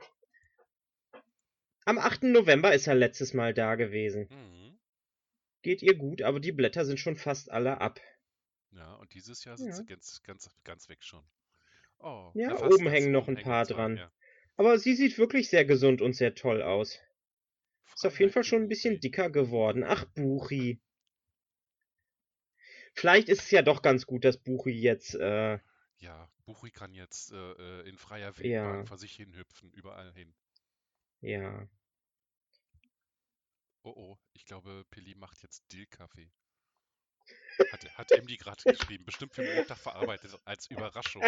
Am 1.86 1.98
8. 1.98 2.24
November 2.24 2.74
ist 2.74 2.88
er 2.88 2.96
letztes 2.96 3.34
Mal 3.34 3.54
da 3.54 3.76
gewesen. 3.76 4.28
Mhm. 4.32 4.80
Geht 5.62 5.82
ihr 5.82 5.96
gut, 5.96 6.22
aber 6.22 6.40
die 6.40 6.52
Blätter 6.52 6.86
sind 6.86 7.00
schon 7.00 7.16
fast 7.16 7.52
alle 7.52 7.82
ab. 7.82 8.00
Ja, 8.72 8.96
und 8.96 9.14
dieses 9.14 9.44
Jahr 9.44 9.58
sind 9.58 9.68
Ja. 9.68 9.74
sie 9.76 9.86
ganz, 9.86 10.24
ganz, 10.24 10.50
ganz 10.64 10.90
weg 10.90 11.04
schon. 11.04 11.24
Oh, 12.00 12.32
Ja, 12.34 12.60
oben 12.60 12.90
hängen 12.90 13.12
noch 13.12 13.28
ein 13.28 13.36
paar 13.38 13.66
zwei, 13.66 13.74
dran. 13.76 13.98
ja. 13.98 14.12
Aber 14.56 14.78
sie 14.80 14.96
sieht 14.96 15.18
wirklich 15.18 15.50
sehr 15.50 15.66
gesund 15.66 16.02
und 16.02 16.14
sehr 16.14 16.36
toll 16.36 16.62
aus. 16.62 17.00
Ist 17.94 18.06
auf 18.06 18.20
jeden 18.20 18.32
Fall 18.32 18.44
schon 18.44 18.64
ein 18.64 18.68
bisschen 18.70 19.00
dicker 19.00 19.30
geworden. 19.30 19.84
Ach, 19.84 20.06
Buchi. 20.16 20.80
Vielleicht 22.94 23.30
ist 23.30 23.42
es 23.44 23.52
ja 23.52 23.62
doch 23.62 23.82
ganz 23.82 24.06
gut, 24.06 24.24
dass 24.26 24.38
Buchi 24.38 24.72
jetzt, 24.72 25.16
äh, 25.16 25.60
Ja, 25.98 26.30
Buchi 26.46 26.72
kann 26.72 26.94
jetzt 26.94 27.32
äh, 27.32 27.36
äh, 27.82 27.90
in 27.90 27.98
freier 27.98 28.32
Ja. 28.32 28.38
Wildbahn 28.38 28.86
vor 28.86 28.98
sich 28.98 29.16
hin 29.16 29.36
hüpfen, 29.36 29.72
überall 29.72 30.12
hin. 30.14 30.34
ja. 31.22 31.68
Oh 33.86 33.92
oh, 33.98 34.18
ich 34.32 34.46
glaube, 34.46 34.86
Pilli 34.92 35.14
macht 35.16 35.44
jetzt 35.44 35.70
Dillkaffee. 35.74 36.32
Hat, 37.72 37.98
hat 37.98 38.12
Emdy 38.12 38.38
gerade 38.38 38.64
geschrieben, 38.64 39.04
bestimmt 39.04 39.34
für 39.34 39.44
Montag 39.56 39.78
verarbeitet 39.78 40.40
als 40.46 40.68
Überraschung. 40.68 41.22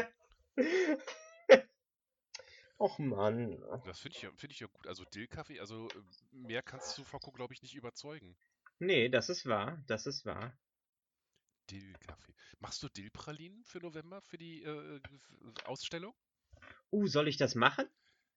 Och 2.77 2.97
Mann. 2.99 3.61
Das 3.85 3.99
finde 3.99 4.15
ich, 4.17 4.23
ja- 4.23 4.31
find 4.37 4.53
ich 4.53 4.59
ja 4.61 4.67
gut. 4.67 4.87
Also 4.87 5.03
Dillkaffee, 5.05 5.59
also 5.59 5.87
äh, 5.89 6.01
mehr 6.31 6.61
kannst 6.61 6.97
du 6.97 7.03
Focko, 7.03 7.31
glaube 7.31 7.53
ich, 7.53 7.61
nicht 7.61 7.75
überzeugen. 7.75 8.37
Nee, 8.79 9.09
das 9.09 9.27
ist 9.29 9.45
wahr. 9.45 9.83
Das 9.87 10.05
ist 10.05 10.25
wahr. 10.25 10.57
Dillkaffee. 11.69 12.33
Machst 12.59 12.81
du 12.83 12.89
Dillpralinen 12.89 13.63
für 13.63 13.79
November, 13.79 14.21
für 14.21 14.37
die 14.37 14.63
äh, 14.63 14.95
f- 14.97 15.65
Ausstellung? 15.65 16.13
Uh, 16.91 17.07
soll 17.07 17.27
ich 17.27 17.37
das 17.37 17.55
machen? 17.55 17.87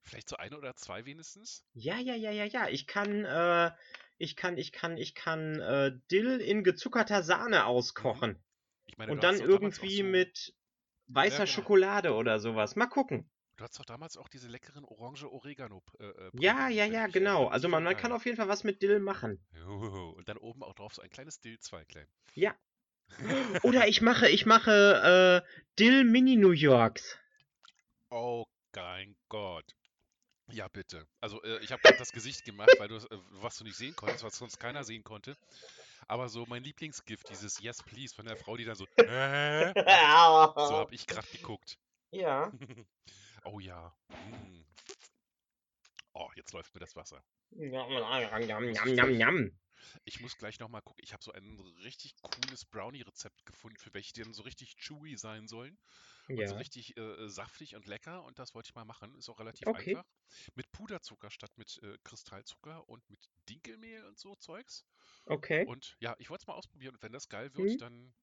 Vielleicht 0.02 0.28
so 0.28 0.36
eine 0.36 0.56
oder 0.56 0.74
zwei 0.74 1.04
wenigstens? 1.04 1.64
Ja, 1.74 1.98
ja, 1.98 2.14
ja, 2.14 2.30
ja, 2.30 2.44
ja. 2.44 2.68
Ich 2.68 2.86
kann, 2.86 3.24
äh, 3.24 3.70
ich 4.16 4.36
kann, 4.36 4.56
ich 4.56 4.72
kann, 4.72 4.96
ich 4.96 5.14
kann 5.14 5.60
äh, 5.60 5.92
Dill 6.10 6.40
in 6.40 6.64
gezuckerter 6.64 7.22
Sahne 7.22 7.66
auskochen. 7.66 8.42
Ich 8.86 8.96
meine, 8.96 9.12
Und 9.12 9.22
dann 9.22 9.40
irgendwie 9.40 9.98
so, 9.98 10.04
mit 10.04 10.54
weißer 11.08 11.44
genau. 11.44 11.52
Schokolade 11.52 12.14
oder 12.14 12.40
sowas. 12.40 12.74
Mal 12.76 12.86
gucken. 12.86 13.30
Du 13.56 13.64
hattest 13.64 13.80
doch 13.80 13.84
damals 13.84 14.16
auch 14.16 14.28
diese 14.28 14.48
leckeren 14.48 14.84
orange 14.84 15.24
Oregano. 15.24 15.82
Äh, 15.98 16.06
äh, 16.06 16.30
Ja, 16.34 16.68
ja, 16.68 16.84
ja, 16.84 17.06
genau. 17.08 17.48
Also 17.48 17.68
man, 17.68 17.82
man 17.82 17.96
kann 17.96 18.12
auf 18.12 18.24
jeden 18.24 18.36
Fall 18.36 18.48
was 18.48 18.62
mit 18.64 18.82
Dill 18.82 19.00
machen. 19.00 19.44
Und 19.66 20.28
dann 20.28 20.38
oben 20.38 20.62
auch 20.62 20.74
drauf 20.74 20.94
so 20.94 21.02
ein 21.02 21.10
kleines 21.10 21.40
Dillzweiglein. 21.40 22.06
Ja. 22.34 22.54
Oder 23.62 23.88
ich 23.88 24.00
mache, 24.00 24.28
ich 24.28 24.46
mache 24.46 25.44
äh, 25.44 25.64
Dill 25.78 26.04
Mini 26.04 26.36
New 26.36 26.52
Yorks. 26.52 27.18
Oh 28.10 28.44
mein 28.74 29.16
Gott. 29.28 29.64
Ja, 30.50 30.68
bitte. 30.68 31.06
Also, 31.20 31.42
äh, 31.42 31.58
ich 31.62 31.72
habe 31.72 31.82
gerade 31.82 31.98
das 31.98 32.12
Gesicht 32.12 32.44
gemacht, 32.44 32.70
weil 32.78 32.88
du, 32.88 32.96
äh, 32.96 33.18
was 33.42 33.58
du 33.58 33.64
nicht 33.64 33.76
sehen 33.76 33.94
konntest, 33.94 34.24
was 34.24 34.38
sonst 34.38 34.58
keiner 34.58 34.82
sehen 34.84 35.04
konnte. 35.04 35.36
Aber 36.06 36.28
so 36.28 36.46
mein 36.48 36.62
Lieblingsgift, 36.64 37.28
dieses 37.28 37.60
Yes, 37.60 37.82
please, 37.82 38.14
von 38.14 38.24
der 38.24 38.36
Frau, 38.36 38.56
die 38.56 38.64
dann 38.64 38.76
so, 38.76 38.86
äh, 38.96 39.72
so 39.74 40.76
habe 40.76 40.94
ich 40.94 41.06
gerade 41.06 41.26
geguckt. 41.28 41.78
Ja. 42.10 42.52
Oh 43.44 43.60
ja. 43.60 43.94
Mm. 44.10 44.64
Oh, 46.18 46.28
jetzt 46.34 46.52
läuft 46.52 46.74
mir 46.74 46.80
das 46.80 46.96
Wasser. 46.96 47.24
Ich 50.04 50.20
muss 50.20 50.36
gleich 50.36 50.58
nochmal 50.58 50.82
gucken. 50.82 51.02
Ich 51.04 51.12
habe 51.12 51.22
so 51.22 51.32
ein 51.32 51.60
richtig 51.84 52.20
cooles 52.22 52.64
Brownie-Rezept 52.64 53.46
gefunden, 53.46 53.76
für 53.78 53.94
welche 53.94 54.12
die 54.12 54.22
dann 54.22 54.32
so 54.34 54.42
richtig 54.42 54.76
chewy 54.76 55.16
sein 55.16 55.46
sollen. 55.46 55.78
Und 56.34 56.48
so 56.48 56.54
Ja. 56.54 56.56
richtig 56.56 56.96
äh, 56.96 57.28
saftig 57.28 57.76
und 57.76 57.86
lecker. 57.86 58.24
Und 58.24 58.38
das 58.38 58.54
wollte 58.54 58.68
ich 58.70 58.74
mal 58.74 58.84
machen. 58.84 59.14
Ist 59.16 59.28
auch 59.28 59.40
relativ 59.40 59.68
Okay. 59.68 59.72
einfach. 59.72 60.04
Mit 60.54 60.70
Puderzucker 60.72 61.30
statt 61.30 61.52
mit 61.56 61.80
äh, 61.82 61.98
Kristallzucker 62.04 62.88
und 62.88 63.08
mit 63.10 63.28
Dinkelmehl 63.48 64.04
und 64.04 64.18
so 64.18 64.34
Zeugs. 64.36 64.84
Okay. 65.30 65.66
Und 65.66 65.96
ja, 66.00 66.16
ich 66.18 66.30
wollte 66.30 66.42
es 66.44 66.46
mal 66.48 66.54
ausprobieren. 66.54 66.94
Und 66.96 67.02
wenn 67.02 67.12
das 67.12 67.28
geil 67.28 67.54
wird, 67.54 67.70
Mhm. 67.70 67.82
dann, 67.82 68.14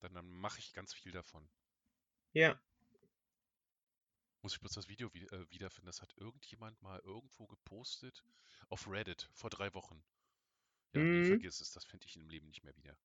dann, 0.00 0.12
dann 0.14 0.28
mache 0.28 0.58
ich 0.58 0.72
ganz 0.72 0.92
viel 0.92 1.12
davon. 1.12 1.48
Ja. 2.34 2.60
Muss 4.42 4.54
ich 4.54 4.60
bloß 4.60 4.72
das 4.72 4.88
Video 4.88 5.08
äh, 5.08 5.50
wiederfinden. 5.50 5.86
Das 5.86 6.00
hat 6.02 6.14
irgendjemand 6.16 6.80
mal 6.82 7.00
irgendwo 7.00 7.46
gepostet. 7.46 8.22
Auf 8.68 8.86
Reddit 8.88 9.28
vor 9.32 9.50
drei 9.50 9.72
Wochen. 9.74 10.02
Ja, 10.94 11.00
nee, 11.02 11.20
Mhm. 11.20 11.26
vergiss 11.26 11.60
es. 11.60 11.72
Das 11.72 11.84
finde 11.84 12.06
ich 12.06 12.16
im 12.16 12.28
Leben 12.28 12.46
nicht 12.48 12.62
mehr 12.64 12.76
wieder. 12.76 12.96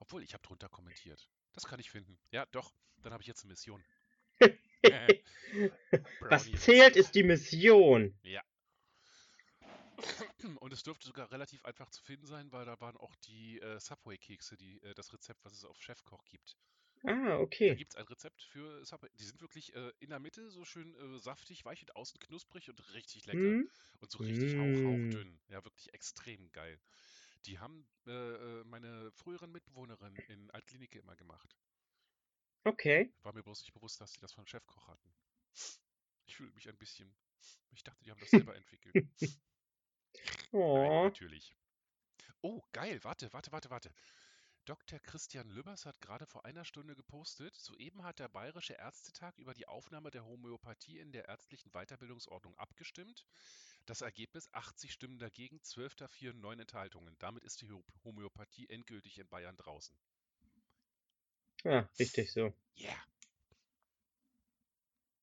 Obwohl, 0.00 0.22
ich 0.22 0.34
habe 0.34 0.42
drunter 0.42 0.68
kommentiert. 0.68 1.28
Das 1.52 1.64
kann 1.66 1.80
ich 1.80 1.90
finden. 1.90 2.18
Ja, 2.30 2.46
doch. 2.46 2.72
Dann 3.02 3.12
habe 3.12 3.22
ich 3.22 3.26
jetzt 3.26 3.42
eine 3.42 3.50
Mission. 3.50 3.84
Was 4.40 5.24
Brownie-Rezept. 6.20 6.58
zählt, 6.62 6.96
ist 6.96 7.14
die 7.14 7.22
Mission. 7.24 8.16
Und 10.60 10.72
es 10.72 10.84
dürfte 10.84 11.06
sogar 11.06 11.30
relativ 11.32 11.64
einfach 11.64 11.90
zu 11.90 12.00
finden 12.02 12.26
sein, 12.26 12.52
weil 12.52 12.64
da 12.64 12.80
waren 12.80 12.96
auch 12.96 13.14
die 13.16 13.60
äh, 13.60 13.80
Subway-Kekse, 13.80 14.56
die, 14.56 14.80
äh, 14.82 14.94
das 14.94 15.12
Rezept, 15.12 15.44
was 15.44 15.52
es 15.52 15.64
auf 15.64 15.80
Chefkoch 15.82 16.24
gibt. 16.26 16.56
Ah, 17.04 17.38
Da 17.38 17.38
okay. 17.38 17.74
gibt 17.76 17.92
es 17.92 17.96
ein 17.96 18.06
Rezept 18.06 18.42
für 18.42 18.84
Subway. 18.84 19.08
Die 19.18 19.24
sind 19.24 19.40
wirklich 19.40 19.74
äh, 19.74 19.92
in 20.00 20.10
der 20.10 20.18
Mitte 20.18 20.50
so 20.50 20.64
schön 20.64 20.94
äh, 20.96 21.18
saftig, 21.18 21.64
weich 21.64 21.80
und 21.82 21.94
außen 21.96 22.18
knusprig 22.20 22.68
und 22.68 22.92
richtig 22.94 23.26
lecker. 23.26 23.38
Hm? 23.38 23.70
Und 24.00 24.10
so 24.10 24.18
richtig 24.18 24.56
hauch, 24.56 24.64
Mm. 24.64 24.86
hauchdünn. 24.86 25.40
Ja, 25.48 25.64
wirklich 25.64 25.92
extrem 25.94 26.50
geil. 26.52 26.80
Die 27.46 27.58
haben 27.58 27.86
äh, 28.06 28.10
äh, 28.10 28.64
meine 28.64 29.10
früheren 29.12 29.52
Mitbewohnerinnen 29.52 30.18
in 30.28 30.50
Altklinike 30.50 30.98
immer 30.98 31.16
gemacht. 31.16 31.56
Okay. 32.64 33.12
War 33.22 33.32
mir 33.32 33.42
bloß 33.42 33.62
nicht 33.62 33.72
bewusst, 33.72 34.00
dass 34.00 34.12
sie 34.12 34.20
das 34.20 34.32
von 34.32 34.46
Chefkoch 34.46 34.88
hatten. 34.88 35.14
Ich 36.26 36.36
fühle 36.36 36.52
mich 36.52 36.68
ein 36.68 36.76
bisschen. 36.76 37.14
Ich 37.70 37.82
dachte, 37.84 38.02
die 38.04 38.10
haben 38.10 38.20
das 38.20 38.30
selber 38.30 38.54
entwickelt. 38.56 38.94
Nein, 40.52 40.52
Oh. 40.52 41.04
natürlich. 41.04 41.54
Oh, 42.42 42.62
geil. 42.72 42.98
Warte, 43.02 43.32
warte, 43.32 43.52
warte, 43.52 43.70
warte. 43.70 43.92
Dr. 44.68 44.98
Christian 44.98 45.48
Lübbers 45.48 45.86
hat 45.86 45.98
gerade 46.02 46.26
vor 46.26 46.44
einer 46.44 46.62
Stunde 46.66 46.94
gepostet, 46.94 47.54
soeben 47.56 48.02
hat 48.02 48.18
der 48.18 48.28
Bayerische 48.28 48.74
Ärztetag 48.74 49.38
über 49.38 49.54
die 49.54 49.66
Aufnahme 49.66 50.10
der 50.10 50.26
Homöopathie 50.26 50.98
in 50.98 51.10
der 51.10 51.26
ärztlichen 51.26 51.70
Weiterbildungsordnung 51.72 52.54
abgestimmt. 52.58 53.24
Das 53.86 54.02
Ergebnis 54.02 54.46
80 54.52 54.92
Stimmen 54.92 55.18
dagegen, 55.18 55.62
12 55.62 55.94
dafür, 55.96 56.34
9 56.34 56.60
Enthaltungen. 56.60 57.16
Damit 57.18 57.44
ist 57.44 57.62
die 57.62 57.70
Ho- 57.72 57.82
Homöopathie 58.04 58.68
endgültig 58.68 59.18
in 59.18 59.26
Bayern 59.28 59.56
draußen. 59.56 59.96
Ja, 61.64 61.88
richtig 61.98 62.30
so. 62.30 62.52
Yeah! 62.76 63.02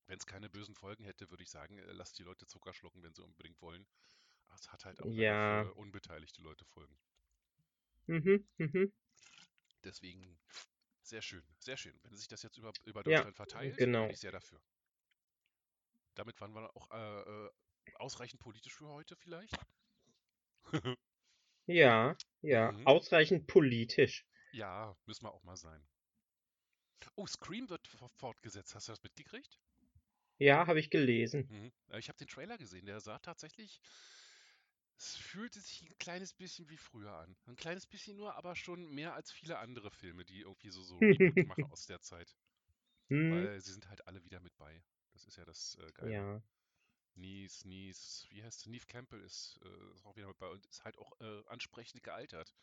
Wenn 0.07 0.17
es 0.17 0.25
keine 0.25 0.49
bösen 0.49 0.73
Folgen 0.73 1.03
hätte, 1.03 1.29
würde 1.29 1.43
ich 1.43 1.51
sagen, 1.51 1.77
äh, 1.77 1.91
lasst 1.91 2.17
die 2.17 2.23
Leute 2.23 2.47
Zucker 2.47 2.73
schlucken, 2.73 3.03
wenn 3.03 3.13
sie 3.13 3.23
unbedingt 3.23 3.61
wollen. 3.61 3.85
Es 4.55 4.71
hat 4.71 4.85
halt 4.85 5.01
auch 5.01 5.05
Ja. 5.05 5.65
für 5.65 5.73
unbeteiligte 5.75 6.41
Leute 6.41 6.65
Folgen. 6.65 6.97
Mhm, 8.07 8.47
mhm. 8.57 8.91
Deswegen 9.85 10.37
sehr 11.03 11.21
schön, 11.21 11.43
sehr 11.59 11.77
schön. 11.77 11.97
Wenn 12.03 12.17
sich 12.17 12.27
das 12.27 12.43
jetzt 12.43 12.57
über, 12.57 12.73
über 12.85 13.03
Ja, 13.05 13.21
Deutschland 13.23 13.35
verteilt, 13.37 13.77
genau. 13.77 14.07
bin 14.07 14.13
ich 14.13 14.19
sehr 14.19 14.31
dafür. 14.33 14.61
Damit 16.15 16.39
waren 16.41 16.53
wir 16.53 16.75
auch 16.75 16.89
äh, 16.91 17.21
äh, 17.45 17.51
ausreichend 17.95 18.41
politisch 18.41 18.73
für 18.73 18.87
heute 18.87 19.15
vielleicht. 19.15 19.55
Ja, 21.67 22.17
ja. 22.41 22.71
Mhm. 22.71 22.85
Ausreichend 22.85 23.45
politisch. 23.45 24.25
Ja, 24.49 24.97
müssen 25.05 25.25
wir 25.25 25.33
auch 25.35 25.43
mal 25.43 25.55
sein. 25.55 25.87
Oh, 27.15 27.25
Scream 27.25 27.69
wird 27.69 27.87
fortgesetzt. 28.17 28.75
Hast 28.75 28.87
du 28.89 28.91
das 28.91 29.01
mitgekriegt? 29.03 29.59
Ja, 30.37 30.65
habe 30.67 30.79
ich 30.79 30.89
gelesen. 30.89 31.49
Mhm. 31.49 31.71
Äh, 31.89 31.99
Ich 31.99 32.07
habe 32.09 32.17
den 32.17 32.27
Trailer 32.27 32.57
gesehen. 32.57 32.85
Der 32.85 32.99
sah 32.99 33.17
tatsächlich. 33.19 33.79
Fühlte 35.35 35.59
sich 35.59 35.81
ein 35.81 35.97
kleines 35.97 36.33
bisschen 36.33 36.69
wie 36.69 36.77
früher 36.77 37.11
an. 37.13 37.35
Ein 37.45 37.57
kleines 37.57 37.85
bisschen 37.85 38.15
nur, 38.15 38.35
aber 38.35 38.55
schon 38.55 38.89
mehr 38.89 39.13
als 39.15 39.31
viele 39.31 39.59
andere 39.59 39.91
Filme, 39.91 40.23
die 40.23 40.39
irgendwie 40.41 40.69
so, 40.69 40.81
so 40.83 41.01
machen 41.43 41.65
aus 41.71 41.85
der 41.85 41.99
Zeit. 42.01 42.37
Hm, 43.09 43.47
Weil 43.47 43.59
sie 43.61 43.73
sind 43.73 43.89
halt 43.89 44.07
alle 44.07 44.23
wieder 44.23 44.39
mit 44.39 44.55
bei. 44.57 44.83
Das 45.13 45.27
ist 45.27 45.37
ja 45.37 45.45
das 45.45 45.77
äh, 45.81 45.91
Geile. 45.93 46.25
ja. 46.25 46.41
Nies, 47.15 47.65
Nies, 47.65 48.27
wie 48.29 48.43
heißt 48.43 48.61
sie? 48.61 48.69
Neve 48.69 48.85
Campbell 48.87 49.21
ist, 49.21 49.59
äh, 49.63 49.93
ist 49.93 50.05
auch 50.05 50.15
wieder 50.17 50.27
mit 50.27 50.37
bei 50.37 50.49
und 50.49 50.65
ist 50.67 50.83
halt 50.85 50.97
auch 50.97 51.13
äh, 51.21 51.43
ansprechend 51.47 52.03
gealtert. 52.03 52.55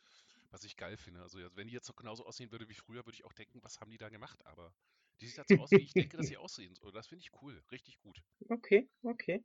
Was 0.51 0.65
ich 0.65 0.77
geil 0.77 0.97
finde. 0.99 1.23
Also, 1.23 1.39
wenn 1.57 1.69
die 1.69 1.75
jetzt 1.75 1.87
so 1.87 1.95
genauso 1.95 2.27
aussehen 2.27 2.53
würde 2.53 2.69
wie 2.69 2.75
früher, 2.75 3.07
würde 3.07 3.15
ich 3.17 3.25
auch 3.25 3.35
denken, 3.35 3.63
was 3.65 3.81
haben 3.81 3.91
die 3.91 3.99
da 3.99 4.11
gemacht? 4.11 4.45
Aber 4.47 4.75
die 5.21 5.29
sieht 5.29 5.39
halt 5.39 5.49
so 5.49 5.59
aus, 5.61 5.77
wie 5.77 5.83
ich 5.85 5.97
denke, 5.97 6.17
dass 6.19 6.27
sie 6.29 6.37
aussehen. 6.39 6.75
So, 6.77 6.91
das 6.93 7.09
finde 7.09 7.23
ich 7.25 7.43
cool. 7.43 7.63
Richtig 7.73 7.99
gut. 8.01 8.23
Okay, 8.51 8.89
okay. 9.05 9.43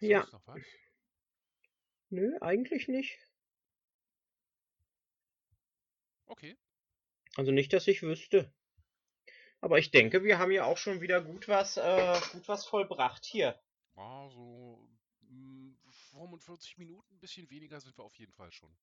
Ja, 0.00 0.26
noch 0.32 0.46
was? 0.46 0.60
nö, 2.10 2.36
eigentlich 2.40 2.88
nicht. 2.88 3.18
Okay. 6.26 6.56
Also 7.36 7.52
nicht, 7.52 7.72
dass 7.72 7.86
ich 7.88 8.02
wüsste. 8.02 8.52
Aber 9.60 9.78
ich 9.78 9.90
denke, 9.90 10.22
wir 10.24 10.38
haben 10.38 10.50
ja 10.52 10.64
auch 10.64 10.76
schon 10.78 11.00
wieder 11.00 11.20
gut 11.22 11.48
was, 11.48 11.76
äh, 11.76 12.20
gut 12.32 12.48
was 12.48 12.66
vollbracht 12.66 13.24
hier. 13.24 13.60
Ja, 13.96 14.28
so 14.30 14.88
mm, 15.22 15.74
45 16.12 16.78
Minuten, 16.78 17.14
ein 17.14 17.20
bisschen 17.20 17.50
weniger 17.50 17.80
sind 17.80 17.96
wir 17.98 18.04
auf 18.04 18.14
jeden 18.16 18.32
Fall 18.32 18.52
schon. 18.52 18.76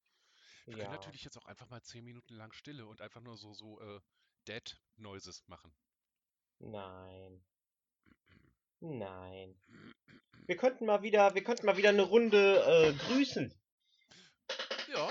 Wir 0.66 0.78
können 0.78 0.91
Ja. 0.91 0.91
natürlich 0.91 1.24
jetzt 1.24 1.38
auch 1.38 1.45
einfach 1.45 1.70
mal 1.70 1.82
10 1.82 2.03
Minuten 2.03 2.34
lang 2.36 2.51
Stille 2.53 2.86
und 2.86 3.01
einfach 3.01 3.22
nur 3.22 3.38
so, 3.38 3.53
so 3.53 3.80
äh, 3.82 3.99
Dead 4.47 4.78
Noises 4.97 5.47
machen. 5.47 5.74
Nein. 6.59 7.43
Nein. 8.84 9.55
Wir 10.45 10.57
könnten 10.57 10.86
mal 10.86 11.01
wieder, 11.03 11.34
wir 11.36 11.43
könnten 11.43 11.65
mal 11.65 11.77
wieder 11.77 11.89
eine 11.89 12.01
Runde 12.01 12.61
äh, 12.65 12.93
grüßen. 12.93 13.53
Ja, 14.93 15.09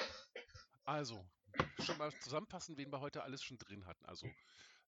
also, 0.85 1.25
schon 1.83 1.97
mal 1.97 2.13
zusammenfassen, 2.21 2.77
wen 2.77 2.93
wir 2.93 3.01
heute 3.01 3.23
alles 3.23 3.43
schon 3.43 3.57
drin 3.57 3.87
hatten. 3.87 4.05
Also, 4.05 4.27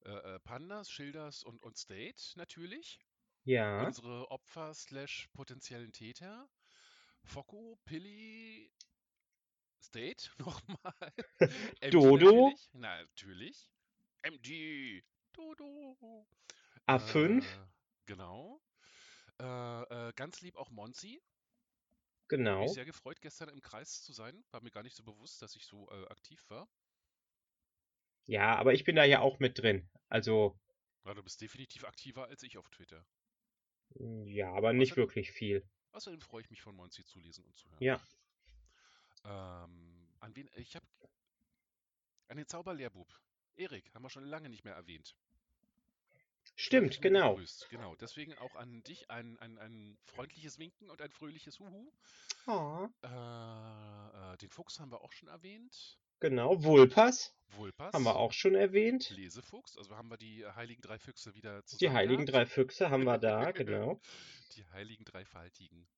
äh, 0.04 0.10
äh, 0.10 0.38
Pandas, 0.40 0.90
Schilders 0.90 1.44
und, 1.44 1.62
und 1.62 1.78
State 1.78 2.22
natürlich. 2.36 3.00
Ja. 3.44 3.86
Unsere 3.86 4.30
Opfer 4.30 4.74
slash 4.74 5.28
potenziellen 5.32 5.92
Täter. 5.92 6.48
Focko, 7.22 7.78
Pilli, 7.86 8.70
State 9.82 10.30
nochmal. 10.38 11.12
Dodo. 11.90 12.48
Natürlich. 12.48 12.68
Na, 12.72 13.02
natürlich. 13.02 13.70
MG. 14.22 15.02
Dodo. 15.32 16.26
A5. 16.86 17.38
Äh, 17.38 17.66
genau. 18.06 18.60
Äh, 19.40 20.08
äh, 20.08 20.12
ganz 20.14 20.40
lieb 20.40 20.56
auch 20.56 20.70
Monzi. 20.70 21.22
Genau. 22.28 22.62
mich 22.62 22.72
sehr 22.72 22.84
gefreut, 22.86 23.20
gestern 23.20 23.48
im 23.50 23.60
Kreis 23.60 24.02
zu 24.02 24.12
sein. 24.12 24.44
War 24.50 24.62
mir 24.62 24.70
gar 24.70 24.82
nicht 24.82 24.96
so 24.96 25.02
bewusst, 25.02 25.42
dass 25.42 25.56
ich 25.56 25.66
so 25.66 25.90
äh, 25.90 26.06
aktiv 26.06 26.42
war. 26.48 26.68
Ja, 28.26 28.56
aber 28.56 28.72
ich 28.72 28.84
bin 28.84 28.96
da 28.96 29.04
ja 29.04 29.20
auch 29.20 29.38
mit 29.38 29.58
drin. 29.58 29.90
Also, 30.08 30.58
Ja, 31.04 31.12
du 31.14 31.22
bist 31.22 31.40
definitiv 31.40 31.84
aktiver 31.84 32.26
als 32.28 32.42
ich 32.42 32.56
auf 32.56 32.68
Twitter. 32.70 33.04
ja, 33.96 34.50
aber 34.54 34.72
nicht 34.72 34.92
Außerdem- 34.92 34.96
wirklich 34.96 35.32
viel. 35.32 35.68
Außerdem 35.92 36.20
freue 36.22 36.40
ich 36.42 36.50
mich 36.50 36.62
von 36.62 36.74
Monzi 36.74 37.04
zu 37.04 37.20
lesen 37.20 37.44
und 37.44 37.56
zu 37.56 37.68
hören. 37.70 37.82
Ja. 37.82 38.00
Ähm, 39.24 40.08
an 40.20 40.34
wen, 40.34 40.48
ich 40.56 40.74
habe 40.74 40.86
an 42.28 42.36
den 42.38 42.46
Zauberlehrbub. 42.46 43.08
Erik, 43.54 43.94
haben 43.94 44.02
wir 44.02 44.10
schon 44.10 44.24
lange 44.24 44.48
nicht 44.48 44.64
mehr 44.64 44.74
erwähnt. 44.74 45.14
Stimmt, 46.56 47.00
mehr 47.00 47.10
genau. 47.10 47.34
begrüßt. 47.34 47.68
Genau, 47.70 47.94
deswegen 47.96 48.34
auch 48.38 48.54
an 48.56 48.82
dich 48.84 49.10
ein, 49.10 49.38
ein, 49.38 49.58
ein 49.58 49.98
freundliches 50.04 50.58
Winken 50.58 50.88
und 50.90 51.00
ein 51.02 51.10
fröhliches 51.10 51.58
Huhu. 51.58 51.92
Oh, 52.46 52.88
Äh, 53.02 53.08
äh, 53.08 54.36
den 54.38 54.50
Fuchs 54.50 54.78
haben 54.80 54.90
wir 54.92 55.00
auch 55.02 55.12
schon 55.12 55.28
erwähnt. 55.28 55.98
genau. 56.20 56.62
Vulpas 56.62 57.34
Vulpas. 57.56 57.92
haben 57.92 58.04
wir 58.04 58.16
auch 58.16 58.32
schon 58.32 58.54
erwähnt. 58.54 59.10
Lesefuchs, 59.10 59.76
also 59.76 59.96
haben 59.96 60.08
wir 60.10 60.16
die 60.16 60.42
äh, 60.42 60.52
heiligen 60.52 60.82
drei 60.82 60.98
Füchse 60.98 61.34
wieder 61.34 61.62
Die 61.62 61.66
zusammen 61.66 61.94
heiligen 61.96 62.26
gehabt. 62.26 62.34
drei 62.36 62.46
Füchse 62.46 62.90
haben 62.90 63.04
wir 63.04 63.18
da, 63.18 63.50
genau. 63.52 64.00
Die 64.56 64.64
heiligen 64.72 65.04
dreifaltigen. 65.04 65.88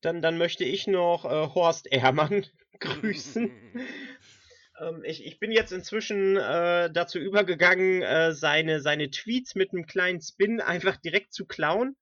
Dann, 0.00 0.22
dann 0.22 0.38
möchte 0.38 0.64
ich 0.64 0.86
noch 0.86 1.24
äh, 1.24 1.28
Horst 1.54 1.86
Ehrmann 1.86 2.46
grüßen. 2.80 3.50
Ähm, 4.80 5.02
ich, 5.04 5.24
ich 5.24 5.38
bin 5.38 5.50
jetzt 5.50 5.72
inzwischen 5.72 6.36
äh, 6.36 6.90
dazu 6.90 7.18
übergegangen, 7.18 8.02
äh, 8.02 8.32
seine, 8.32 8.80
seine 8.80 9.10
Tweets 9.10 9.54
mit 9.54 9.72
einem 9.72 9.86
kleinen 9.86 10.20
Spin 10.20 10.60
einfach 10.60 10.96
direkt 10.96 11.32
zu 11.32 11.46
klauen 11.46 11.96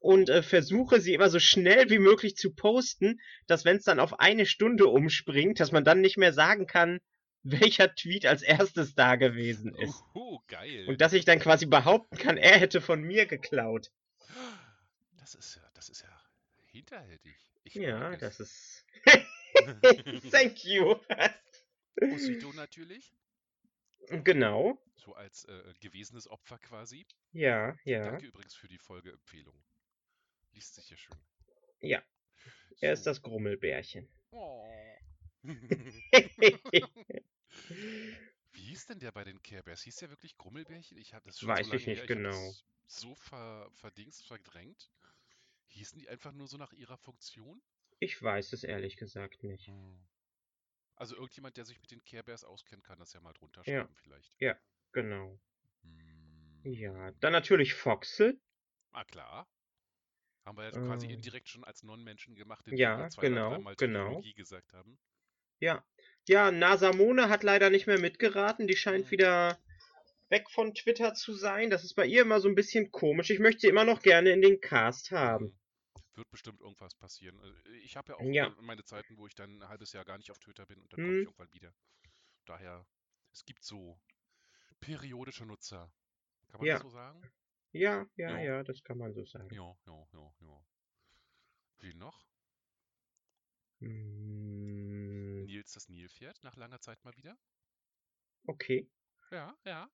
und 0.00 0.30
äh, 0.30 0.42
versuche 0.42 1.00
sie 1.00 1.14
immer 1.14 1.28
so 1.28 1.38
schnell 1.38 1.90
wie 1.90 1.98
möglich 1.98 2.36
zu 2.36 2.54
posten, 2.54 3.20
dass 3.46 3.64
wenn 3.64 3.76
es 3.76 3.84
dann 3.84 4.00
auf 4.00 4.18
eine 4.18 4.46
Stunde 4.46 4.86
umspringt, 4.86 5.60
dass 5.60 5.72
man 5.72 5.84
dann 5.84 6.00
nicht 6.00 6.16
mehr 6.16 6.32
sagen 6.32 6.66
kann, 6.66 7.00
welcher 7.42 7.94
Tweet 7.94 8.26
als 8.26 8.42
erstes 8.42 8.94
da 8.94 9.16
gewesen 9.16 9.74
ist. 9.74 10.02
Uhu, 10.14 10.40
geil. 10.46 10.86
Und 10.88 11.00
dass 11.00 11.14
ich 11.14 11.24
dann 11.24 11.38
quasi 11.38 11.66
behaupten 11.66 12.16
kann, 12.18 12.36
er 12.36 12.58
hätte 12.58 12.80
von 12.80 13.02
mir 13.02 13.26
geklaut. 13.26 13.90
Das 15.18 15.34
ist 15.34 15.56
ja, 15.56 15.62
das 15.74 15.88
ist 15.88 16.02
ja 16.02 16.22
hinterhältig. 16.66 17.36
Ich 17.64 17.74
Ja, 17.74 18.16
das 18.16 18.40
ist. 18.40 18.84
Thank 20.30 20.64
you. 20.64 20.96
Osito 22.00 22.52
natürlich, 22.52 23.14
genau. 24.24 24.78
so 24.96 25.14
als 25.14 25.44
äh, 25.44 25.74
gewesenes 25.80 26.28
Opfer 26.28 26.58
quasi. 26.58 27.06
Ja, 27.32 27.76
ja. 27.84 28.04
Danke 28.04 28.26
übrigens 28.26 28.54
für 28.54 28.68
die 28.68 28.78
Folgeempfehlung. 28.78 29.54
Liest 30.52 30.74
sich 30.74 30.90
ja 30.90 30.96
schön. 30.96 31.16
Ja, 31.80 32.02
Er 32.80 32.92
ist 32.92 33.04
So. 33.04 33.10
das 33.10 33.22
Grummelbärchen. 33.22 34.08
Oh. 34.30 34.66
Wie 38.52 38.62
hieß 38.62 38.86
denn 38.86 38.98
der 38.98 39.12
bei 39.12 39.24
den 39.24 39.40
Care 39.42 39.62
Bears? 39.62 39.82
Hieß 39.82 39.96
der 39.96 40.10
wirklich 40.10 40.36
Grummelbärchen? 40.36 40.98
Ich 40.98 41.14
habe 41.14 41.24
das 41.26 41.38
schon 41.38 41.48
Weiß 41.48 41.68
so 41.68 41.74
ich 41.74 41.86
nicht 41.86 41.96
her. 41.98 42.04
Ich 42.04 42.08
genau. 42.08 42.30
das 42.30 42.64
so 42.86 43.14
ver, 43.14 43.70
verdingst 43.72 44.26
verdrängt. 44.26 44.90
Hießen 45.68 45.98
die 45.98 46.08
einfach 46.08 46.32
nur 46.32 46.48
so 46.48 46.56
nach 46.56 46.72
ihrer 46.72 46.98
Funktion? 46.98 47.62
Ich 48.00 48.20
weiß 48.20 48.52
es 48.52 48.64
ehrlich 48.64 48.96
gesagt 48.96 49.42
nicht. 49.44 49.66
Hm. 49.68 50.09
Also 51.00 51.14
irgendjemand, 51.16 51.56
der 51.56 51.64
sich 51.64 51.80
mit 51.80 51.90
den 51.90 52.04
Care 52.04 52.22
Bears 52.24 52.44
auskennt, 52.44 52.84
kann 52.84 52.98
das 52.98 53.14
ja 53.14 53.22
mal 53.22 53.32
drunter 53.32 53.62
Ja. 53.64 53.80
schreiben 53.80 53.96
vielleicht. 54.02 54.36
Genau. 54.92 55.40
Hm. 55.82 56.72
Ja, 56.74 57.10
dann 57.20 57.32
natürlich 57.32 57.72
Foxel. 57.72 58.38
Ah 58.92 59.04
klar. 59.04 59.48
Haben 60.44 60.58
wir 60.58 60.64
ja 60.64 60.70
quasi 60.72 61.06
Äh, 61.06 61.14
indirekt 61.14 61.48
schon 61.48 61.64
als 61.64 61.82
Non-Menschen 61.84 62.34
gemacht, 62.34 62.66
indem 62.66 62.78
ja, 62.80 62.98
wir 62.98 63.08
zwei, 63.08 63.22
genau, 63.22 63.50
dreimal 63.50 63.76
genau. 63.76 64.20
Gesagt 64.36 64.74
haben. 64.74 64.98
Ja. 65.58 65.82
Ja, 66.28 66.50
Nasamone 66.50 67.30
hat 67.30 67.44
leider 67.44 67.70
nicht 67.70 67.86
mehr 67.86 67.98
mitgeraten. 67.98 68.66
Die 68.66 68.76
scheint 68.76 69.06
Hm. 69.06 69.10
wieder 69.10 69.58
weg 70.28 70.50
von 70.50 70.74
Twitter 70.74 71.14
zu 71.14 71.32
sein. 71.32 71.70
Das 71.70 71.82
ist 71.82 71.94
bei 71.94 72.04
ihr 72.04 72.20
immer 72.22 72.40
so 72.40 72.48
ein 72.48 72.54
bisschen 72.54 72.90
komisch. 72.90 73.30
Ich 73.30 73.38
möchte 73.38 73.62
sie 73.62 73.68
immer 73.68 73.84
noch 73.84 74.02
gerne 74.02 74.32
in 74.32 74.42
den 74.42 74.60
Cast 74.60 75.12
haben. 75.12 75.58
Wird 76.14 76.30
bestimmt 76.30 76.60
irgendwas 76.60 76.94
passieren. 76.94 77.40
Äh, 77.66 77.70
Ich 77.78 77.96
habe 77.96 78.12
ja 78.12 78.18
auch 78.18 78.32
Ja. 78.32 78.54
äh, 78.58 78.62
meine 78.62 78.84
Zeiten, 78.84 79.16
wo 79.16 79.26
ich 79.26 79.34
dann 79.34 79.62
ein 79.62 79.68
halbes 79.68 79.92
Jahr 79.92 80.04
gar 80.04 80.18
nicht 80.18 80.30
auf 80.30 80.38
Twitter 80.38 80.66
bin 80.66 80.80
und 80.80 80.92
dann 80.92 81.02
komme 81.02 81.16
ich 81.18 81.24
Hm. 81.24 81.26
irgendwann 81.26 81.52
wieder. 81.52 81.74
Daher, 82.46 82.86
es 83.32 83.44
gibt 83.46 83.64
so 83.64 84.00
periodische 84.80 85.46
Nutzer. 85.46 85.92
Kann 86.48 86.60
man 86.60 86.68
Ja. 86.68 86.70
das 86.70 86.80
so 86.80 86.90
sagen? 86.90 87.30
Ja, 87.72 88.06
ja, 88.16 88.38
Ja. 88.38 88.38
ja, 88.38 88.62
das 88.64 88.82
kann 88.84 88.98
man 88.98 89.12
so 89.14 89.24
sagen. 89.24 89.50
Ja, 89.50 89.76
ja, 89.86 90.06
ja, 90.12 90.32
ja. 90.40 90.64
Wie 91.80 91.94
noch? 91.94 92.28
Hm, 93.80 95.44
Nils 95.44 95.72
das 95.72 95.90
Nilpferd 95.90 96.42
nach 96.42 96.56
langer 96.56 96.80
Zeit 96.80 97.04
mal 97.04 97.14
wieder? 97.14 97.36
okay. 98.48 98.86
Ja, 99.30 99.56
ja. 99.64 99.88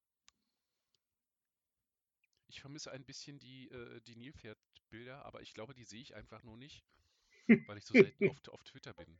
Ich 2.48 2.60
vermisse 2.60 2.92
ein 2.92 3.04
bisschen 3.04 3.38
die, 3.38 3.68
äh, 3.70 4.00
die 4.02 4.16
Nilpferd-Bilder, 4.16 5.24
aber 5.24 5.42
ich 5.42 5.52
glaube, 5.54 5.74
die 5.74 5.84
sehe 5.84 6.00
ich 6.00 6.14
einfach 6.14 6.42
nur 6.42 6.56
nicht, 6.56 6.84
weil 7.66 7.78
ich 7.78 7.84
so 7.84 7.94
selten 7.94 8.28
auf, 8.28 8.48
auf 8.48 8.62
Twitter 8.64 8.94
bin. 8.94 9.18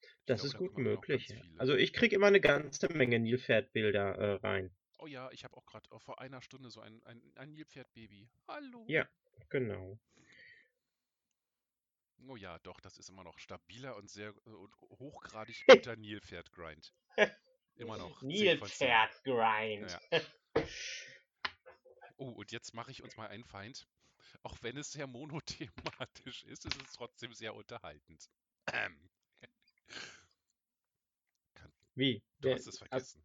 Ich 0.00 0.08
Das 0.26 0.40
glaube, 0.40 0.54
ist 0.54 0.58
gut 0.58 0.78
möglich. 0.78 1.34
Also 1.58 1.74
ich 1.74 1.92
kriege 1.92 2.16
immer 2.16 2.28
eine 2.28 2.40
ganze 2.40 2.88
Menge 2.92 3.18
Nilpferdbilder 3.18 4.14
äh, 4.16 4.32
rein. 4.36 4.74
Oh 4.98 5.06
ja, 5.06 5.30
ich 5.32 5.44
habe 5.44 5.56
auch 5.56 5.66
gerade 5.66 5.88
vor 5.98 6.20
einer 6.20 6.40
Stunde 6.40 6.70
so 6.70 6.80
ein, 6.80 7.02
ein, 7.04 7.20
ein 7.36 7.52
Nilpferd-Baby. 7.52 8.30
Hallo. 8.48 8.84
Ja, 8.88 9.06
genau. 9.50 9.98
Oh 12.26 12.36
ja, 12.36 12.58
doch, 12.60 12.80
das 12.80 12.96
ist 12.96 13.10
immer 13.10 13.24
noch 13.24 13.38
stabiler 13.38 13.96
und 13.96 14.08
sehr 14.08 14.30
äh, 14.46 14.50
und 14.50 14.74
hochgradig 14.80 15.62
guter 15.68 15.96
Nilpferd-Grind. 15.96 16.94
Immer 17.76 17.98
noch 17.98 18.20
10 18.20 18.58
von 18.58 18.68
10. 18.68 18.88
Nilpferdgrind. 18.88 20.00
Ja. 20.12 20.22
Oh, 22.16 22.30
und 22.30 22.52
jetzt 22.52 22.74
mache 22.74 22.90
ich 22.90 23.02
uns 23.02 23.16
mal 23.16 23.28
einen 23.28 23.44
Feind. 23.44 23.86
Auch 24.42 24.56
wenn 24.62 24.76
es 24.76 24.92
sehr 24.92 25.06
monothematisch 25.06 26.44
ist, 26.44 26.64
ist 26.66 26.82
es 26.82 26.92
trotzdem 26.92 27.32
sehr 27.32 27.54
unterhaltend. 27.54 28.28
Ähm. 28.72 29.10
Wie? 31.94 32.22
du 32.40 32.52
hast 32.52 32.66
es 32.66 32.78
vergessen. 32.78 33.24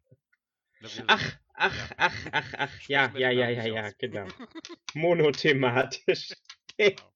Ach, 1.06 1.38
ach, 1.54 1.92
ach, 1.96 2.26
ach, 2.32 2.54
ach. 2.56 2.88
Ja, 2.88 3.12
ja, 3.16 3.30
ja, 3.30 3.50
ja, 3.50 3.66
ja, 3.66 3.90
genau. 3.98 4.26
Monothematisch. 4.94 6.32
Genau. 6.78 7.12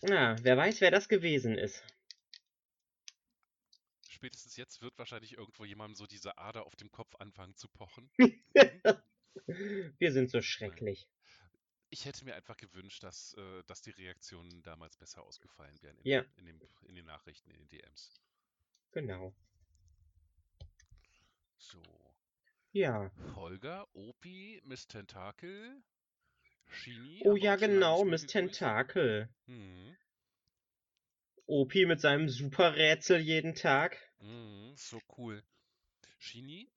Na, 0.00 0.36
wer 0.42 0.56
weiß, 0.56 0.80
wer 0.80 0.90
das 0.90 1.06
gewesen 1.06 1.58
ist. 1.58 1.84
Spätestens 4.08 4.56
jetzt 4.56 4.80
wird 4.80 4.96
wahrscheinlich 4.96 5.36
irgendwo 5.36 5.66
jemandem 5.66 5.96
so 5.96 6.06
diese 6.06 6.38
Ader 6.38 6.66
auf 6.66 6.76
dem 6.76 6.90
Kopf 6.90 7.14
anfangen 7.16 7.54
zu 7.54 7.68
pochen. 7.68 8.10
Wir 9.98 10.12
sind 10.12 10.30
so 10.30 10.40
schrecklich. 10.42 11.08
Ich 11.90 12.04
hätte 12.06 12.24
mir 12.24 12.34
einfach 12.34 12.56
gewünscht, 12.56 13.02
dass, 13.02 13.34
äh, 13.34 13.62
dass 13.66 13.82
die 13.82 13.90
Reaktionen 13.90 14.62
damals 14.62 14.96
besser 14.96 15.22
ausgefallen 15.22 15.76
wären 15.82 15.96
in, 15.98 16.06
Ja. 16.06 16.24
in, 16.36 16.46
dem, 16.46 16.60
in 16.82 16.94
den 16.94 17.04
Nachrichten, 17.04 17.50
in 17.50 17.58
den 17.58 17.68
DMs. 17.68 18.12
Genau. 18.92 19.34
So. 21.58 21.82
Ja. 22.72 23.10
Holger, 23.36 23.86
Opi, 23.94 24.62
Miss 24.64 24.86
Tentakel, 24.88 25.82
Shini. 26.70 27.20
Oh 27.26 27.36
ja, 27.36 27.56
genau, 27.56 28.04
Miss. 28.04 28.26
Tentakel. 28.26 29.28
Mhm. 29.46 29.96
Opi 31.46 31.84
mit 31.84 32.00
seinem 32.00 32.28
Superrätsel 32.30 33.20
jeden 33.20 33.54
Tag. 33.54 33.98
Mhm, 34.20 34.72
so 34.76 34.98
cool. 35.18 35.42
Shini, 36.18 36.70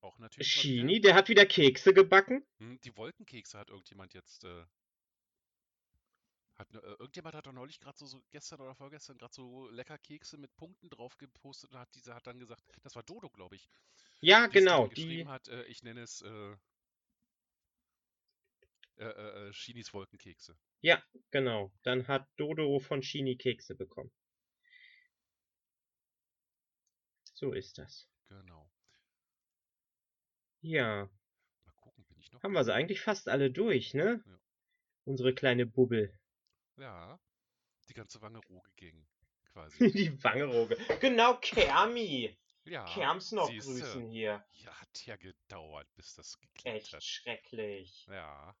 auch 0.00 0.18
natürlich 0.18 0.50
Shini, 0.52 1.00
der 1.00 1.14
hat 1.14 1.28
wieder 1.28 1.46
Kekse 1.46 1.92
gebacken. 1.94 2.44
Hm, 2.58 2.80
die 2.82 2.96
Wolkenkekse 2.96 3.58
hat 3.58 3.70
irgendjemand 3.70 4.14
jetzt. 4.14 4.44
Äh, 4.44 4.64
hat, 6.56 6.74
äh, 6.74 6.78
irgendjemand 6.78 7.34
hat 7.34 7.46
doch 7.46 7.52
neulich 7.52 7.80
gerade 7.80 7.96
so, 7.96 8.06
so 8.06 8.22
gestern 8.30 8.60
oder 8.60 8.74
vorgestern 8.74 9.16
gerade 9.18 9.32
so 9.32 9.68
lecker 9.70 9.98
Kekse 9.98 10.36
mit 10.36 10.54
Punkten 10.56 10.90
drauf 10.90 11.16
gepostet 11.16 11.72
und 11.72 11.78
hat 11.78 11.94
diese 11.94 12.14
hat 12.14 12.26
dann 12.26 12.38
gesagt, 12.38 12.62
das 12.82 12.94
war 12.94 13.02
Dodo, 13.02 13.30
glaube 13.30 13.56
ich, 13.56 13.68
Ja, 14.20 14.46
genau, 14.46 14.86
die. 14.88 15.26
hat, 15.26 15.48
äh, 15.48 15.64
ich 15.64 15.82
nenne 15.82 16.02
es 16.02 16.20
äh, 16.22 16.56
äh, 19.00 19.04
äh, 19.04 19.48
äh, 19.48 19.52
Shinis 19.54 19.94
Wolkenkekse. 19.94 20.54
Ja, 20.82 21.02
genau. 21.30 21.72
Dann 21.82 22.06
hat 22.06 22.28
Dodo 22.36 22.78
von 22.80 23.02
Shini 23.02 23.36
Kekse 23.36 23.74
bekommen. 23.74 24.12
So 27.32 27.52
ist 27.54 27.78
das. 27.78 28.06
Genau. 28.28 28.70
Ja, 30.62 31.08
Mal 31.64 31.72
gucken, 31.76 32.04
bin 32.06 32.18
ich 32.18 32.32
noch 32.32 32.42
haben 32.42 32.52
wir 32.52 32.64
sie 32.64 32.74
eigentlich 32.74 33.00
fast 33.00 33.28
alle 33.28 33.50
durch, 33.50 33.94
ne? 33.94 34.22
Ja. 34.26 34.40
Unsere 35.04 35.34
kleine 35.34 35.66
Bubbel. 35.66 36.18
Ja, 36.76 37.18
die 37.88 37.94
ganze 37.94 38.20
Wange 38.22 38.38
roh 38.48 38.60
gegangen, 38.74 39.06
quasi. 39.52 39.90
Die 39.92 40.22
Wangeroge. 40.22 40.76
Genau, 41.00 41.36
Kermi. 41.38 42.36
Ja, 42.64 42.84
Kerms 42.84 43.32
noch 43.32 43.48
siehste. 43.48 43.72
grüßen 43.72 44.10
hier. 44.10 44.44
Ja, 44.52 44.80
hat 44.80 45.06
ja 45.06 45.16
gedauert, 45.16 45.88
bis 45.94 46.14
das 46.14 46.38
geklappt 46.38 46.76
Echt 46.76 46.92
hat. 46.92 47.02
schrecklich. 47.02 48.06
Ja, 48.06 48.54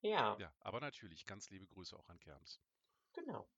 Ja, 0.00 0.36
ja, 0.38 0.52
aber 0.60 0.78
natürlich, 0.80 1.26
ganz 1.26 1.50
liebe 1.50 1.66
Grüße 1.66 1.96
auch 1.98 2.08
an 2.08 2.20
Kerms. 2.20 2.60
genau. 3.12 3.48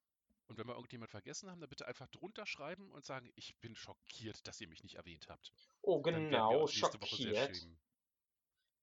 Und 0.50 0.58
wenn 0.58 0.66
wir 0.66 0.74
irgendjemand 0.74 1.12
vergessen 1.12 1.48
haben, 1.48 1.60
dann 1.60 1.70
bitte 1.70 1.86
einfach 1.86 2.08
drunter 2.08 2.44
schreiben 2.44 2.90
und 2.90 3.04
sagen, 3.04 3.30
ich 3.36 3.56
bin 3.60 3.76
schockiert, 3.76 4.44
dass 4.48 4.60
ihr 4.60 4.66
mich 4.66 4.82
nicht 4.82 4.96
erwähnt 4.96 5.28
habt. 5.28 5.52
Oh, 5.80 6.02
genau, 6.02 6.64
nächste 6.64 7.00
Woche 7.00 7.16
sehr 7.16 7.54
schockiert. 7.54 7.78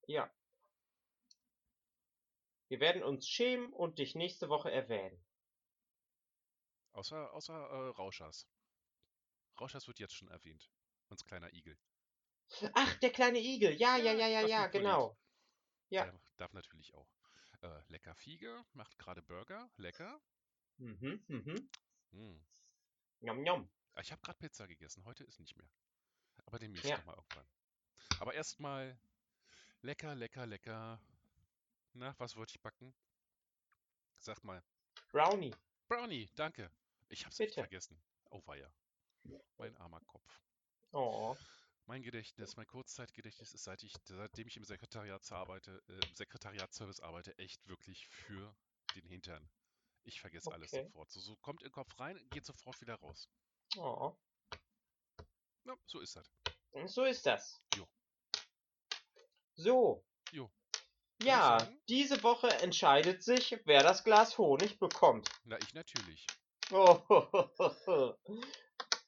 Ja. 0.08 0.34
Wir 2.70 2.80
werden 2.80 3.04
uns 3.04 3.28
schämen 3.28 3.74
und 3.74 4.00
dich 4.00 4.16
nächste 4.16 4.48
Woche 4.48 4.72
erwähnen. 4.72 5.22
Außer, 6.94 7.34
außer 7.34 7.54
äh, 7.54 7.90
Rauschers. 7.90 8.48
Rauschers 9.60 9.88
wird 9.88 10.00
jetzt 10.00 10.16
schon 10.16 10.30
erwähnt. 10.30 10.72
Uns 11.10 11.26
kleiner 11.26 11.52
Igel. 11.52 11.78
Ach, 12.76 12.98
der 13.00 13.12
kleine 13.12 13.40
Igel. 13.40 13.74
Ja, 13.74 13.98
ja, 13.98 14.14
Ja, 14.14 14.28
ja, 14.28 14.40
ja, 14.40 14.48
ja, 14.48 14.68
genau. 14.68 15.18
Ja. 15.90 16.06
Der 16.06 16.18
darf 16.38 16.54
natürlich 16.54 16.94
auch. 16.94 17.10
Äh, 17.62 17.82
lecker 17.90 18.16
Fiege 18.16 18.64
macht 18.72 18.98
gerade 18.98 19.22
Burger. 19.22 19.70
Lecker. 19.76 20.22
Mhm, 20.78 21.24
mhm. 21.28 21.70
Hm. 22.12 22.46
Njom, 23.22 23.42
njom. 23.42 23.70
Ah, 23.96 24.02
Ich 24.02 24.12
habe 24.12 24.22
gerade 24.22 24.38
Pizza 24.40 24.68
gegessen. 24.68 25.04
Heute 25.06 25.24
ist 25.24 25.40
nicht 25.40 25.56
mehr. 25.58 25.70
Aber 26.46 26.60
demnächst 26.60 26.86
Ja. 26.90 26.98
noch 26.98 27.06
mal 27.06 27.16
irgendwann. 27.16 27.48
Aber 28.20 28.34
erstmal 28.34 29.00
lecker, 29.82 30.16
lecker, 30.16 30.46
lecker. 30.46 31.02
Na, 31.94 32.14
was 32.20 32.36
wollte 32.36 32.52
ich 32.56 32.62
backen? 32.62 32.94
Sag 34.20 34.44
mal. 34.44 34.64
Brownie. 35.12 35.54
Brownie, 35.88 36.30
danke. 36.36 36.70
Ich 37.10 37.26
hab's 37.26 37.38
Bitte. 37.38 37.54
vergessen. 37.56 38.00
Oh 38.30 38.42
weia. 38.46 38.72
Mein 39.58 39.76
armer 39.78 40.02
Kopf. 40.02 40.42
Oh. 40.92 41.36
Mein 41.86 42.02
Gedächtnis, 42.04 42.56
mein 42.56 42.68
Kurzzeitgedächtnis 42.68 43.54
ist, 43.54 43.64
seit 43.64 43.82
ich, 43.84 43.94
seitdem 44.04 44.48
ich 44.48 44.58
im 44.58 44.64
Sekretariat 44.66 45.32
arbeite, 45.32 45.82
äh, 45.88 46.06
im 46.08 46.14
Sekretariatsservice 46.16 47.00
arbeite, 47.00 47.38
echt 47.38 47.66
wirklich 47.68 48.08
für 48.10 48.54
den 48.96 49.06
Hintern. 49.06 49.50
Ich 50.08 50.22
vergesse 50.22 50.52
alles 50.54 50.74
Okay. 50.74 50.86
sofort. 50.86 51.12
So, 51.12 51.20
so 51.20 51.36
kommt 51.36 51.62
in 51.62 51.68
den 51.68 51.74
Kopf 51.74 52.00
rein, 52.00 52.18
geht 52.30 52.46
sofort 52.46 52.80
wieder 52.80 52.96
raus. 52.96 53.30
Oh. 53.78 54.16
Ja, 55.66 55.76
so 55.86 56.00
ist 56.00 56.16
das. 56.16 56.32
So 56.86 57.04
ist 57.04 57.26
das. 57.26 57.62
Jo. 57.76 57.88
So. 59.56 60.06
Jo. 60.32 60.50
Ja, 61.22 61.68
diese 61.90 62.24
Woche 62.24 62.48
entscheidet 62.62 63.22
sich, 63.22 63.60
wer 63.66 63.84
das 63.84 64.04
Glas 64.06 64.38
Honig 64.38 64.80
bekommt. 64.80 65.30
Na, 65.44 65.58
ich 65.58 65.74
natürlich. 65.74 66.26
Oh. 66.72 67.02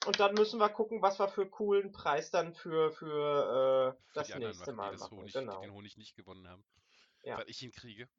Und 0.05 0.19
dann 0.19 0.33
müssen 0.33 0.59
wir 0.59 0.69
gucken, 0.69 1.01
was 1.01 1.19
wir 1.19 1.29
für 1.29 1.49
coolen 1.49 1.91
Preis 1.93 2.31
dann 2.31 2.53
für, 2.53 2.91
für, 2.91 3.95
äh, 3.95 4.01
Für 4.07 4.13
das 4.15 4.31
anderen 4.31 4.51
nächste 4.51 4.73
machen, 4.73 4.91
Mal 4.91 4.97
machen. 4.97 5.17
Honig, 5.17 5.33
genau. 5.33 5.61
den 5.61 5.71
Honig 5.71 5.97
nicht 5.97 6.15
gewonnen 6.15 6.47
haben. 6.47 6.65
Ja. 7.23 7.37
Weil 7.37 7.49
ich 7.49 7.61
ihn 7.61 7.71
kriege. 7.71 8.09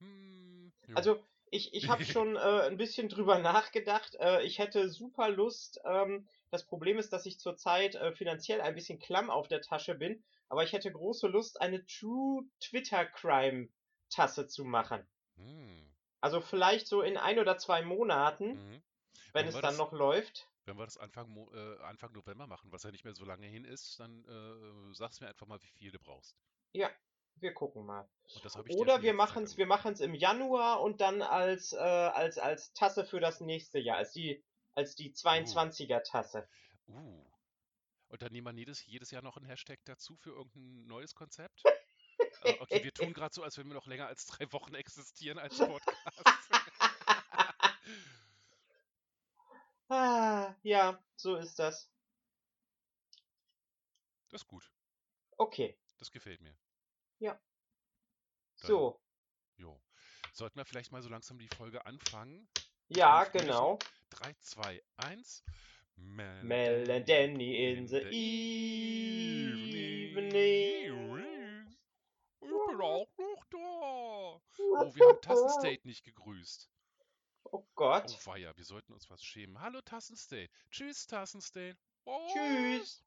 Hm. 0.00 0.72
Also 0.94 1.22
ich, 1.50 1.72
ich 1.74 1.88
habe 1.88 2.02
schon 2.04 2.36
äh, 2.36 2.38
ein 2.38 2.76
bisschen 2.76 3.08
drüber 3.08 3.38
nachgedacht. 3.38 4.16
Äh, 4.16 4.42
ich 4.42 4.58
hätte 4.58 4.88
super 4.88 5.28
Lust. 5.28 5.80
Ähm, 5.84 6.28
das 6.50 6.64
Problem 6.64 6.98
ist, 6.98 7.12
dass 7.12 7.26
ich 7.26 7.38
zurzeit 7.38 7.94
äh, 7.94 8.12
finanziell 8.12 8.60
ein 8.60 8.74
bisschen 8.74 8.98
klamm 8.98 9.30
auf 9.30 9.48
der 9.48 9.60
Tasche 9.60 9.94
bin. 9.94 10.22
Aber 10.48 10.62
ich 10.64 10.72
hätte 10.72 10.92
große 10.92 11.26
Lust, 11.28 11.60
eine 11.60 11.84
True 11.86 12.44
Twitter 12.60 13.04
Crime 13.04 13.68
Tasse 14.10 14.46
zu 14.46 14.64
machen. 14.64 15.06
Hm, 15.36 15.88
Also 16.20 16.40
vielleicht 16.40 16.86
so 16.86 17.02
in 17.02 17.16
ein 17.16 17.38
oder 17.38 17.58
zwei 17.58 17.82
Monaten, 17.82 18.52
mhm. 18.54 18.82
wenn 19.32 19.46
es 19.46 19.54
dann 19.54 19.62
das- 19.62 19.78
noch 19.78 19.92
läuft. 19.92 20.46
Wenn 20.64 20.78
wir 20.78 20.84
das 20.84 20.98
Anfang, 20.98 21.28
äh, 21.54 21.82
Anfang 21.82 22.12
November 22.12 22.48
machen, 22.48 22.72
was 22.72 22.82
ja 22.82 22.90
nicht 22.90 23.04
mehr 23.04 23.14
so 23.14 23.24
lange 23.24 23.46
hin 23.46 23.64
ist, 23.64 24.00
dann 24.00 24.24
äh, 24.24 24.94
sag's 24.94 25.20
mir 25.20 25.28
einfach 25.28 25.46
mal, 25.46 25.62
wie 25.62 25.78
viel 25.78 25.92
du 25.92 25.98
brauchst. 26.00 26.34
Ja, 26.72 26.90
Wir 27.36 27.52
gucken 27.52 27.84
mal. 27.84 28.08
Oder 28.76 29.02
wir 29.02 29.08
Jahr 29.08 29.14
machen's, 29.14 29.56
wir 29.56 29.66
gemacht. 29.66 29.84
machen's 29.84 30.00
im 30.00 30.14
Januar 30.14 30.80
und 30.80 31.00
dann 31.00 31.22
als, 31.22 31.72
äh, 31.72 31.76
als, 31.76 32.38
als 32.38 32.72
Tasse 32.72 33.04
für 33.04 33.20
das 33.20 33.40
nächste 33.40 33.78
Jahr, 33.78 33.98
als 33.98 34.12
die, 34.12 34.42
als 34.74 34.96
die 34.96 35.12
22er 35.12 36.02
Tasse. 36.02 36.48
Uh. 36.88 37.24
Und 38.08 38.22
dann 38.22 38.32
nehmen 38.32 38.46
wir 38.46 38.58
jedes, 38.58 38.86
jedes 38.86 39.10
Jahr 39.10 39.22
noch 39.22 39.36
einen 39.36 39.46
Hashtag 39.46 39.80
dazu 39.84 40.16
für 40.16 40.30
irgendein 40.30 40.86
neues 40.86 41.14
Konzept? 41.14 41.62
Äh, 42.42 42.56
okay, 42.60 42.84
wir 42.84 42.92
tun 42.92 43.12
gerade 43.14 43.34
so, 43.34 43.42
als 43.42 43.58
wenn 43.58 43.66
wir 43.66 43.74
noch 43.74 43.86
länger 43.86 44.06
als 44.06 44.26
drei 44.26 44.50
Wochen 44.52 44.74
existieren 44.74 45.38
als 45.38 45.58
Podcast. 45.58 45.96
Ah, 49.88 50.52
ja, 50.64 51.00
so 51.14 51.36
ist 51.36 51.60
das. 51.60 51.88
Das 54.30 54.42
ist 54.42 54.48
gut. 54.48 54.68
Okay, 55.36 55.78
Das 55.98 56.10
gefällt 56.10 56.40
mir. 56.40 56.56
Dann- 57.20 57.38
so. 58.68 59.00
Jo. 59.58 59.80
Sollten 60.32 60.56
wir 60.58 60.64
vielleicht 60.64 60.92
mal 60.92 61.02
so 61.02 61.08
langsam 61.10 61.38
die 61.38 61.48
Folge 61.48 61.84
anfangen? 61.86 62.48
Ja, 62.88 63.24
genau. 63.24 63.78
3, 64.10 64.32
2, 64.40 64.82
1. 64.96 65.44
Mel, 65.96 66.42
Mel 66.44 66.90
and 66.90 67.08
Danny 67.08 67.72
in 67.72 67.86
the 67.86 67.98
evening. 70.16 71.76
Ich 72.40 72.48
bin 72.48 72.80
auch 72.80 73.08
noch 73.18 73.44
da. 73.50 73.58
Oh, 73.58 74.40
wir 74.94 75.08
haben 75.08 75.20
Tassenstate 75.22 75.86
nicht 75.86 76.04
gegrüßt. 76.04 76.68
Oh 77.44 77.58
Oh 77.58 77.66
Gott. 77.74 78.26
weia, 78.26 78.54
wir 78.56 78.64
sollten 78.64 78.92
uns 78.92 79.08
was 79.08 79.22
schämen. 79.24 79.60
Hallo 79.60 79.80
Tassenstate. 79.80 80.50
Tschüss 80.70 81.06
Tassenstate. 81.06 81.76
Oh. 82.04 82.28
Tschüss. 82.32 83.02